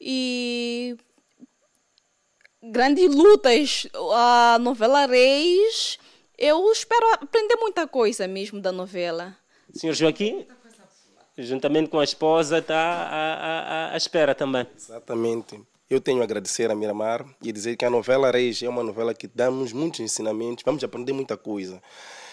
e 0.00 0.96
grandes 2.62 3.12
lutas. 3.12 3.88
A 4.14 4.56
novela 4.60 5.04
Reis, 5.04 5.98
eu 6.38 6.70
espero 6.70 7.04
aprender 7.14 7.56
muita 7.56 7.84
coisa 7.88 8.28
mesmo 8.28 8.60
da 8.60 8.70
novela. 8.70 9.36
Senhor 9.74 9.94
Joaquim, 9.94 10.46
juntamente 11.36 11.90
com 11.90 11.98
a 11.98 12.04
esposa, 12.04 12.58
está 12.58 12.78
à, 12.78 13.90
à, 13.90 13.94
à 13.94 13.96
espera 13.96 14.32
também. 14.32 14.64
Exatamente. 14.76 15.60
Eu 15.92 16.00
tenho 16.00 16.22
a 16.22 16.24
agradecer 16.24 16.70
a 16.70 16.74
Miramar 16.74 17.22
e 17.42 17.52
dizer 17.52 17.76
que 17.76 17.84
a 17.84 17.90
novela 17.90 18.30
Reis 18.30 18.62
é 18.62 18.66
uma 18.66 18.82
novela 18.82 19.12
que 19.12 19.28
dá-nos 19.28 19.74
muitos 19.74 20.00
ensinamentos, 20.00 20.64
vamos 20.64 20.82
aprender 20.82 21.12
muita 21.12 21.36
coisa. 21.36 21.82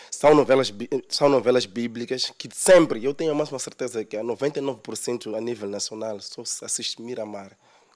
São 0.09 0.33
novelas, 0.33 0.73
são 1.09 1.27
novelas 1.27 1.65
bíblicas 1.65 2.31
que 2.37 2.47
sempre, 2.53 3.03
eu 3.03 3.13
tenho 3.13 3.33
a 3.33 3.35
máxima 3.35 3.59
certeza 3.59 4.05
que 4.05 4.15
a 4.15 4.23
99% 4.23 5.35
a 5.35 5.41
nível 5.41 5.67
nacional 5.67 6.21
só 6.21 6.41
assiste 6.63 7.01
Miramar. 7.01 7.51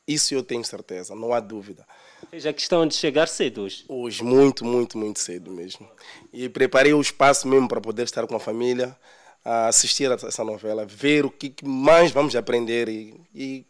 Isso 0.06 0.36
eu 0.36 0.44
tenho 0.44 0.66
certeza, 0.66 1.16
não 1.16 1.34
há 1.34 1.40
dúvida. 1.40 1.88
Já 2.34 2.52
questão 2.52 2.86
de 2.86 2.94
chegar 2.94 3.30
cedo 3.30 3.62
hoje? 3.62 3.86
Hoje, 3.88 4.22
muito, 4.22 4.66
muito, 4.66 4.98
muito 4.98 5.20
cedo 5.22 5.50
mesmo. 5.50 5.90
E 6.34 6.50
preparei 6.50 6.94
o 6.94 7.00
espaço 7.00 7.48
mesmo 7.48 7.70
para 7.70 7.80
poder 7.80 8.04
estar 8.04 8.28
com 8.28 8.36
a 8.36 8.40
família, 8.40 8.98
a 9.46 9.68
assistir 9.70 10.12
a 10.12 10.16
essa 10.16 10.44
novela, 10.44 10.86
ver 10.86 11.26
o 11.26 11.32
que 11.32 11.54
mais 11.64 12.12
vamos 12.12 12.36
aprender 12.36 12.90
e, 12.90 13.16
e 13.34 13.66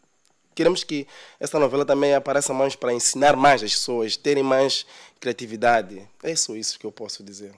queremos 0.54 0.84
que 0.84 1.06
essa 1.40 1.58
novela 1.58 1.84
também 1.84 2.14
apareça 2.14 2.52
mais 2.54 2.74
para 2.74 2.92
ensinar 2.92 3.36
mais 3.36 3.62
as 3.62 3.72
pessoas, 3.72 4.16
terem 4.16 4.42
mais 4.42 4.86
criatividade. 5.20 6.02
É 6.22 6.34
só 6.36 6.54
isso 6.54 6.78
que 6.78 6.86
eu 6.86 6.92
posso 6.92 7.22
dizer. 7.22 7.52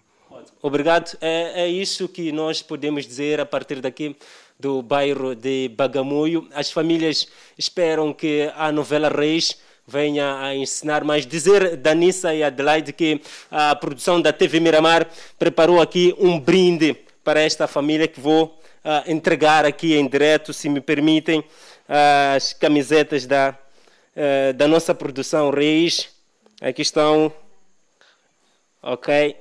Obrigado. 0.63 1.17
É, 1.21 1.63
é 1.63 1.69
isso 1.69 2.09
que 2.09 2.31
nós 2.33 2.63
podemos 2.63 3.07
dizer 3.07 3.41
a 3.41 3.47
partir 3.47 3.81
daqui 3.81 4.17
do 4.59 4.83
bairro 4.83 5.35
de 5.35 5.69
Bagamoio. 5.69 6.49
As 6.55 6.71
famílias 6.71 7.29
esperam 7.57 8.13
que 8.13 8.51
a 8.57 8.73
novela 8.73 9.09
Reis 9.09 9.57
venha 9.87 10.39
a 10.41 10.55
ensinar 10.55 11.05
mais. 11.05 11.27
Dizer, 11.27 11.77
Danissa 11.77 12.35
e 12.35 12.43
Adelaide, 12.43 12.93
que 12.93 13.21
a 13.51 13.75
produção 13.77 14.21
da 14.21 14.33
TV 14.33 14.59
Miramar 14.61 15.09
preparou 15.39 15.81
aqui 15.81 16.15
um 16.19 16.39
brinde 16.39 16.97
para 17.23 17.41
esta 17.41 17.67
família 17.67 18.09
que 18.09 18.21
vou 18.21 18.59
uh, 18.85 19.11
entregar 19.11 19.65
aqui 19.65 19.95
em 19.95 20.09
direto, 20.09 20.53
se 20.53 20.69
me 20.69 20.81
permitem 20.81 21.45
as 21.89 22.53
camisetas 22.53 23.27
da, 23.27 23.57
uh, 24.17 24.53
da 24.55 24.67
nossa 24.67 24.95
produção 24.95 25.51
Reis. 25.51 26.09
Aqui 26.61 26.83
estão. 26.83 27.33
Ok. 28.83 29.37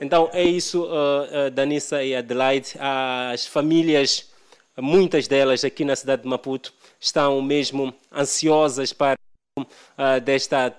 Então 0.00 0.28
é 0.32 0.42
isso, 0.42 0.84
uh, 0.84 1.46
uh, 1.46 1.50
Danissa 1.50 2.02
e 2.02 2.14
Adelaide. 2.14 2.74
As 2.78 3.46
famílias, 3.46 4.30
muitas 4.76 5.28
delas 5.28 5.64
aqui 5.64 5.84
na 5.84 5.94
cidade 5.94 6.22
de 6.22 6.28
Maputo, 6.28 6.72
estão 7.00 7.40
mesmo 7.40 7.94
ansiosas 8.12 8.92
para 8.92 9.16
uh, 9.58 10.20
desta 10.22 10.70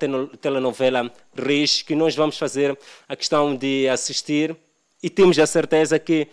telenovela 0.41 1.11
Reis, 1.33 1.81
que 1.81 1.95
nós 1.95 2.15
vamos 2.15 2.37
fazer 2.37 2.77
a 3.07 3.15
questão 3.15 3.55
de 3.55 3.87
assistir 3.87 4.55
e 5.01 5.09
temos 5.09 5.39
a 5.39 5.45
certeza 5.45 5.97
que 5.97 6.27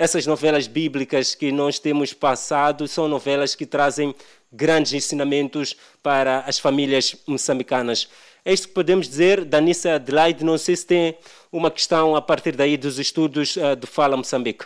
essas 0.00 0.26
novelas 0.26 0.66
bíblicas 0.66 1.34
que 1.34 1.52
nós 1.52 1.78
temos 1.78 2.14
passado 2.14 2.88
são 2.88 3.06
novelas 3.06 3.54
que 3.54 3.66
trazem 3.66 4.14
grandes 4.50 4.94
ensinamentos 4.94 5.76
para 6.02 6.40
as 6.46 6.58
famílias 6.58 7.14
moçambicanas. 7.26 8.08
É 8.42 8.50
isto 8.50 8.68
que 8.68 8.72
podemos 8.72 9.06
dizer. 9.06 9.44
Danissa 9.44 9.96
Adelaide, 9.96 10.42
não 10.42 10.56
sei 10.56 10.74
se 10.74 10.86
tem 10.86 11.18
uma 11.52 11.70
questão 11.70 12.16
a 12.16 12.22
partir 12.22 12.56
daí 12.56 12.78
dos 12.78 12.98
estudos 12.98 13.56
uh, 13.56 13.76
do 13.76 13.86
Fala 13.86 14.16
Moçambique. 14.16 14.64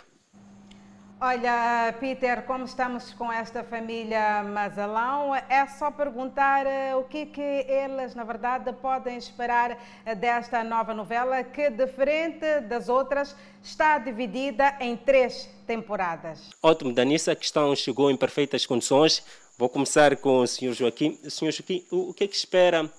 Olha, 1.19 1.95
Peter, 1.97 2.43
como 2.43 2.65
estamos 2.65 3.13
com 3.13 3.31
esta 3.31 3.63
família 3.63 4.43
Mazalão, 4.43 5.33
é 5.33 5.65
só 5.65 5.89
perguntar 5.89 6.65
eh, 6.67 6.93
o 6.93 7.05
que, 7.05 7.25
que 7.27 7.41
eles, 7.41 8.13
na 8.13 8.25
verdade, 8.25 8.73
podem 8.73 9.17
esperar 9.17 9.81
eh, 10.05 10.13
desta 10.13 10.61
nova 10.61 10.93
novela, 10.93 11.41
que, 11.41 11.69
diferente 11.69 12.59
das 12.67 12.89
outras, 12.89 13.33
está 13.63 13.97
dividida 13.97 14.75
em 14.81 14.97
três 14.97 15.49
temporadas. 15.65 16.49
Ótimo, 16.61 16.91
Danissa, 16.91 17.31
a 17.31 17.35
questão 17.35 17.73
chegou 17.77 18.11
em 18.11 18.17
perfeitas 18.17 18.65
condições. 18.65 19.23
Vou 19.57 19.69
começar 19.69 20.17
com 20.17 20.39
o 20.39 20.47
Sr. 20.47 20.73
Joaquim. 20.73 21.17
Sr. 21.29 21.51
Joaquim, 21.51 21.85
o 21.91 22.13
que 22.13 22.25
é 22.25 22.27
que 22.27 22.35
espera 22.35 22.91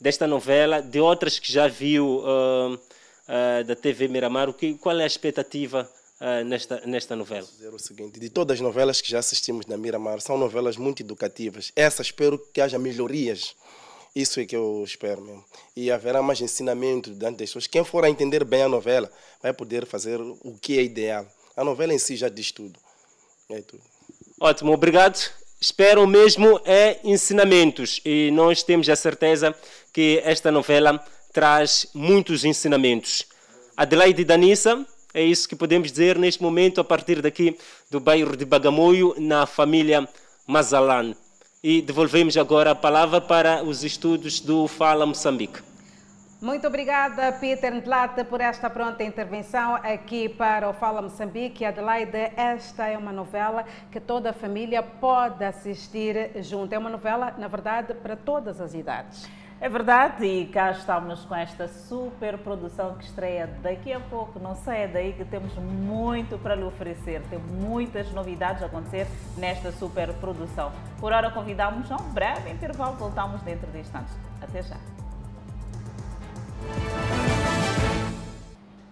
desta 0.00 0.28
novela, 0.28 0.80
de 0.80 1.00
outras 1.00 1.40
que 1.40 1.52
já 1.52 1.66
viu 1.66 2.20
uh, 2.20 2.74
uh, 2.74 3.64
da 3.66 3.74
TV 3.74 4.06
Miramar? 4.06 4.48
O 4.48 4.54
que, 4.54 4.74
qual 4.74 4.98
é 5.00 5.02
a 5.02 5.08
expectativa? 5.08 5.90
Uh, 6.24 6.44
nesta, 6.44 6.80
nesta 6.86 7.14
novela? 7.14 7.46
Dizer 7.46 7.72
o 7.72 7.78
seguinte, 7.78 8.18
de 8.18 8.30
todas 8.30 8.56
as 8.56 8.60
novelas 8.60 9.00
que 9.00 9.10
já 9.10 9.18
assistimos 9.18 9.66
na 9.66 9.76
Miramar, 9.76 10.20
são 10.20 10.38
novelas 10.38 10.76
muito 10.76 11.02
educativas. 11.02 11.70
Essa 11.76 12.00
espero 12.00 12.38
que 12.52 12.60
haja 12.60 12.78
melhorias. 12.78 13.54
Isso 14.16 14.40
é 14.40 14.46
que 14.46 14.56
eu 14.56 14.82
espero 14.86 15.20
mesmo. 15.20 15.44
E 15.76 15.90
haverá 15.90 16.22
mais 16.22 16.40
ensinamento 16.40 17.10
diante 17.10 17.38
das 17.38 17.48
pessoas. 17.48 17.66
Quem 17.66 17.84
for 17.84 18.04
a 18.04 18.10
entender 18.10 18.44
bem 18.44 18.62
a 18.62 18.68
novela 18.68 19.10
vai 19.42 19.52
poder 19.52 19.84
fazer 19.86 20.20
o 20.20 20.56
que 20.60 20.78
é 20.78 20.82
ideal. 20.82 21.26
A 21.56 21.64
novela 21.64 21.92
em 21.92 21.98
si 21.98 22.16
já 22.16 22.28
diz 22.28 22.52
tudo. 22.52 22.78
É 23.50 23.60
tudo. 23.60 23.82
Ótimo, 24.40 24.72
obrigado. 24.72 25.18
Espero 25.60 26.06
mesmo 26.06 26.60
é 26.64 27.00
ensinamentos 27.02 28.00
e 28.04 28.30
nós 28.32 28.62
temos 28.62 28.88
a 28.88 28.96
certeza 28.96 29.54
que 29.92 30.20
esta 30.24 30.50
novela 30.50 31.02
traz 31.32 31.86
muitos 31.94 32.44
ensinamentos. 32.44 33.26
Adelaide 33.76 34.24
Danissa, 34.24 34.86
é 35.14 35.22
isso 35.22 35.48
que 35.48 35.54
podemos 35.54 35.92
dizer 35.92 36.18
neste 36.18 36.42
momento 36.42 36.80
a 36.80 36.84
partir 36.84 37.22
daqui 37.22 37.56
do 37.88 38.00
bairro 38.00 38.36
de 38.36 38.44
Bagamoio, 38.44 39.14
na 39.16 39.46
família 39.46 40.08
Mazalan. 40.44 41.14
E 41.62 41.80
devolvemos 41.80 42.36
agora 42.36 42.72
a 42.72 42.74
palavra 42.74 43.20
para 43.20 43.62
os 43.62 43.84
estudos 43.84 44.40
do 44.40 44.66
Fala 44.66 45.06
Moçambique. 45.06 45.60
Muito 46.42 46.66
obrigada, 46.66 47.32
Peter 47.32 47.72
Ndlata, 47.72 48.24
por 48.24 48.40
esta 48.40 48.68
pronta 48.68 49.02
intervenção 49.02 49.76
aqui 49.76 50.28
para 50.28 50.68
o 50.68 50.74
Fala 50.74 51.00
Moçambique. 51.00 51.64
Adelaide, 51.64 52.32
esta 52.36 52.86
é 52.88 52.98
uma 52.98 53.12
novela 53.12 53.64
que 53.90 53.98
toda 53.98 54.30
a 54.30 54.32
família 54.32 54.82
pode 54.82 55.42
assistir 55.42 56.32
junto. 56.42 56.74
É 56.74 56.78
uma 56.78 56.90
novela, 56.90 57.34
na 57.38 57.48
verdade, 57.48 57.94
para 57.94 58.16
todas 58.16 58.60
as 58.60 58.74
idades. 58.74 59.26
É 59.60 59.68
verdade, 59.68 60.26
e 60.26 60.46
cá 60.46 60.72
estamos 60.72 61.24
com 61.24 61.34
esta 61.34 61.68
super 61.68 62.36
produção 62.38 62.96
que 62.96 63.04
estreia 63.04 63.46
daqui 63.62 63.92
a 63.92 64.00
pouco. 64.00 64.38
Não 64.38 64.54
saia 64.54 64.86
daí 64.86 65.12
que 65.12 65.24
temos 65.24 65.54
muito 65.54 66.36
para 66.38 66.54
lhe 66.54 66.64
oferecer. 66.64 67.22
Tem 67.30 67.38
muitas 67.38 68.10
novidades 68.12 68.62
a 68.62 68.66
acontecer 68.66 69.06
nesta 69.38 69.72
super 69.72 70.12
produção. 70.14 70.70
Por 71.00 71.12
hora, 71.12 71.30
convidamos 71.30 71.90
a 71.90 71.96
um 71.96 72.12
breve 72.12 72.50
intervalo. 72.50 72.96
Voltamos 72.96 73.40
dentro 73.42 73.70
de 73.70 73.78
instantes. 73.78 74.14
Até 74.42 74.62
já. 74.62 74.76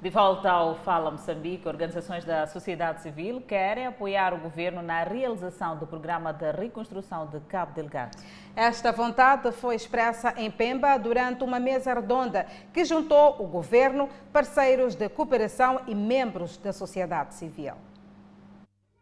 De 0.02 0.10
volta 0.10 0.50
ao 0.50 0.74
Fala 0.74 1.12
Moçambique, 1.12 1.68
organizações 1.68 2.24
da 2.24 2.44
sociedade 2.48 3.02
civil 3.02 3.40
querem 3.40 3.86
apoiar 3.86 4.34
o 4.34 4.38
governo 4.38 4.82
na 4.82 5.04
realização 5.04 5.76
do 5.76 5.86
programa 5.86 6.32
de 6.32 6.50
reconstrução 6.50 7.28
de 7.28 7.38
Cabo 7.42 7.72
Delgado. 7.72 8.18
Esta 8.56 8.90
vontade 8.90 9.52
foi 9.52 9.76
expressa 9.76 10.34
em 10.36 10.50
Pemba 10.50 10.98
durante 10.98 11.44
uma 11.44 11.60
mesa 11.60 11.94
redonda 11.94 12.48
que 12.72 12.84
juntou 12.84 13.36
o 13.40 13.46
governo, 13.46 14.08
parceiros 14.32 14.96
de 14.96 15.08
cooperação 15.08 15.82
e 15.86 15.94
membros 15.94 16.56
da 16.56 16.72
sociedade 16.72 17.34
civil. 17.34 17.74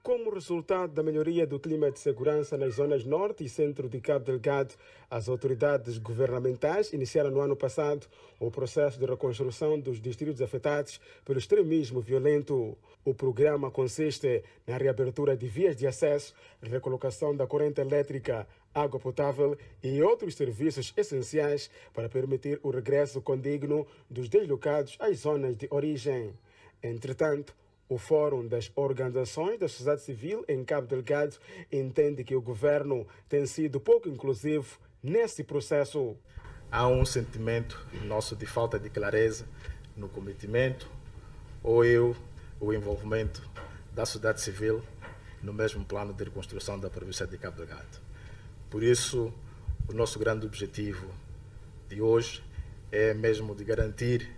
Como 0.03 0.31
resultado 0.31 0.95
da 0.95 1.03
melhoria 1.03 1.47
do 1.47 1.61
clima 1.61 1.91
de 1.91 1.99
segurança 1.99 2.57
nas 2.57 2.77
zonas 2.77 3.05
norte 3.05 3.45
e 3.45 3.51
centro 3.51 3.87
de 3.87 4.01
Cabo 4.01 4.25
Delgado, 4.25 4.75
as 5.11 5.29
autoridades 5.29 5.99
governamentais 5.99 6.95
iniciaram 6.95 7.31
no 7.31 7.41
ano 7.41 7.55
passado 7.55 8.07
o 8.39 8.51
processo 8.51 8.99
de 8.99 9.05
reconstrução 9.05 9.79
dos 9.79 10.01
distritos 10.01 10.41
afetados 10.41 10.99
pelo 11.23 11.39
extremismo 11.39 12.01
violento. 12.01 12.79
O 13.05 13.13
programa 13.13 13.71
consiste 13.71 14.43
na 14.67 14.79
reabertura 14.79 15.37
de 15.37 15.47
vias 15.47 15.77
de 15.77 15.87
acesso, 15.87 16.35
recolocação 16.63 17.37
da 17.37 17.47
corrente 17.47 17.83
elétrica, 17.83 18.49
água 18.75 18.99
potável 18.99 19.55
e 19.83 20.03
outros 20.03 20.35
serviços 20.35 20.95
essenciais 20.97 21.71
para 21.93 22.09
permitir 22.09 22.59
o 22.63 22.71
regresso 22.71 23.21
condigno 23.21 23.87
dos 24.09 24.31
deslocados 24.31 24.97
às 24.99 25.19
zonas 25.19 25.59
de 25.59 25.69
origem. 25.71 26.33
Entretanto, 26.83 27.55
o 27.91 27.99
Fórum 27.99 28.47
das 28.47 28.71
Organizações 28.77 29.59
da 29.59 29.67
Sociedade 29.67 30.03
Civil 30.03 30.45
em 30.49 30.65
Cabo 30.65 30.87
Delgado 30.87 31.37
entende 31.73 32.23
que 32.23 32.37
o 32.37 32.41
governo 32.41 33.05
tem 33.29 33.45
sido 33.47 33.81
pouco 33.81 34.09
inclusivo 34.09 34.79
nesse 35.03 35.43
processo. 35.43 36.17
Há 36.71 36.87
um 36.87 37.05
sentimento 37.05 37.85
nosso 38.05 38.37
de 38.37 38.47
falta 38.47 38.79
de 38.79 38.89
clareza 38.89 39.45
no 39.97 40.09
cometimento 40.09 40.89
ou 41.65 41.85
eu, 41.85 42.15
o 42.61 42.73
envolvimento 42.73 43.43
da 43.93 44.07
sociedade 44.07 44.41
civil 44.41 44.81
no 45.43 45.53
mesmo 45.53 45.85
plano 45.85 46.15
de 46.15 46.23
reconstrução 46.23 46.79
da 46.79 46.89
província 46.89 47.27
de 47.27 47.37
Cabo 47.39 47.57
Delgado. 47.57 47.99
Por 48.71 48.85
isso, 48.85 49.35
o 49.89 49.93
nosso 49.93 50.17
grande 50.17 50.47
objetivo 50.47 51.09
de 51.89 52.01
hoje 52.01 52.41
é 52.93 53.13
mesmo 53.15 53.53
de 53.53 53.65
garantir 53.65 54.31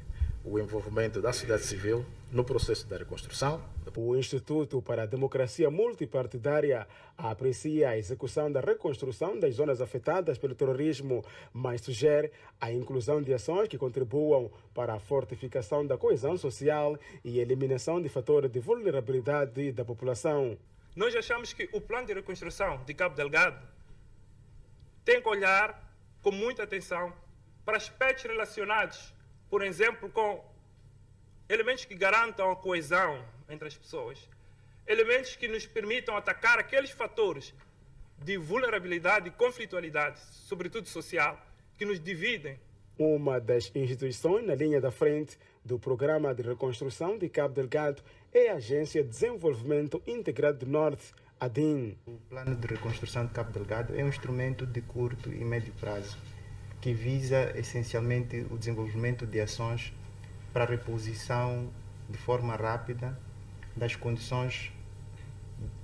o 0.43 0.59
envolvimento 0.59 1.21
da 1.21 1.35
sociedade 1.35 1.65
civil 1.65 2.03
no 2.33 2.45
processo 2.45 2.87
da 2.89 2.97
reconstrução. 2.97 3.63
O 3.95 4.17
Instituto 4.17 4.81
para 4.81 5.03
a 5.03 5.07
Democracia 5.07 5.71
Multipartidária 5.71 6.89
aprecia 7.17 7.91
a 7.91 7.99
execução 7.99 8.51
da 8.51 8.61
reconstrução 8.61 9.39
das 9.39 9.57
zonas 9.57 9.83
afetadas 9.83 10.39
pelo 10.39 10.55
terrorismo, 10.55 11.23
mas 11.53 11.83
sugere 11.83 12.33
a 12.59 12.73
inclusão 12.73 13.23
de 13.23 13.35
ações 13.35 13.69
que 13.69 13.77
contribuam 13.77 14.51
para 14.73 14.95
a 14.95 14.99
fortificação 14.99 15.87
da 15.87 15.99
coesão 15.99 16.39
social 16.39 16.99
e 17.23 17.39
eliminação 17.39 18.01
de 18.01 18.09
fatores 18.09 18.51
de 18.51 18.61
vulnerabilidade 18.61 19.71
da 19.73 19.85
população. 19.85 20.57
Nós 20.97 21.15
achamos 21.15 21.53
que 21.53 21.69
o 21.73 21.81
plano 21.83 22.07
de 22.07 22.15
reconstrução 22.15 22.83
de 22.85 22.95
Cabo 22.95 23.15
Delgado 23.15 23.63
tem 25.05 25.21
que 25.21 25.29
olhar 25.29 25.95
com 26.23 26.31
muita 26.31 26.63
atenção 26.63 27.13
para 27.65 27.77
aspectos 27.77 28.25
relacionados, 28.25 29.15
por 29.51 29.63
exemplo, 29.63 30.09
com 30.09 30.52
elementos 31.53 31.85
que 31.85 31.95
garantam 31.95 32.51
a 32.51 32.57
coesão 32.57 33.23
entre 33.47 33.69
as 33.69 33.77
pessoas, 33.77 34.19
elementos 34.87 35.37
que 35.37 35.47
nos 35.47 35.67
permitam 35.67 36.17
atacar 36.17 36.59
aqueles 36.59 36.91
fatores 36.91 37.53
de 38.19 38.39
vulnerabilidade 38.39 39.29
e 39.29 39.31
conflitualidade, 39.31 40.19
sobretudo 40.31 40.89
social, 40.89 41.39
que 41.77 41.85
nos 41.85 42.01
dividem. 42.01 42.59
Uma 42.99 43.39
das 43.39 43.71
instituições 43.75 44.47
na 44.47 44.55
linha 44.55 44.81
da 44.81 44.91
frente 44.91 45.39
do 45.63 45.79
Programa 45.79 46.35
de 46.35 46.43
Reconstrução 46.43 47.19
de 47.19 47.29
Cabo 47.29 47.55
Delgado 47.55 48.03
é 48.33 48.51
a 48.51 48.55
Agência 48.55 49.03
de 49.03 49.11
Desenvolvimento 49.11 50.03
Integrado 50.07 50.65
do 50.65 50.67
Norte, 50.67 51.13
ADIN. 51.39 51.99
O 52.07 52.13
Plano 52.31 52.57
de 52.57 52.67
Reconstrução 52.67 53.27
de 53.27 53.33
Cabo 53.33 53.53
Delgado 53.53 53.95
é 53.95 54.03
um 54.03 54.09
instrumento 54.09 54.65
de 54.65 54.81
curto 54.81 55.31
e 55.31 55.45
médio 55.45 55.75
prazo 55.75 56.17
que 56.81 56.95
visa 56.95 57.53
essencialmente 57.59 58.47
o 58.51 58.57
desenvolvimento 58.57 59.27
de 59.27 59.41
ações 59.41 59.93
para 60.53 60.65
a 60.65 60.67
reposição 60.67 61.71
de 62.09 62.19
forma 62.19 62.55
rápida 62.55 63.19
das 63.75 63.97
condições 63.97 64.71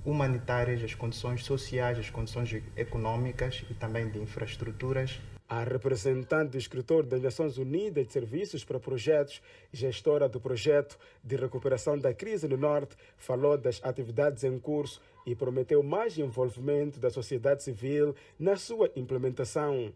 humanitárias, 0.05 0.83
as 0.83 0.93
condições 0.93 1.43
sociais, 1.43 1.97
as 1.97 2.09
condições 2.09 2.61
econômicas 2.75 3.63
e 3.69 3.73
também 3.73 4.09
de 4.09 4.19
infraestruturas. 4.19 5.19
A 5.47 5.63
representante 5.63 6.51
do 6.51 6.57
escritor 6.59 7.03
das 7.03 7.23
Nações 7.23 7.57
Unidas 7.57 8.05
de 8.05 8.13
Serviços 8.13 8.63
para 8.63 8.79
Projetos, 8.79 9.41
gestora 9.73 10.29
do 10.29 10.39
projeto 10.39 10.95
de 11.23 11.35
recuperação 11.35 11.97
da 11.97 12.13
crise 12.13 12.47
no 12.47 12.55
Norte, 12.55 12.95
falou 13.17 13.57
das 13.57 13.83
atividades 13.83 14.43
em 14.43 14.59
curso 14.59 15.01
e 15.25 15.33
prometeu 15.33 15.81
mais 15.81 16.15
envolvimento 16.19 16.99
da 16.99 17.09
sociedade 17.09 17.63
civil 17.63 18.15
na 18.37 18.57
sua 18.57 18.91
implementação. 18.95 19.91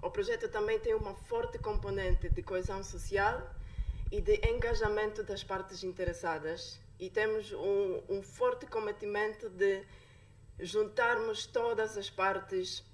O 0.00 0.10
projeto 0.10 0.48
também 0.48 0.78
tem 0.78 0.94
uma 0.94 1.14
forte 1.14 1.58
componente 1.58 2.28
de 2.28 2.42
coesão 2.42 2.84
social 2.84 3.42
e 4.12 4.20
de 4.20 4.38
engajamento 4.46 5.22
das 5.22 5.42
partes 5.42 5.82
interessadas. 5.82 6.78
E 7.00 7.08
temos 7.08 7.50
um, 7.52 8.02
um 8.10 8.22
forte 8.22 8.66
cometimento 8.66 9.48
de 9.48 9.82
juntarmos 10.60 11.46
todas 11.46 11.96
as 11.96 12.10
partes, 12.10 12.84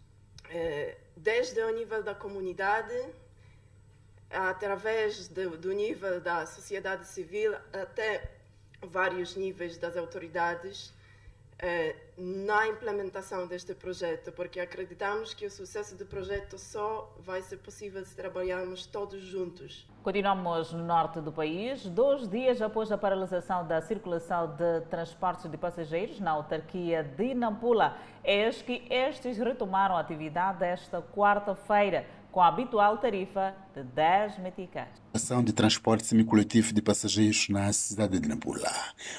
eh, 0.49 0.97
desde 1.17 1.61
o 1.61 1.75
nível 1.75 2.05
da 2.05 2.15
comunidade, 2.15 2.97
através 4.31 5.27
do 5.27 5.73
nível 5.73 6.21
da 6.21 6.47
sociedade 6.47 7.05
civil, 7.09 7.53
até 7.73 8.31
vários 8.81 9.35
níveis 9.35 9.77
das 9.77 9.97
autoridades, 9.97 10.95
na 12.17 12.69
implementação 12.69 13.47
deste 13.47 13.75
projeto, 13.75 14.31
porque 14.33 14.61
acreditamos 14.61 15.35
que 15.35 15.45
o 15.45 15.51
sucesso 15.51 15.97
do 15.97 16.07
projeto 16.07 16.57
só 16.57 17.13
vai 17.19 17.43
ser 17.43 17.57
possível 17.59 18.05
se 18.05 18.15
trabalharmos 18.15 18.87
todos 18.87 19.21
juntos. 19.23 19.87
Continuamos 20.03 20.73
no 20.73 20.85
norte 20.85 21.21
do 21.21 21.33
país. 21.33 21.85
Dois 21.85 22.29
dias 22.29 22.63
após 22.63 22.93
a 22.93 22.99
paralisação 22.99 23.67
da 23.67 23.81
circulação 23.81 24.55
de 24.55 24.83
transportes 24.89 25.51
de 25.51 25.57
passageiros 25.57 26.21
na 26.21 26.31
autarquia 26.31 27.03
de 27.03 27.35
Nampula, 27.35 27.97
eis 28.23 28.63
que 28.63 28.87
estes 28.89 29.37
retomaram 29.37 29.97
a 29.97 30.01
atividade 30.01 30.65
esta 30.65 31.03
quarta-feira 31.03 32.07
com 32.39 32.43
a 32.43 32.47
habitual 32.47 32.99
tarifa 32.99 33.53
de 33.75 33.83
10 33.83 34.39
meticais. 34.39 34.87
Ação 35.13 35.43
de 35.43 35.53
transporte 35.53 36.07
semicoletivo 36.07 36.73
de 36.73 36.81
passageiros 36.81 37.49
na 37.49 37.73
cidade 37.73 38.21
de 38.21 38.29
Nampula. 38.29 38.71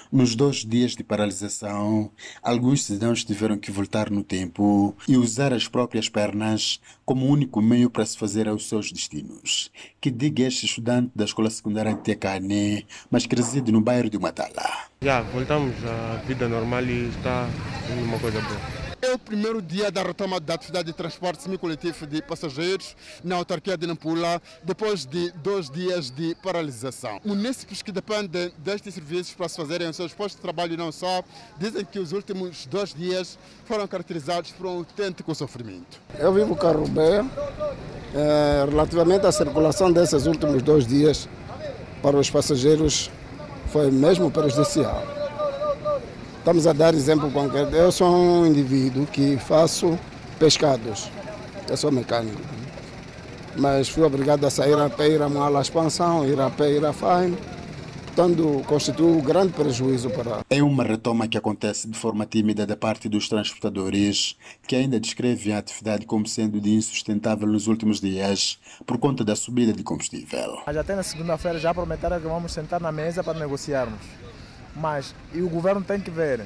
Nos 0.10 0.38
dois 0.38 0.64
dias 0.64 0.96
de 0.96 1.04
paralisação, 1.04 2.14
alguns 2.42 2.86
cidadãos 2.86 3.26
tiveram 3.26 3.58
que 3.58 3.72
voltar 3.72 4.10
no 4.10 4.24
tempo 4.24 4.96
e 5.06 5.18
usar 5.18 5.52
as 5.52 5.68
próprias 5.68 6.08
pernas 6.08 6.80
como 7.04 7.26
único 7.26 7.62
meio 7.62 7.90
para 7.90 8.06
se 8.06 8.18
fazer 8.18 8.48
aos 8.48 8.70
seus 8.70 8.90
destinos. 8.90 9.70
Que 10.00 10.10
diga 10.10 10.44
este 10.44 10.66
estudante 10.66 11.12
da 11.14 11.26
escola 11.26 11.50
secundária 11.50 11.94
de 11.94 12.00
Tecane, 12.00 12.88
mas 13.12 13.26
que 13.26 13.36
reside 13.36 13.70
no 13.70 13.82
bairro 13.82 14.10
de 14.10 14.18
Matala. 14.18 14.88
Já, 15.02 15.20
voltamos 15.24 15.76
à 15.84 16.16
vida 16.26 16.48
normal 16.48 16.86
e 16.86 17.10
está 17.10 17.50
uma 18.02 18.18
coisa 18.18 18.40
boa. 18.40 18.89
É 19.02 19.14
o 19.14 19.20
primeiro 19.20 19.62
dia 19.62 19.92
da 19.92 20.04
retoma 20.04 20.40
da 20.40 20.54
atividade 20.54 20.88
de 20.88 20.94
transporte 20.94 21.44
semicoletivo 21.44 22.06
de 22.06 22.22
passageiros 22.22 22.96
na 23.24 23.36
autarquia 23.36 23.78
de 23.78 23.88
Nampula, 23.88 24.42
depois 24.64 25.06
de 25.06 25.32
dois 25.32 25.70
dias 25.70 26.10
de 26.10 26.36
paralisação. 26.44 27.20
Munícipes 27.24 27.82
que 27.82 27.92
dependem 27.92 28.52
destes 28.58 28.94
serviços 28.94 29.34
para 29.34 29.48
se 29.48 29.58
fazerem 29.58 29.90
os 29.90 29.96
seus 29.96 30.14
postos 30.14 30.36
de 30.36 30.42
trabalho 30.42 30.74
e 30.74 30.78
não 30.78 30.92
só, 30.92 31.24
dizem 31.58 31.86
que 31.86 32.00
os 32.00 32.12
últimos 32.12 32.66
dois 32.66 32.94
dias 32.94 33.38
foram 33.66 33.88
caracterizados 33.88 34.52
por 34.52 34.66
um 34.66 34.78
autêntico 34.80 35.34
sofrimento. 35.34 36.00
Eu 36.18 36.34
vivo 36.34 36.56
Carrubé. 36.56 37.24
É, 38.14 38.66
relativamente 38.68 39.26
à 39.28 39.32
circulação 39.32 39.92
desses 39.92 40.26
últimos 40.26 40.64
dois 40.64 40.88
dias 40.88 41.30
para 42.02 42.18
os 42.18 42.28
passageiros 42.28 43.12
foi 43.68 43.92
mesmo 43.92 44.32
prejudicial. 44.32 45.19
Estamos 46.40 46.66
a 46.66 46.74
dar 46.74 46.94
exemplo 46.94 47.30
concreto. 47.32 47.76
Eu 47.76 47.92
sou 47.92 48.10
um 48.10 48.46
indivíduo 48.48 49.06
que 49.06 49.38
faço 49.38 49.98
pescados. 50.40 51.10
Eu 51.70 51.78
sou 51.78 51.92
mecânico. 51.92 52.42
Mas 53.56 53.90
fui 53.90 54.04
obrigado 54.04 54.46
a 54.46 54.50
sair 54.50 54.78
a 54.78 54.90
pé, 54.90 55.10
ir 55.10 55.22
a 55.22 55.30
Moala 55.30 55.62
Expansão, 55.62 56.26
ir 56.26 56.40
a 56.40 56.50
pé, 56.50 56.72
ir 56.72 56.86
a 56.86 56.94
Faim 56.94 57.38
portanto, 58.20 58.62
constitui 58.68 59.06
um 59.06 59.22
grande 59.22 59.54
prejuízo 59.54 60.10
para. 60.10 60.44
É 60.50 60.62
uma 60.62 60.84
retoma 60.84 61.26
que 61.26 61.38
acontece 61.38 61.88
de 61.88 61.98
forma 61.98 62.26
tímida 62.26 62.66
da 62.66 62.76
parte 62.76 63.08
dos 63.08 63.30
transportadores, 63.30 64.36
que 64.68 64.76
ainda 64.76 65.00
descrevem 65.00 65.54
a 65.54 65.60
atividade 65.60 66.06
como 66.06 66.28
sendo 66.28 66.60
de 66.60 66.72
insustentável 66.72 67.48
nos 67.48 67.68
últimos 67.68 68.02
dias, 68.02 68.60
por 68.86 68.98
conta 68.98 69.24
da 69.24 69.38
subida 69.38 69.72
de 69.72 69.84
combustível. 69.84 70.60
Mas 70.66 70.76
até 70.76 70.96
na 70.96 71.04
segunda-feira 71.04 71.60
já 71.60 71.74
prometeram 71.74 72.20
que 72.20 72.28
vamos 72.28 72.52
sentar 72.52 72.82
na 72.82 72.92
mesa 72.92 73.24
para 73.24 73.40
negociarmos. 73.40 74.02
Mas 74.80 75.14
e 75.34 75.42
o 75.42 75.50
governo 75.50 75.82
tem 75.82 76.00
que 76.00 76.10
ver, 76.10 76.46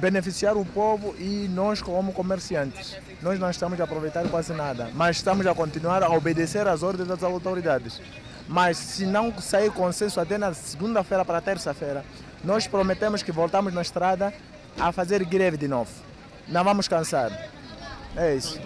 beneficiar 0.00 0.56
o 0.56 0.64
povo 0.64 1.14
e 1.18 1.48
nós 1.48 1.82
como 1.82 2.12
comerciantes. 2.12 2.96
Nós 3.20 3.38
não 3.40 3.50
estamos 3.50 3.80
a 3.80 3.84
aproveitar 3.84 4.28
quase 4.28 4.52
nada, 4.52 4.90
mas 4.94 5.16
estamos 5.16 5.44
a 5.46 5.54
continuar 5.54 6.02
a 6.04 6.10
obedecer 6.10 6.68
às 6.68 6.84
ordens 6.84 7.08
das 7.08 7.22
autoridades. 7.24 8.00
Mas 8.48 8.76
se 8.76 9.04
não 9.04 9.36
sair 9.40 9.72
consenso 9.72 10.20
até 10.20 10.38
na 10.38 10.54
segunda-feira 10.54 11.24
para 11.24 11.40
terça-feira, 11.40 12.04
nós 12.44 12.68
prometemos 12.68 13.24
que 13.24 13.32
voltamos 13.32 13.74
na 13.74 13.82
estrada 13.82 14.32
a 14.78 14.92
fazer 14.92 15.24
greve 15.24 15.56
de 15.56 15.66
novo. 15.66 15.90
Não 16.46 16.62
vamos 16.62 16.86
cansar. 16.86 17.50
É 18.14 18.36
isso. 18.36 18.60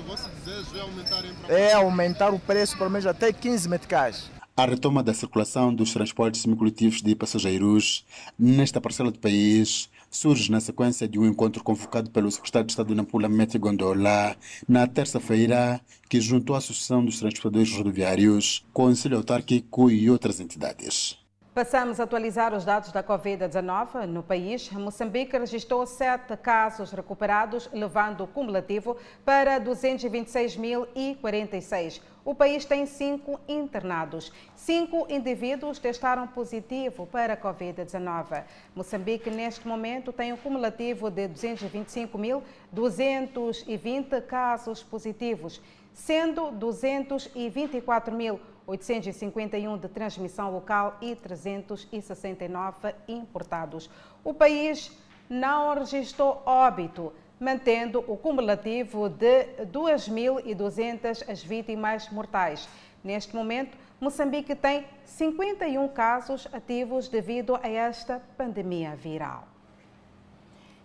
É 1.48 1.72
aumentar 1.72 2.30
o 2.34 2.38
preço 2.38 2.76
pelo 2.76 2.90
menos 2.90 3.06
até 3.06 3.32
15 3.32 3.68
meticais. 3.68 4.30
A 4.57 4.66
retoma 4.66 5.03
da 5.03 5.14
circulação 5.14 5.72
dos 5.72 5.92
transportes 5.92 6.42
semicoletivos 6.42 7.01
de 7.01 7.14
passageiros 7.14 8.05
nesta 8.38 8.80
parcela 8.80 9.11
do 9.11 9.18
país 9.18 9.88
surge 10.11 10.51
na 10.51 10.61
sequência 10.61 11.09
de 11.09 11.18
um 11.18 11.26
encontro 11.26 11.62
convocado 11.62 12.11
pelo 12.11 12.30
secretário 12.30 12.66
de 12.66 12.72
Estado 12.72 12.94
Nampula, 12.94 13.28
Mete 13.28 13.57
Gondola, 13.59 14.36
na 14.68 14.86
terça-feira, 14.86 15.80
que 16.09 16.20
juntou 16.20 16.57
a 16.57 16.59
Associação 16.59 17.05
dos 17.05 17.18
Transportadores 17.18 17.72
Rodoviários, 17.72 18.66
Conselho 18.72 19.16
Autárquico 19.16 19.90
e 19.90 20.11
outras 20.11 20.40
entidades. 20.40 21.20
Passamos 21.53 21.98
a 21.98 22.05
atualizar 22.05 22.55
os 22.55 22.64
dados 22.64 22.92
da 22.92 23.03
Covid-19 23.03 24.07
no 24.07 24.22
país. 24.22 24.70
Moçambique 24.70 25.36
registrou 25.36 25.84
sete 25.84 26.36
casos 26.36 26.92
recuperados, 26.92 27.68
levando 27.72 28.22
o 28.22 28.28
cumulativo 28.28 28.96
para 29.24 29.61
226.046. 29.61 32.01
O 32.24 32.36
país 32.36 32.64
tem 32.64 32.86
cinco 32.86 33.40
internados. 33.48 34.32
Cinco 34.55 35.09
indivíduos 35.11 35.80
testaram 35.80 36.28
positivo 36.28 37.05
para 37.05 37.32
a 37.32 37.36
Covid-19. 37.36 38.44
Moçambique, 38.72 39.28
neste 39.28 39.66
momento, 39.66 40.12
tem 40.12 40.32
um 40.32 40.36
cumulativo 40.36 41.11
de 41.11 41.28
225.220 41.30 44.24
casos 44.24 44.84
positivos, 44.84 45.61
sendo 45.92 46.53
224.000 46.53 48.38
851 48.71 49.79
de 49.79 49.89
transmissão 49.89 50.53
local 50.53 50.97
e 51.01 51.16
369 51.16 52.95
importados. 53.09 53.91
O 54.23 54.33
país 54.33 54.97
não 55.29 55.75
registrou 55.75 56.43
óbito, 56.47 57.12
mantendo 57.39 58.05
o 58.07 58.16
cumulativo 58.16 59.09
de 59.09 59.45
2.200 59.73 61.29
as 61.29 61.43
vítimas 61.43 62.09
mortais. 62.11 62.68
Neste 63.03 63.35
momento, 63.35 63.77
Moçambique 64.01 64.55
tem 64.55 64.87
51 65.05 65.89
casos 65.89 66.47
ativos 66.53 67.09
devido 67.09 67.57
a 67.57 67.68
esta 67.68 68.23
pandemia 68.37 68.95
viral. 68.95 69.49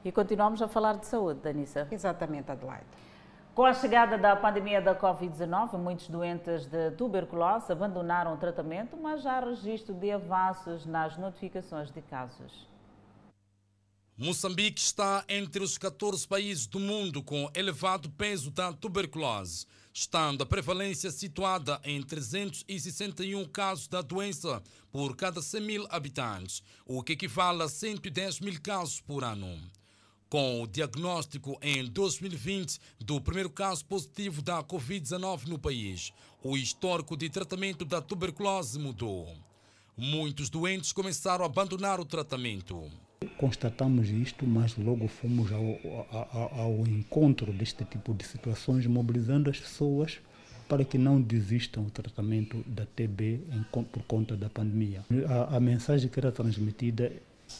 E 0.04 0.12
continuamos 0.12 0.62
a 0.62 0.68
falar 0.68 0.98
de 0.98 1.06
saúde, 1.06 1.40
Danissa. 1.42 1.88
Exatamente, 1.92 2.52
Adelaide. 2.52 2.86
Com 3.56 3.64
a 3.64 3.74
chegada 3.74 4.18
da 4.18 4.36
pandemia 4.36 4.82
da 4.82 4.94
Covid-19, 4.94 5.78
muitos 5.78 6.10
doentes 6.10 6.66
de 6.66 6.92
tuberculose 6.92 7.72
abandonaram 7.72 8.34
o 8.34 8.38
tratamento, 8.38 8.98
mas 8.98 9.26
há 9.26 9.40
registro 9.40 9.94
de 9.94 10.12
avanços 10.12 10.86
nas 10.86 11.18
notificações 11.18 11.90
de 11.90 12.02
casos. 12.02 12.68
Moçambique 14.18 14.82
está 14.82 15.24
entre 15.30 15.64
os 15.64 15.78
14 15.78 16.28
países 16.28 16.68
do 16.68 16.82
mundo 16.82 17.24
com 17.24 17.50
elevado 17.56 18.10
peso 18.10 18.52
da 18.52 18.74
tuberculose, 18.74 19.66
estando 19.94 20.42
a 20.42 20.46
prevalência 20.46 21.10
situada 21.10 21.80
em 21.86 22.04
361 22.04 23.46
casos 23.46 23.88
da 23.88 24.02
doença 24.02 24.62
por 24.92 25.16
cada 25.16 25.42
100 25.42 25.62
mil 25.62 25.88
habitantes, 25.90 26.62
o 26.86 27.02
que 27.02 27.14
equivale 27.14 27.64
a 27.64 27.70
110 27.70 28.42
mil 28.42 28.62
casos 28.62 29.00
por 29.00 29.24
ano 29.24 29.58
com 30.30 30.62
o 30.62 30.68
diagnóstico 30.68 31.58
em 31.62 31.86
2020 31.86 32.80
do 33.00 33.22
primeiro 33.22 33.50
caso 33.50 33.86
positivo 33.86 34.42
da 34.42 34.64
Covid-19 34.64 35.48
no 35.48 35.60
país. 35.60 36.12
O 36.44 36.58
histórico 36.58 37.16
de 37.16 37.30
tratamento 37.30 37.86
da 37.86 38.02
tuberculose 38.02 38.78
mudou. 38.80 39.28
Muitos 39.98 40.50
doentes 40.50 40.92
começaram 40.92 41.44
a 41.44 41.48
abandonar 41.48 42.00
o 42.00 42.06
tratamento. 42.06 42.92
Constatamos 43.38 44.10
isto, 44.10 44.46
mas 44.46 44.76
logo 44.78 45.08
fomos 45.08 45.52
ao, 45.52 45.64
ao, 46.12 46.60
ao 46.60 46.88
encontro 46.88 47.54
deste 47.54 47.86
tipo 47.86 48.14
de 48.14 48.26
situações, 48.26 48.86
mobilizando 48.86 49.50
as 49.50 49.60
pessoas 49.60 50.20
para 50.68 50.84
que 50.84 50.98
não 50.98 51.22
desistam 51.22 51.84
do 51.84 51.92
tratamento 51.92 52.64
da 52.66 52.86
TB 52.86 53.42
em, 53.52 53.64
por 53.64 54.04
conta 54.04 54.36
da 54.36 54.50
pandemia. 54.50 55.06
A, 55.30 55.58
a 55.58 55.60
mensagem 55.60 56.10
que 56.10 56.20
era 56.20 56.32
transmitida 56.32 57.12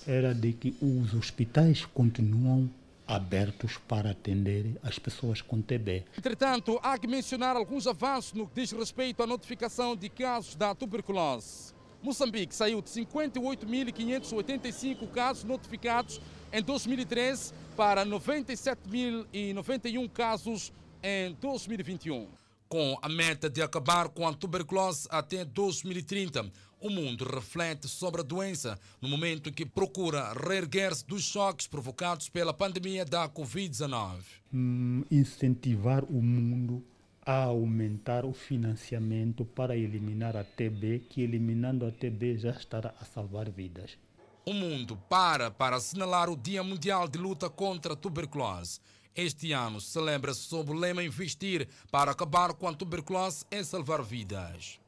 era 0.08 0.34
de 0.34 0.54
que 0.54 0.76
os 0.82 1.14
hospitais 1.14 1.86
continuam 1.86 2.70
abertos 3.08 3.78
para 3.88 4.10
atender 4.12 4.78
as 4.82 4.98
pessoas 4.98 5.40
com 5.42 5.62
TB. 5.62 6.06
Entretanto, 6.18 6.80
há 6.82 6.98
que 6.98 7.06
mencionar 7.08 7.56
alguns 7.56 7.86
avanços 7.88 8.34
no 8.34 8.48
que 8.48 8.62
diz 8.62 8.72
respeito 8.72 9.22
à 9.22 9.28
notificação 9.28 9.96
de 9.96 10.10
casos 10.10 10.56
da 10.56 10.74
tuberculose. 10.74 11.76
Moçambique 12.02 12.54
saiu 12.54 12.82
de 12.82 12.90
58.585 12.90 15.10
casos 15.12 15.44
notificados 15.44 16.20
em 16.54 16.62
2013 16.62 17.54
para 17.76 18.06
97.091 18.06 20.10
casos 20.12 20.72
em 21.02 21.34
2021. 21.42 22.28
Com 22.70 22.98
a 23.02 23.10
meta 23.10 23.50
de 23.50 23.62
acabar 23.62 24.08
com 24.10 24.28
a 24.28 24.34
tuberculose 24.34 25.08
até 25.12 25.46
2030, 25.46 26.52
o 26.86 26.90
mundo 26.92 27.26
reflete 27.26 27.88
sobre 27.88 28.22
a 28.22 28.24
doença 28.24 28.80
no 29.02 29.10
momento 29.10 29.52
que 29.52 29.66
procura 29.66 30.32
reerguer-se 30.34 31.04
dos 31.04 31.24
choques 31.24 31.66
provocados 31.66 32.30
pela 32.30 32.54
pandemia 32.54 33.04
da 33.04 33.28
Covid-19. 33.28 34.20
Hum, 34.54 35.04
incentivar 35.10 36.04
o 36.04 36.22
mundo 36.22 36.84
a 37.26 37.46
aumentar 37.46 38.24
o 38.24 38.34
financiamento 38.34 39.44
para 39.44 39.76
eliminar 39.76 40.38
a 40.38 40.44
TB, 40.44 41.06
que 41.10 41.24
eliminando 41.24 41.88
a 41.88 41.92
TB 41.92 42.38
já 42.38 42.52
estará 42.52 42.94
a 43.02 43.04
salvar 43.04 43.50
vidas. 43.50 43.98
O 44.46 44.54
mundo 44.54 44.96
para 45.10 45.50
para 45.50 45.78
assinalar 45.78 46.30
o 46.30 46.38
Dia 46.38 46.64
Mundial 46.64 47.08
de 47.08 47.18
Luta 47.18 47.50
contra 47.50 47.94
a 47.94 47.96
Tuberculose. 47.96 48.80
Este 49.16 49.54
ano 49.54 49.82
celebra-se 49.82 50.42
sob 50.42 50.70
o 50.70 50.76
lema 50.76 51.04
Investir 51.04 51.68
para 51.90 52.12
acabar 52.12 52.54
com 52.54 52.68
a 52.68 52.74
tuberculose 52.76 53.44
e 53.50 53.64
salvar 53.64 54.04
vidas. 54.04 54.80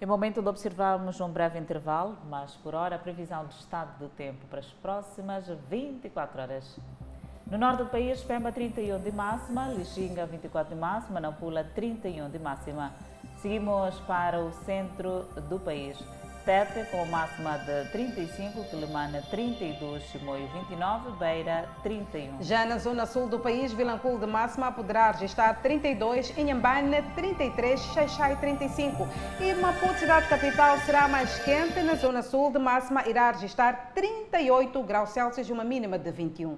É 0.00 0.06
momento 0.06 0.40
de 0.40 0.48
observarmos 0.48 1.20
um 1.20 1.28
breve 1.28 1.58
intervalo, 1.58 2.16
mas 2.30 2.54
por 2.54 2.72
hora 2.72 2.94
a 2.94 2.98
previsão 3.00 3.44
de 3.46 3.54
estado 3.54 3.98
do 3.98 4.08
tempo 4.08 4.46
para 4.48 4.60
as 4.60 4.66
próximas 4.80 5.48
24 5.68 6.40
horas. 6.40 6.78
No 7.50 7.58
norte 7.58 7.82
do 7.82 7.86
país, 7.86 8.22
Pemba 8.22 8.52
31 8.52 9.00
de 9.00 9.10
máxima, 9.10 9.66
Lixinga 9.72 10.24
24 10.24 10.72
de 10.72 10.80
máxima, 10.80 11.18
Nampula 11.18 11.64
31 11.64 12.30
de 12.30 12.38
máxima. 12.38 12.92
Seguimos 13.42 13.98
para 14.06 14.38
o 14.38 14.52
centro 14.64 15.24
do 15.48 15.58
país. 15.58 15.98
Tete 16.48 16.82
com 16.90 17.04
máxima 17.04 17.58
de 17.58 17.90
35, 17.90 18.64
Quilimana 18.70 19.20
32, 19.30 20.02
Chimoio 20.04 20.48
29, 20.54 21.10
Beira 21.18 21.68
31. 21.82 22.42
Já 22.42 22.64
na 22.64 22.78
zona 22.78 23.04
sul 23.04 23.28
do 23.28 23.38
país, 23.38 23.70
Vilanculo 23.74 24.18
de 24.18 24.24
máxima 24.24 24.72
poderá 24.72 25.10
registrar 25.10 25.60
32, 25.60 26.32
Inhambane 26.38 27.02
33, 27.14 27.78
Xaixai 27.92 28.36
35. 28.36 29.06
E 29.38 29.52
Maputo, 29.60 29.98
cidade 29.98 30.26
capital, 30.26 30.78
será 30.86 31.06
mais 31.06 31.38
quente. 31.40 31.82
Na 31.82 31.96
zona 31.96 32.22
sul 32.22 32.50
de 32.50 32.58
máxima 32.58 33.06
irá 33.06 33.30
registrar 33.30 33.92
38 33.94 34.82
graus 34.84 35.10
Celsius 35.10 35.50
uma 35.50 35.64
mínima 35.64 35.98
de 35.98 36.10
21. 36.10 36.56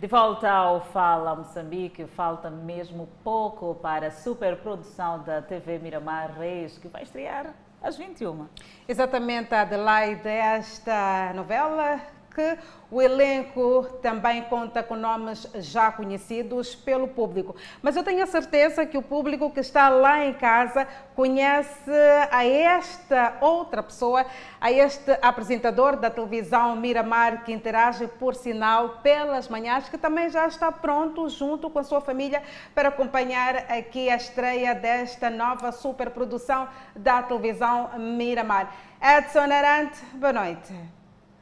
De 0.00 0.06
volta 0.06 0.48
ao 0.48 0.80
Fala 0.80 1.34
Moçambique, 1.34 2.06
falta 2.06 2.48
mesmo 2.48 3.08
pouco 3.24 3.74
para 3.74 4.06
a 4.06 4.10
superprodução 4.12 5.24
da 5.24 5.42
TV 5.42 5.80
Miramar 5.80 6.38
Reis, 6.38 6.78
que 6.78 6.86
vai 6.86 7.02
estrear 7.02 7.52
às 7.82 7.96
21. 7.96 8.46
Exatamente, 8.86 9.52
Adelaide, 9.52 10.28
esta 10.28 11.32
novela 11.34 12.00
que 12.38 12.56
o 12.88 13.02
elenco 13.02 13.84
também 14.00 14.42
conta 14.42 14.80
com 14.80 14.94
nomes 14.94 15.46
já 15.56 15.90
conhecidos 15.90 16.72
pelo 16.74 17.08
público. 17.08 17.56
Mas 17.82 17.96
eu 17.96 18.04
tenho 18.04 18.22
a 18.22 18.26
certeza 18.26 18.86
que 18.86 18.96
o 18.96 19.02
público 19.02 19.50
que 19.50 19.58
está 19.58 19.88
lá 19.88 20.24
em 20.24 20.32
casa 20.32 20.86
conhece 21.16 21.90
a 22.30 22.46
esta 22.46 23.36
outra 23.40 23.82
pessoa, 23.82 24.24
a 24.60 24.70
este 24.70 25.10
apresentador 25.20 25.96
da 25.96 26.08
televisão 26.08 26.76
Miramar, 26.76 27.44
que 27.44 27.52
interage 27.52 28.06
por 28.06 28.36
sinal 28.36 29.00
pelas 29.02 29.48
manhãs, 29.48 29.88
que 29.88 29.98
também 29.98 30.30
já 30.30 30.46
está 30.46 30.70
pronto 30.70 31.28
junto 31.28 31.68
com 31.68 31.80
a 31.80 31.84
sua 31.84 32.00
família 32.00 32.40
para 32.72 32.88
acompanhar 32.88 33.56
aqui 33.70 34.08
a 34.08 34.14
estreia 34.14 34.76
desta 34.76 35.28
nova 35.28 35.72
superprodução 35.72 36.68
da 36.94 37.20
televisão 37.20 37.98
Miramar. 37.98 38.72
Edson 39.02 39.40
Arante, 39.40 39.98
boa 40.14 40.32
noite. 40.32 40.98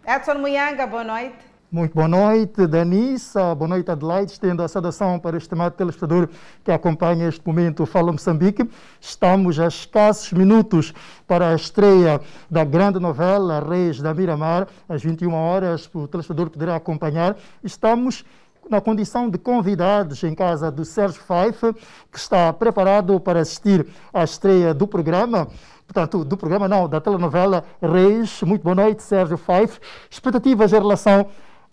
Edson 0.07 0.39
Muyanga, 0.39 0.87
boa 0.87 1.03
noite. 1.03 1.35
Muito 1.69 1.93
boa 1.93 2.07
noite, 2.07 2.65
Danissa. 2.69 3.53
Boa 3.57 3.67
noite, 3.67 3.91
Adelaide. 3.91 4.31
Estendo 4.31 4.63
a 4.63 4.69
saudação 4.69 5.19
para 5.19 5.35
o 5.35 5.37
estimado 5.37 5.75
telespectador 5.75 6.29
que 6.63 6.71
acompanha 6.71 7.29
este 7.29 7.45
momento 7.45 7.85
Fala 7.85 8.13
Moçambique. 8.13 8.71
Estamos 9.01 9.59
a 9.59 9.67
escassos 9.67 10.33
minutos 10.33 10.95
para 11.27 11.49
a 11.49 11.57
estreia 11.57 12.21
da 12.49 12.63
grande 12.63 13.01
novela 13.01 13.59
Reis 13.59 14.01
da 14.01 14.15
Miramar, 14.15 14.69
às 14.89 15.03
21 15.03 15.35
horas. 15.35 15.91
O 15.93 16.07
telespectador 16.07 16.51
poderá 16.51 16.77
acompanhar. 16.77 17.37
Estamos 17.65 18.25
na 18.69 18.81
condição 18.81 19.31
de 19.31 19.39
convidados 19.39 20.23
em 20.25 20.35
casa 20.35 20.71
do 20.71 20.85
Sérgio 20.85 21.23
Fife, 21.23 21.73
que 22.11 22.19
está 22.19 22.53
preparado 22.53 23.19
para 23.21 23.41
assistir 23.41 23.87
à 24.13 24.25
estreia 24.25 24.75
do 24.75 24.87
programa 24.87 25.49
portanto, 25.87 26.25
do 26.25 26.37
programa 26.37 26.69
não, 26.69 26.89
da 26.89 27.01
telenovela 27.01 27.65
Reis. 27.81 28.43
Muito 28.43 28.63
boa 28.63 28.75
noite, 28.75 29.03
Sérgio 29.03 29.39
Fife. 29.39 29.79
Expectativas 30.11 30.73
em 30.73 30.79
relação 30.79 31.27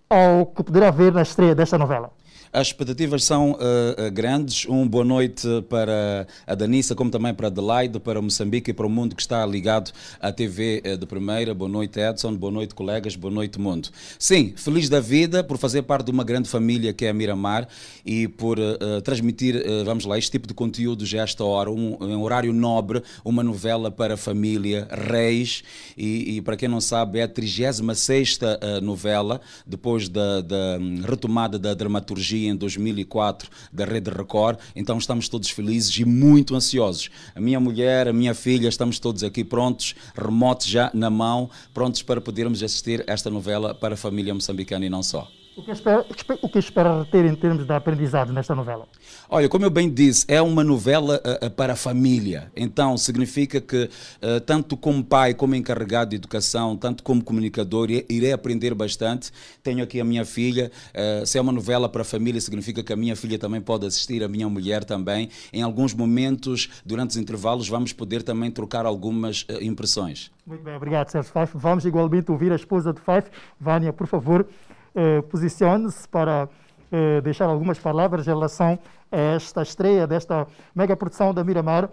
ao 0.08 0.46
que 0.46 0.62
poderá 0.62 0.88
haver 0.88 1.12
na 1.12 1.22
estreia 1.22 1.54
desta 1.54 1.76
novela? 1.76 2.10
As 2.54 2.68
expectativas 2.68 3.24
são 3.24 3.50
uh, 3.50 4.10
grandes. 4.12 4.64
Um 4.68 4.86
boa 4.86 5.04
noite 5.04 5.44
para 5.68 6.24
a 6.46 6.54
Danissa, 6.54 6.94
como 6.94 7.10
também 7.10 7.34
para 7.34 7.48
Adelaide, 7.48 7.98
para 7.98 8.22
Moçambique 8.22 8.70
e 8.70 8.72
para 8.72 8.86
o 8.86 8.88
mundo 8.88 9.16
que 9.16 9.22
está 9.22 9.44
ligado 9.44 9.90
à 10.20 10.30
TV 10.30 10.80
uh, 10.86 10.96
de 10.96 11.04
primeira. 11.04 11.52
Boa 11.52 11.68
noite, 11.68 11.98
Edson. 11.98 12.32
Boa 12.36 12.52
noite, 12.52 12.72
colegas. 12.72 13.16
Boa 13.16 13.34
noite, 13.34 13.58
mundo. 13.58 13.88
Sim, 14.20 14.54
feliz 14.56 14.88
da 14.88 15.00
vida 15.00 15.42
por 15.42 15.58
fazer 15.58 15.82
parte 15.82 16.06
de 16.06 16.12
uma 16.12 16.22
grande 16.22 16.48
família 16.48 16.92
que 16.92 17.04
é 17.04 17.08
a 17.08 17.12
Miramar 17.12 17.66
e 18.06 18.28
por 18.28 18.60
uh, 18.60 19.00
transmitir, 19.02 19.60
vamos 19.84 20.04
lá, 20.04 20.16
este 20.16 20.30
tipo 20.30 20.46
de 20.46 20.54
conteúdo 20.54 21.04
já 21.04 21.22
esta 21.22 21.42
hora, 21.42 21.72
um, 21.72 21.96
um, 22.00 22.22
horário 22.22 22.52
nobre, 22.52 23.02
uma 23.24 23.42
novela 23.42 23.90
para 23.90 24.14
a 24.14 24.16
família, 24.16 24.86
Reis. 24.92 25.64
E, 25.98 26.36
e 26.36 26.40
para 26.40 26.56
quem 26.56 26.68
não 26.68 26.80
sabe, 26.80 27.18
é 27.18 27.24
a 27.24 27.28
36 27.28 28.38
novela, 28.80 29.40
depois 29.66 30.08
da, 30.08 30.40
da 30.40 30.78
hum, 30.80 31.02
retomada 31.04 31.58
da 31.58 31.74
dramaturgia 31.74 32.43
em 32.48 32.56
2004 32.56 33.50
da 33.72 33.84
Rede 33.84 34.10
Record, 34.10 34.58
então 34.74 34.98
estamos 34.98 35.28
todos 35.28 35.50
felizes 35.50 35.96
e 35.98 36.04
muito 36.04 36.54
ansiosos. 36.54 37.10
A 37.34 37.40
minha 37.40 37.60
mulher, 37.60 38.08
a 38.08 38.12
minha 38.12 38.34
filha, 38.34 38.68
estamos 38.68 38.98
todos 38.98 39.22
aqui 39.22 39.44
prontos, 39.44 39.94
remotos 40.16 40.66
já 40.66 40.90
na 40.94 41.10
mão, 41.10 41.50
prontos 41.72 42.02
para 42.02 42.20
podermos 42.20 42.62
assistir 42.62 43.04
esta 43.06 43.30
novela 43.30 43.74
para 43.74 43.94
a 43.94 43.96
família 43.96 44.34
moçambicana 44.34 44.86
e 44.86 44.90
não 44.90 45.02
só. 45.02 45.30
O 45.56 45.62
que, 45.62 45.70
espera, 45.70 46.04
o 46.42 46.48
que 46.48 46.58
espera 46.58 47.04
ter 47.04 47.24
em 47.24 47.34
termos 47.34 47.64
de 47.64 47.72
aprendizado 47.72 48.32
nesta 48.32 48.56
novela? 48.56 48.88
Olha, 49.28 49.48
como 49.48 49.64
eu 49.64 49.70
bem 49.70 49.88
disse, 49.88 50.24
é 50.26 50.42
uma 50.42 50.64
novela 50.64 51.22
uh, 51.42 51.48
para 51.50 51.74
a 51.74 51.76
família. 51.76 52.50
Então, 52.56 52.96
significa 52.96 53.60
que, 53.60 53.84
uh, 53.84 54.40
tanto 54.40 54.76
como 54.76 55.04
pai, 55.04 55.32
como 55.32 55.54
encarregado 55.54 56.10
de 56.10 56.16
educação, 56.16 56.76
tanto 56.76 57.04
como 57.04 57.22
comunicador, 57.22 57.88
irei 57.88 58.32
aprender 58.32 58.74
bastante. 58.74 59.30
Tenho 59.62 59.84
aqui 59.84 60.00
a 60.00 60.04
minha 60.04 60.24
filha. 60.24 60.72
Uh, 60.92 61.24
se 61.24 61.38
é 61.38 61.40
uma 61.40 61.52
novela 61.52 61.88
para 61.88 62.02
a 62.02 62.04
família, 62.04 62.40
significa 62.40 62.82
que 62.82 62.92
a 62.92 62.96
minha 62.96 63.14
filha 63.14 63.38
também 63.38 63.60
pode 63.60 63.86
assistir, 63.86 64.24
a 64.24 64.28
minha 64.28 64.48
mulher 64.48 64.82
também. 64.82 65.28
Em 65.52 65.62
alguns 65.62 65.94
momentos, 65.94 66.68
durante 66.84 67.10
os 67.10 67.16
intervalos, 67.16 67.68
vamos 67.68 67.92
poder 67.92 68.24
também 68.24 68.50
trocar 68.50 68.86
algumas 68.86 69.46
impressões. 69.60 70.32
Muito 70.44 70.64
bem, 70.64 70.74
obrigado, 70.74 71.10
Sérgio 71.10 71.32
Fife. 71.32 71.56
Vamos 71.56 71.84
igualmente 71.86 72.30
ouvir 72.30 72.50
a 72.50 72.56
esposa 72.56 72.92
de 72.92 73.00
Fife. 73.00 73.30
Vânia, 73.60 73.92
por 73.92 74.08
favor 74.08 74.46
eh, 74.94 75.22
posicione-se 75.22 76.08
para 76.08 76.48
eh, 76.92 77.20
deixar 77.20 77.46
algumas 77.46 77.78
palavras 77.78 78.26
em 78.26 78.30
relação 78.30 78.78
a 79.10 79.16
esta 79.16 79.62
estreia 79.62 80.06
desta 80.06 80.46
mega 80.74 80.96
produção 80.96 81.34
da 81.34 81.42
Miramar 81.42 81.90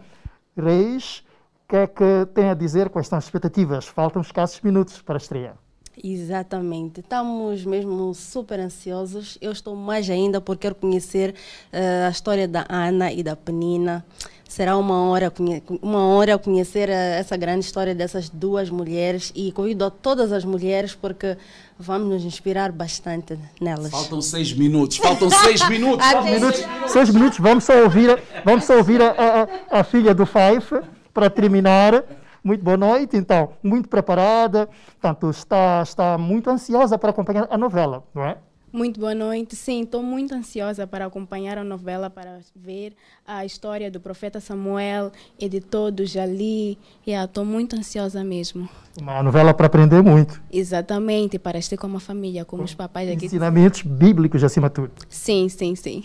Reis. 0.56 1.24
O 1.64 1.68
que 1.70 1.76
é 1.76 1.88
que 1.88 2.26
tem 2.34 2.49
a 2.49 2.54
dizer? 2.54 2.89
Quais 2.89 3.08
são 3.08 3.18
as 3.18 3.24
expectativas? 3.26 3.88
Faltam 3.88 4.22
escassos 4.22 4.62
minutos 4.62 5.02
para 5.02 5.16
a 5.16 5.18
estreia. 5.18 5.56
Exatamente, 6.04 7.02
estamos 7.02 7.64
mesmo 7.64 8.12
super 8.16 8.60
ansiosos. 8.60 9.38
Eu 9.39 9.52
estou 9.52 9.76
mais 9.76 10.10
ainda 10.10 10.41
porque 10.41 10.64
quero 10.64 10.74
conhecer 10.74 11.36
uh, 11.72 12.08
a 12.08 12.10
história 12.10 12.47
da 12.47 12.66
Ana 12.68 13.12
e 13.12 13.22
da 13.22 13.36
Penina. 13.36 14.04
Será 14.49 14.76
uma 14.78 15.04
hora, 15.04 15.32
uma 15.80 16.08
hora 16.08 16.39
conhecer 16.39 16.89
uh, 16.89 16.91
essa 16.91 17.38
grande 17.38 17.66
história 17.66 17.93
dessas 17.93 18.30
duas 18.30 18.68
mulheres 18.72 19.32
e 19.36 19.52
convido 19.52 19.86
a 19.86 19.91
todas 19.91 20.32
as 20.32 20.43
mulheres 20.43 20.95
porque 20.95 21.38
vamos 21.78 22.10
nos 22.10 22.26
inspirar 22.26 22.72
bastante 22.72 23.38
nelas. 23.62 23.91
Faltam 23.91 24.24
seis 24.24 24.52
minutos, 24.54 24.97
faltam 24.97 25.30
seis 25.30 25.70
minutos. 25.70 26.04
seis 26.10 26.26
minutos, 26.26 26.62
seis 26.88 27.10
minutos. 27.12 27.39
Vamos 27.39 27.64
só 27.64 27.84
ouvir, 27.84 28.20
vamos 28.43 28.66
só 28.66 28.78
ouvir 28.78 29.04
a, 29.04 29.47
a, 29.72 29.80
a 29.82 29.84
filha 29.84 30.16
do 30.16 30.26
Fife 30.26 30.82
para 31.14 31.30
terminar. 31.30 32.04
Muito 32.44 32.64
boa 32.64 32.78
noite, 32.78 33.16
então, 33.16 33.54
muito 33.62 33.88
preparada, 33.88 34.68
portanto, 35.00 35.30
está, 35.30 35.84
está 35.84 36.18
muito 36.18 36.50
ansiosa 36.50 36.98
para 36.98 37.12
acompanhar 37.12 37.48
a 37.52 37.58
novela, 37.58 38.04
não 38.16 38.26
é? 38.26 38.38
Muito 38.74 39.00
boa 39.00 39.14
noite. 39.14 39.54
Sim, 39.56 39.82
estou 39.82 40.02
muito 40.02 40.34
ansiosa 40.34 40.88
para 40.88 41.06
acompanhar 41.06 41.58
a 41.58 41.64
novela, 41.64 42.10
para 42.10 42.39
ver 42.56 42.94
a 43.28 43.46
história 43.46 43.92
do 43.92 44.00
profeta 44.00 44.39
Samuel 44.39 45.12
e 45.38 45.50
de 45.50 45.60
todos 45.60 46.10
já 46.10 46.26
li. 46.26 46.78
Estou 47.06 47.44
muito 47.44 47.76
ansiosa 47.76 48.24
mesmo. 48.24 48.68
Uma 49.00 49.22
novela 49.22 49.54
para 49.54 49.68
aprender 49.68 50.02
muito. 50.02 50.42
Exatamente, 50.52 51.38
para 51.38 51.60
estar 51.60 51.76
com 51.76 51.96
a 51.96 52.00
família, 52.00 52.46
como 52.46 52.64
os 52.64 52.74
papais 52.74 53.12
aqui. 53.12 53.26
Ensinamentos 53.26 53.82
bíblicos 53.82 54.42
acima 54.42 54.70
de 54.70 54.76
tudo. 54.76 54.92
Sim, 55.10 55.50
sim, 55.50 55.76
sim. 55.76 56.04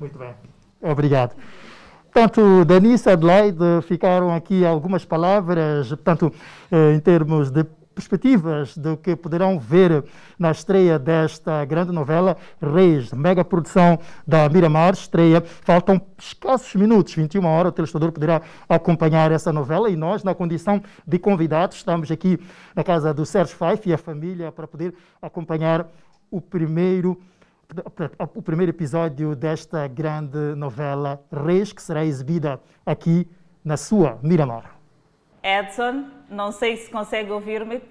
Muito 0.00 0.18
bem. 0.18 0.34
Obrigado. 0.82 1.36
Portanto, 2.12 2.62
Denise 2.66 3.08
Adelaide, 3.08 3.80
ficaram 3.88 4.34
aqui 4.34 4.66
algumas 4.66 5.02
palavras, 5.02 5.88
portanto, 5.88 6.30
eh, 6.70 6.92
em 6.92 7.00
termos 7.00 7.50
de 7.50 7.64
perspectivas 7.94 8.76
do 8.76 8.98
que 8.98 9.16
poderão 9.16 9.58
ver 9.58 10.04
na 10.38 10.50
estreia 10.50 10.98
desta 10.98 11.64
grande 11.64 11.90
novela 11.90 12.36
Reis, 12.60 13.12
mega 13.12 13.42
produção 13.42 13.98
da 14.26 14.46
Miramar, 14.50 14.92
estreia. 14.92 15.42
Faltam 15.62 16.02
escassos 16.18 16.74
minutos, 16.74 17.14
21 17.14 17.46
horas, 17.46 17.70
o 17.70 17.72
telespectador 17.72 18.12
poderá 18.12 18.42
acompanhar 18.68 19.32
essa 19.32 19.50
novela 19.50 19.88
e 19.88 19.96
nós, 19.96 20.22
na 20.22 20.34
condição 20.34 20.82
de 21.06 21.18
convidados, 21.18 21.78
estamos 21.78 22.10
aqui 22.10 22.38
na 22.76 22.84
casa 22.84 23.14
do 23.14 23.24
Sérgio 23.24 23.56
Fife 23.56 23.88
e 23.88 23.94
a 23.94 23.98
família 23.98 24.52
para 24.52 24.68
poder 24.68 24.94
acompanhar 25.22 25.86
o 26.30 26.42
primeiro 26.42 27.18
o 28.34 28.42
primeiro 28.42 28.70
episódio 28.70 29.34
desta 29.34 29.86
grande 29.86 30.38
novela 30.56 31.22
Reis, 31.32 31.72
que 31.72 31.82
será 31.82 32.04
exibida 32.04 32.60
aqui 32.84 33.28
na 33.64 33.76
sua 33.76 34.18
Miramar. 34.22 34.76
Edson, 35.42 36.04
não 36.28 36.52
sei 36.52 36.76
se 36.76 36.90
consegue 36.90 37.30
ouvir-me. 37.30 37.82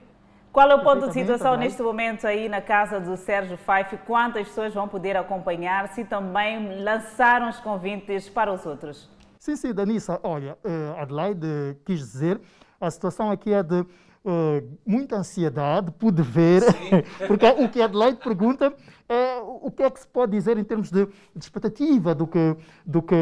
Qual 0.52 0.70
é 0.70 0.76
o 0.76 0.84
ponto 0.84 1.08
de 1.08 1.14
situação 1.14 1.56
neste 1.56 1.82
momento 1.82 2.28
aí 2.28 2.50
na 2.50 2.62
casa 2.62 3.00
do 3.00 3.16
Sérgio 3.16 3.58
Fife? 3.58 3.98
Quantas 4.06 4.48
pessoas 4.48 4.74
vão 4.74 4.88
poder 4.88 5.16
acompanhar? 5.16 5.88
Se 5.90 6.04
também 6.04 6.84
lançaram 6.84 7.50
os 7.50 7.60
convites 7.60 8.28
para 8.28 8.52
os 8.52 8.66
outros? 8.66 9.10
Sim, 9.40 9.56
sim, 9.56 9.74
Danissa. 9.74 10.20
Olha, 10.24 10.58
uh, 10.64 11.00
Adelaide 11.00 11.78
quis 11.86 12.00
dizer, 12.00 12.40
a 12.80 12.92
situação 12.92 13.32
aqui 13.32 13.54
é 13.54 13.64
de 13.64 13.80
uh, 13.80 14.78
muita 14.86 15.16
ansiedade, 15.16 15.90
pude 15.92 16.22
ver, 16.22 16.62
porque 17.28 17.48
o 17.48 17.70
que 17.70 17.82
Adelaide 17.82 18.18
pergunta 18.18 18.74
é 19.12 19.42
o 19.42 19.70
que 19.70 19.84
é 19.84 19.90
que 19.90 20.00
se 20.00 20.08
pode 20.08 20.32
dizer 20.32 20.58
em 20.58 20.64
termos 20.64 20.90
de, 20.90 21.06
de 21.06 21.44
expectativa 21.44 22.16
do 22.16 22.26
que, 22.26 22.56
do 22.86 23.02
que 23.02 23.16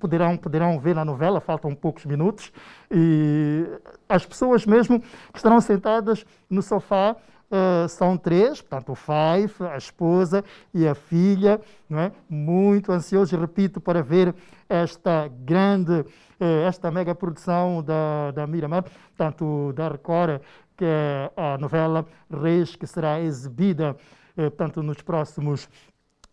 poderão, 0.00 0.36
poderão 0.36 0.80
ver 0.80 0.96
na 0.96 1.04
novela, 1.04 1.40
faltam 1.40 1.72
poucos 1.72 2.04
minutos, 2.04 2.52
e 2.90 3.64
as 4.08 4.26
pessoas 4.26 4.66
mesmo 4.66 5.00
que 5.00 5.36
estarão 5.36 5.60
sentadas 5.60 6.26
no 6.50 6.60
sofá 6.62 7.16
Uh, 7.52 7.86
são 7.86 8.16
três, 8.16 8.62
portanto, 8.62 8.92
o 8.92 8.94
Five, 8.94 9.70
a 9.70 9.76
esposa 9.76 10.42
e 10.72 10.88
a 10.88 10.94
filha, 10.94 11.60
não 11.86 12.00
é? 12.00 12.10
muito 12.26 12.90
ansiosos, 12.90 13.38
repito, 13.38 13.78
para 13.78 14.02
ver 14.02 14.34
esta 14.70 15.28
grande, 15.28 15.92
uh, 15.92 16.66
esta 16.66 16.90
mega 16.90 17.14
produção 17.14 17.82
da, 17.82 18.30
da 18.30 18.46
Miramar, 18.46 18.84
portanto, 18.84 19.70
da 19.74 19.88
Record, 19.88 20.40
que 20.78 20.86
é 20.86 21.30
a 21.36 21.58
novela 21.58 22.06
Reis, 22.30 22.74
que 22.74 22.86
será 22.86 23.20
exibida, 23.20 23.94
portanto, 24.34 24.82
nos 24.82 25.02
próximos 25.02 25.68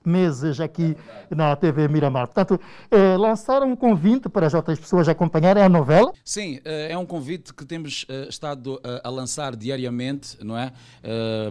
meses 0.10 0.60
aqui 0.60 0.98
na 1.30 1.56
TV 1.56 1.88
Miramar. 1.88 2.28
Portanto, 2.28 2.60
eh, 2.90 3.16
lançaram 3.18 3.72
um 3.72 3.76
convite 3.76 4.28
para 4.28 4.48
as 4.48 4.54
outras 4.54 4.80
pessoas 4.80 5.08
acompanharem 5.08 5.64
a 5.64 5.70
novela? 5.70 6.12
Sim, 6.26 6.60
eh, 6.66 6.92
é 6.92 6.98
um 6.98 7.06
convite 7.06 7.54
que 7.54 7.64
temos 7.64 8.06
eh, 8.10 8.28
estado 8.30 8.82
a 9.04 9.10
lançar 9.10 9.56
diariamente, 9.56 10.38
não 10.44 10.58
é? 10.58 10.72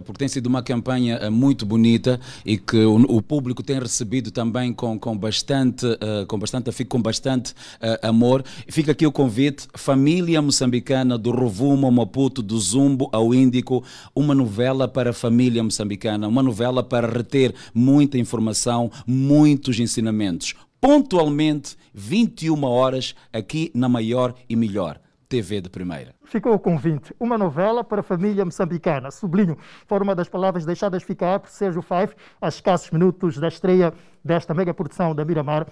Porque 0.03 0.19
tem 0.19 0.27
sido 0.27 0.47
uma 0.47 0.61
campanha 0.61 1.29
muito 1.29 1.65
bonita 1.65 2.19
e 2.45 2.57
que 2.57 2.83
o, 2.85 3.21
público 3.21 3.63
tem 3.63 3.79
recebido 3.79 4.31
também 4.31 4.73
com, 4.73 4.99
com 4.99 5.17
bastante, 5.17 5.85
com 6.27 6.37
bastante 6.37 6.69
afico, 6.69 6.89
com 6.89 7.01
bastante 7.01 7.53
amor. 8.01 8.43
Fica 8.67 8.91
aqui 8.91 9.05
o 9.05 9.11
convite, 9.11 9.67
família 9.75 10.41
moçambicana 10.41 11.17
do 11.17 11.31
Rovumo 11.31 11.85
ao 11.85 11.91
Maputo, 11.91 12.41
do 12.41 12.57
Zumbo 12.59 13.09
ao 13.11 13.33
Índico, 13.33 13.83
uma 14.15 14.33
novela 14.33 14.87
para 14.87 15.11
a 15.11 15.13
família 15.13 15.63
moçambicana, 15.63 16.27
uma 16.27 16.43
novela 16.43 16.83
para 16.83 17.07
reter 17.07 17.53
muita 17.73 18.17
informação 18.17 18.48
muitos 19.05 19.79
ensinamentos. 19.79 20.55
Pontualmente, 20.81 21.77
21 21.93 22.63
horas, 22.63 23.15
aqui 23.33 23.71
na 23.73 23.89
maior 23.89 24.33
e 24.47 24.55
melhor. 24.55 24.99
TV 25.27 25.61
de 25.61 25.69
primeira. 25.69 26.15
Ficou 26.23 26.53
o 26.53 26.59
convite. 26.59 27.13
Uma 27.19 27.37
novela 27.37 27.83
para 27.83 27.99
a 27.99 28.03
família 28.03 28.43
moçambicana. 28.43 29.11
Sublinho, 29.11 29.55
foi 29.85 29.99
uma 29.99 30.15
das 30.15 30.27
palavras 30.27 30.65
deixadas 30.65 31.03
ficar 31.03 31.39
por 31.39 31.49
Sérgio 31.49 31.83
Five 31.83 32.15
a 32.41 32.47
escassos 32.47 32.89
minutos 32.89 33.37
da 33.37 33.47
estreia 33.47 33.93
desta 34.25 34.53
mega 34.55 34.73
produção 34.73 35.13
da 35.13 35.23
Miramar 35.23 35.67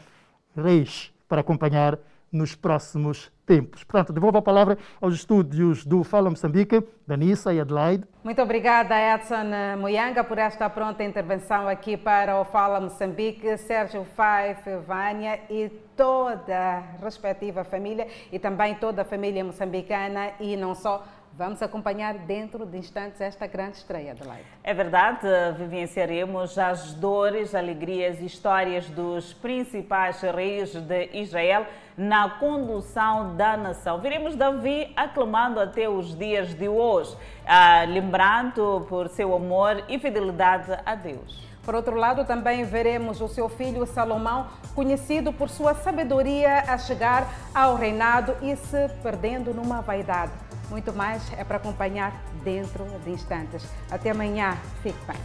Reis, 0.56 1.12
para 1.28 1.42
acompanhar 1.42 1.98
nos 2.32 2.56
próximos 2.56 3.32
tempos. 3.46 3.84
Portanto, 3.84 4.12
devolvo 4.12 4.38
a 4.38 4.42
palavra 4.42 4.78
aos 5.00 5.16
estúdios 5.16 5.86
do 5.86 6.04
Fala 6.04 6.30
Moçambique, 6.30 6.84
Danissa 7.08 7.54
e 7.54 7.60
Adelaide. 7.60 8.04
Muito 8.24 8.42
obrigada, 8.42 8.96
Edson 9.00 9.78
Moyanga, 9.80 10.24
por 10.24 10.38
esta 10.38 10.70
pronta 10.70 11.04
intervenção 11.04 11.68
aqui 11.68 11.96
para 11.96 12.40
o 12.40 12.46
Fala 12.46 12.82
Moçambique, 12.82 13.58
Sérgio 13.58 14.04
Faif, 14.04 14.64
Vânia 14.86 15.40
e 15.50 15.70
toda 15.96 16.56
a 16.56 16.80
respectiva 17.02 17.64
família 17.64 18.08
e 18.32 18.38
também 18.38 18.76
toda 18.76 19.02
a 19.02 19.06
família 19.06 19.44
moçambicana 19.44 20.32
e 20.40 20.56
não 20.58 20.76
só 20.76 21.04
Vamos 21.38 21.62
acompanhar 21.62 22.16
dentro 22.16 22.66
de 22.66 22.80
instantes 22.80 23.22
esta 23.22 23.46
grande 23.46 23.78
estreia, 23.78 24.14
Adelaide. 24.14 24.44
É 24.64 24.74
verdade, 24.74 25.28
vivenciaremos 25.56 26.58
as 26.58 26.96
dores, 26.96 27.54
alegrias 27.54 28.20
e 28.20 28.26
histórias 28.26 28.90
dos 28.90 29.34
principais 29.34 30.20
reis 30.22 30.74
de 30.74 31.10
Israel 31.14 31.68
na 31.96 32.28
condução 32.28 33.36
da 33.36 33.56
nação. 33.56 34.02
Veremos 34.02 34.36
Davi 34.36 34.92
aclamando 34.96 35.60
até 35.60 35.88
os 35.88 36.18
dias 36.18 36.56
de 36.56 36.68
hoje, 36.68 37.16
ah, 37.46 37.84
lembrando 37.88 38.84
por 38.90 39.08
seu 39.08 39.36
amor 39.36 39.84
e 39.88 40.00
fidelidade 40.00 40.76
a 40.84 40.96
Deus. 40.96 41.46
Por 41.64 41.76
outro 41.76 41.96
lado, 41.98 42.26
também 42.26 42.64
veremos 42.64 43.22
o 43.22 43.28
seu 43.28 43.48
filho 43.48 43.86
Salomão, 43.86 44.48
conhecido 44.74 45.32
por 45.32 45.50
sua 45.50 45.76
sabedoria 45.76 46.64
a 46.68 46.80
chegar 46.80 47.28
ao 47.54 47.76
reinado 47.76 48.36
e 48.42 48.56
se 48.56 48.90
perdendo 49.04 49.54
numa 49.54 49.82
vaidade. 49.82 50.47
Muito 50.70 50.94
mais 50.94 51.32
é 51.34 51.44
para 51.44 51.58
acompanhar 51.58 52.14
dentro 52.44 52.86
de 53.04 53.12
instantes. 53.12 53.66
Até 53.90 54.12
amanhã. 54.12 54.58
Fique 54.84 55.00
bem. 55.06 55.18